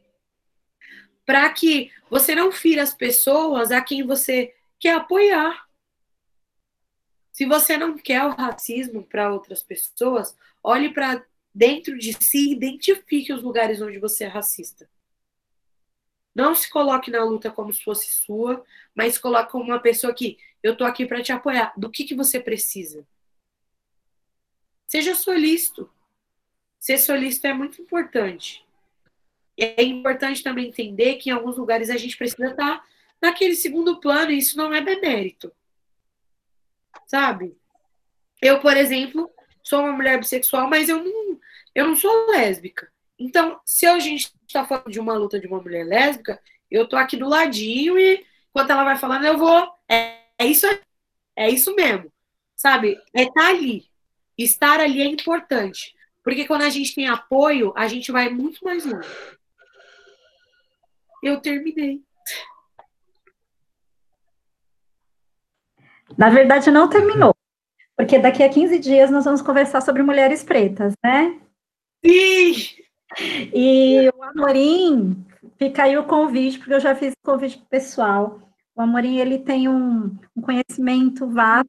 [1.27, 5.67] Para que você não fira as pessoas a quem você que é apoiar.
[7.33, 11.25] Se você não quer o racismo para outras pessoas, olhe para
[11.59, 14.89] dentro de si identifique os lugares onde você é racista.
[16.33, 18.65] Não se coloque na luta como se fosse sua,
[18.95, 21.73] mas coloque como uma pessoa que eu tô aqui para te apoiar.
[21.77, 23.05] Do que, que você precisa?
[24.87, 25.91] Seja solícito.
[26.79, 28.65] Ser solícito é muito importante.
[29.57, 32.87] É importante também entender que em alguns lugares a gente precisa estar
[33.21, 35.53] naquele segundo plano e isso não é demérito.
[37.05, 37.59] Sabe?
[38.41, 39.29] Eu, por exemplo,
[39.61, 41.28] sou uma mulher bissexual, mas eu não,
[41.75, 42.91] eu não sou lésbica.
[43.19, 46.41] Então, se a gente está falando de uma luta de uma mulher lésbica,
[46.71, 49.69] eu tô aqui do ladinho e enquanto ela vai falando, eu vou.
[49.89, 50.67] É, é isso,
[51.37, 52.13] é isso mesmo.
[52.57, 53.01] Sabe?
[53.15, 53.89] É estar tá ali.
[54.37, 55.95] Estar ali é importante.
[56.23, 59.09] Porque quando a gente tem apoio, a gente vai muito mais longe.
[61.23, 62.03] Eu terminei.
[66.17, 67.35] Na verdade, não terminou.
[67.97, 71.41] Porque daqui a 15 dias nós vamos conversar sobre mulheres pretas, né?
[73.55, 75.25] E o Amorim,
[75.59, 78.41] fica aí o convite, porque eu já fiz o convite pessoal.
[78.75, 81.69] O Amorim, ele tem um, um conhecimento vasto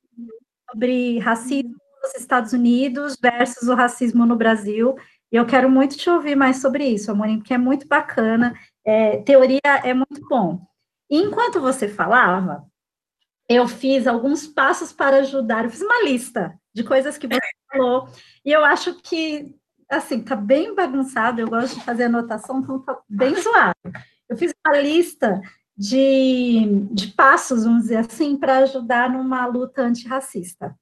[0.69, 4.95] sobre racismo nos Estados Unidos versus o racismo no Brasil.
[5.31, 8.53] E eu quero muito te ouvir mais sobre isso, Amorim, porque é muito bacana.
[8.85, 10.61] É, teoria é muito bom.
[11.09, 12.65] E enquanto você falava,
[13.49, 17.39] eu fiz alguns passos para ajudar, eu fiz uma lista de coisas que você
[17.71, 18.07] falou,
[18.45, 19.55] e eu acho que,
[19.89, 23.75] assim, tá bem bagunçado, eu gosto de fazer anotação, então tá bem zoado.
[24.29, 25.41] Eu fiz uma lista
[25.75, 30.77] de, de passos, vamos dizer assim, para ajudar numa luta antirracista.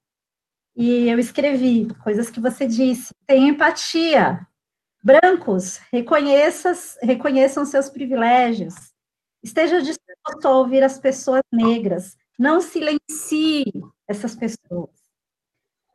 [0.76, 4.46] E eu escrevi coisas que você disse, tem empatia,
[5.04, 8.76] brancos, reconheça, reconheçam seus privilégios,
[9.42, 13.66] esteja disposto a ouvir as pessoas negras, não silencie
[14.08, 14.92] essas pessoas.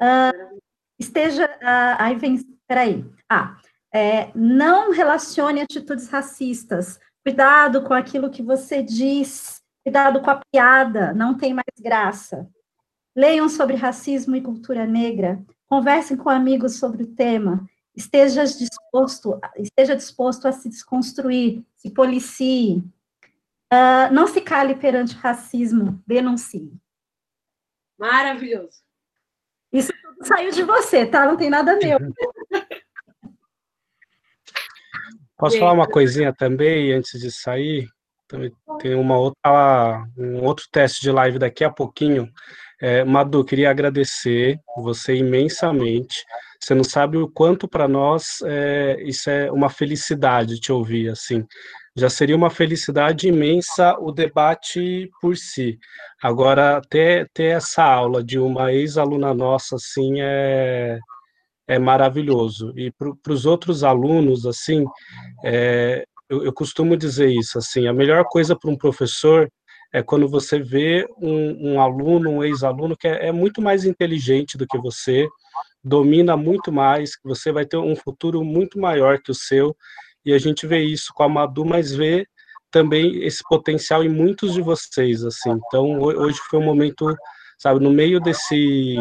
[0.01, 0.61] Uh,
[1.03, 1.47] esteja.
[1.47, 2.41] Uh, aí vem.
[2.67, 3.05] Peraí.
[3.29, 3.59] Ah,
[3.93, 6.99] é, não relacione atitudes racistas.
[7.25, 9.63] Cuidado com aquilo que você diz.
[9.85, 11.13] Cuidado com a piada.
[11.13, 12.49] Não tem mais graça.
[13.15, 15.45] Leiam sobre racismo e cultura negra.
[15.69, 17.69] Conversem com amigos sobre o tema.
[17.95, 22.83] Esteja disposto, esteja disposto a se desconstruir, se policie,
[23.73, 26.79] Uh, não se cale perante o racismo, denuncie.
[27.99, 28.83] Maravilhoso.
[29.73, 29.91] Isso
[30.23, 31.27] saiu de você, tá?
[31.27, 31.99] Não tem nada meu.
[35.37, 37.89] Posso falar uma coisinha também antes de sair?
[38.29, 42.31] Também tem uma outra, um outro teste de live daqui a pouquinho.
[42.81, 46.25] É, Madu, queria agradecer você imensamente.
[46.61, 51.45] Você não sabe o quanto para nós é, isso é uma felicidade te ouvir assim
[51.95, 55.79] já seria uma felicidade imensa o debate por si.
[56.23, 60.99] Agora, ter, ter essa aula de uma ex-aluna nossa, assim, é,
[61.69, 62.73] é maravilhoso.
[62.77, 64.85] E para os outros alunos, assim,
[65.45, 69.49] é, eu, eu, costumo dizer isso, assim, a melhor coisa para um professor
[69.93, 74.57] é quando você vê um, um aluno, um ex-aluno que é, é muito mais inteligente
[74.57, 75.29] do que você,
[75.85, 79.77] domina muito mais, que você vai ter um futuro muito maior que o seu,
[80.25, 82.27] e a gente vê isso com a Madu, mas vê
[82.71, 85.51] também esse potencial em muitos de vocês, assim.
[85.51, 87.15] Então, hoje foi um momento,
[87.59, 88.97] sabe, no meio desse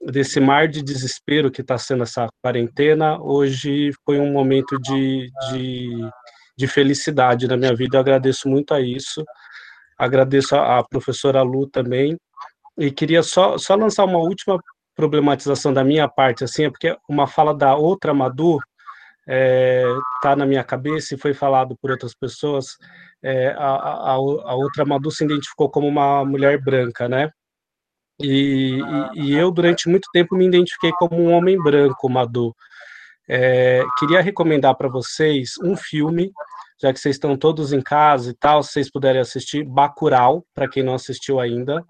[0.00, 6.10] desse mar de desespero que está sendo essa quarentena, hoje foi um momento de, de,
[6.56, 7.96] de, felicidade na minha vida.
[7.96, 9.24] Eu agradeço muito a isso.
[9.98, 12.16] Agradeço a, a professora Lu também.
[12.78, 14.60] E queria só, só lançar uma última
[14.94, 18.58] problematização da minha parte, assim, é porque uma fala da outra Madu,
[19.26, 22.76] está é, na minha cabeça e foi falado por outras pessoas,
[23.22, 27.30] é, a, a, a, outra Madu se identificou como uma mulher branca, né?
[28.20, 28.78] E,
[29.14, 32.54] e, e eu, durante muito tempo, me identifiquei como um homem branco, Madu.
[33.28, 36.30] É, queria recomendar para vocês um filme,
[36.80, 40.68] já que vocês estão todos em casa e tal, se vocês puderem assistir, Bacurau, para
[40.68, 41.84] quem não assistiu ainda,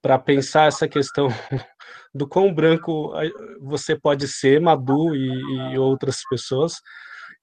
[0.00, 1.28] para pensar essa questão
[2.16, 3.12] do quão branco
[3.60, 6.74] você pode ser, Madu e, e outras pessoas.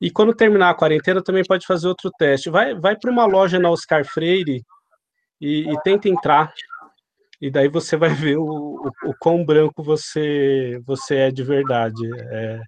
[0.02, 2.50] E quando terminar a quarentena, também pode fazer outro teste.
[2.50, 4.62] Vai, vai para uma loja na Oscar Freire
[5.40, 6.54] e, e tenta entrar.
[7.40, 12.02] E daí você vai ver o, o, o quão branco você, você é de verdade.
[12.32, 12.62] É,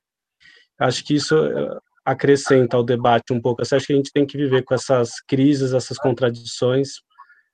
[0.79, 3.61] acho que isso é, acrescenta ao debate um pouco.
[3.61, 7.01] Acho que a gente tem que viver com essas crises, essas contradições.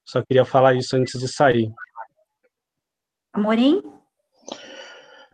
[0.06, 1.72] Só queria falar isso antes de sair.
[3.34, 3.82] Amorim?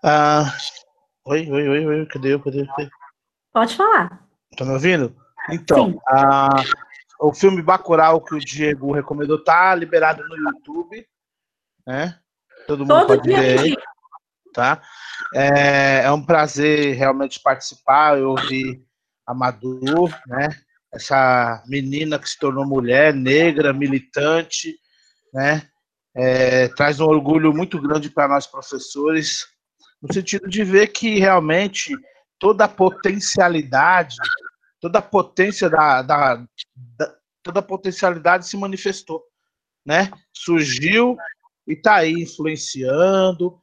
[0.03, 0.55] Ah,
[1.25, 2.39] oi, oi, oi, oi, cadê eu?
[2.39, 2.89] Cadê eu?
[3.51, 4.27] Pode falar.
[4.55, 5.15] Tá me ouvindo?
[5.49, 6.61] Então, ah,
[7.19, 11.07] o filme Bacurau que o Diego recomendou tá liberado no YouTube,
[11.85, 12.19] né?
[12.67, 13.75] Todo mundo Todo pode ver aí,
[14.53, 14.81] tá?
[15.33, 18.19] É, é um prazer realmente participar.
[18.19, 18.85] Eu ouvi
[19.25, 20.49] a Madu, né?
[20.93, 24.77] Essa menina que se tornou mulher, negra, militante,
[25.33, 25.67] né?
[26.15, 29.45] É, traz um orgulho muito grande para nós professores,
[30.01, 31.93] no sentido de ver que realmente
[32.39, 34.15] toda a potencialidade,
[34.79, 36.35] toda a potência da, da,
[36.75, 37.17] da
[37.47, 39.23] toda a potencialidade se manifestou,
[39.85, 40.11] né?
[40.33, 41.17] Surgiu
[41.65, 43.61] e está aí influenciando,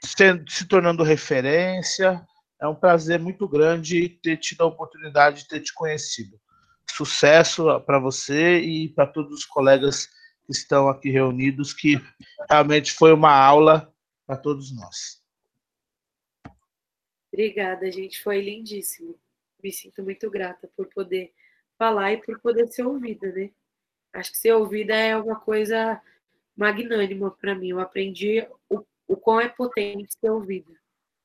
[0.00, 2.24] se, se tornando referência.
[2.60, 6.40] É um prazer muito grande ter tido a oportunidade de ter te conhecido.
[6.88, 10.06] Sucesso para você e para todos os colegas
[10.46, 12.00] que estão aqui reunidos, que
[12.48, 13.92] realmente foi uma aula
[14.26, 15.23] para todos nós.
[17.34, 18.22] Obrigada, gente.
[18.22, 19.18] Foi lindíssimo.
[19.60, 21.34] Me sinto muito grata por poder
[21.76, 23.50] falar e por poder ser ouvida, né?
[24.12, 26.00] Acho que ser ouvida é uma coisa
[26.56, 27.70] magnânima para mim.
[27.70, 30.72] Eu aprendi o, o quão é potente ser ouvida.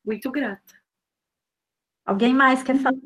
[0.03, 0.81] Muito grata.
[2.03, 2.97] Alguém mais quer falar?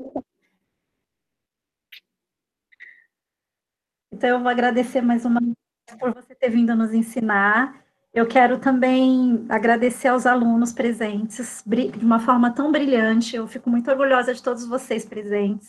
[4.13, 5.55] Então, eu vou agradecer mais uma vez
[5.99, 7.82] por você ter vindo nos ensinar.
[8.13, 13.35] Eu quero também agradecer aos alunos presentes de uma forma tão brilhante.
[13.35, 15.67] Eu fico muito orgulhosa de todos vocês presentes.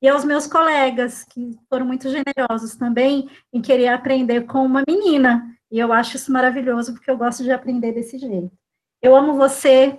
[0.00, 5.56] E aos meus colegas, que foram muito generosos também em querer aprender com uma menina.
[5.72, 8.52] E eu acho isso maravilhoso, porque eu gosto de aprender desse jeito.
[9.00, 9.98] Eu amo você,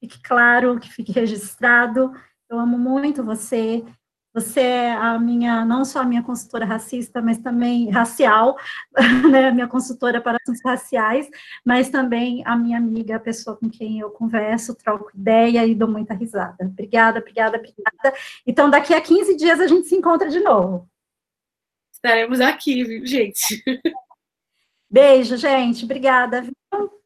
[0.00, 2.12] fique claro, que fique registrado.
[2.48, 3.84] Eu amo muito você.
[4.34, 8.58] Você é a minha, não só a minha consultora racista, mas também racial,
[9.30, 11.30] né, minha consultora para assuntos raciais,
[11.64, 15.88] mas também a minha amiga, a pessoa com quem eu converso, troco ideia e dou
[15.88, 16.64] muita risada.
[16.64, 18.18] Obrigada, obrigada, obrigada.
[18.44, 20.90] Então, daqui a 15 dias a gente se encontra de novo.
[21.92, 23.62] Estaremos aqui, viu, gente?
[24.90, 25.84] Beijo, gente.
[25.84, 26.42] Obrigada.
[26.42, 27.03] Viu?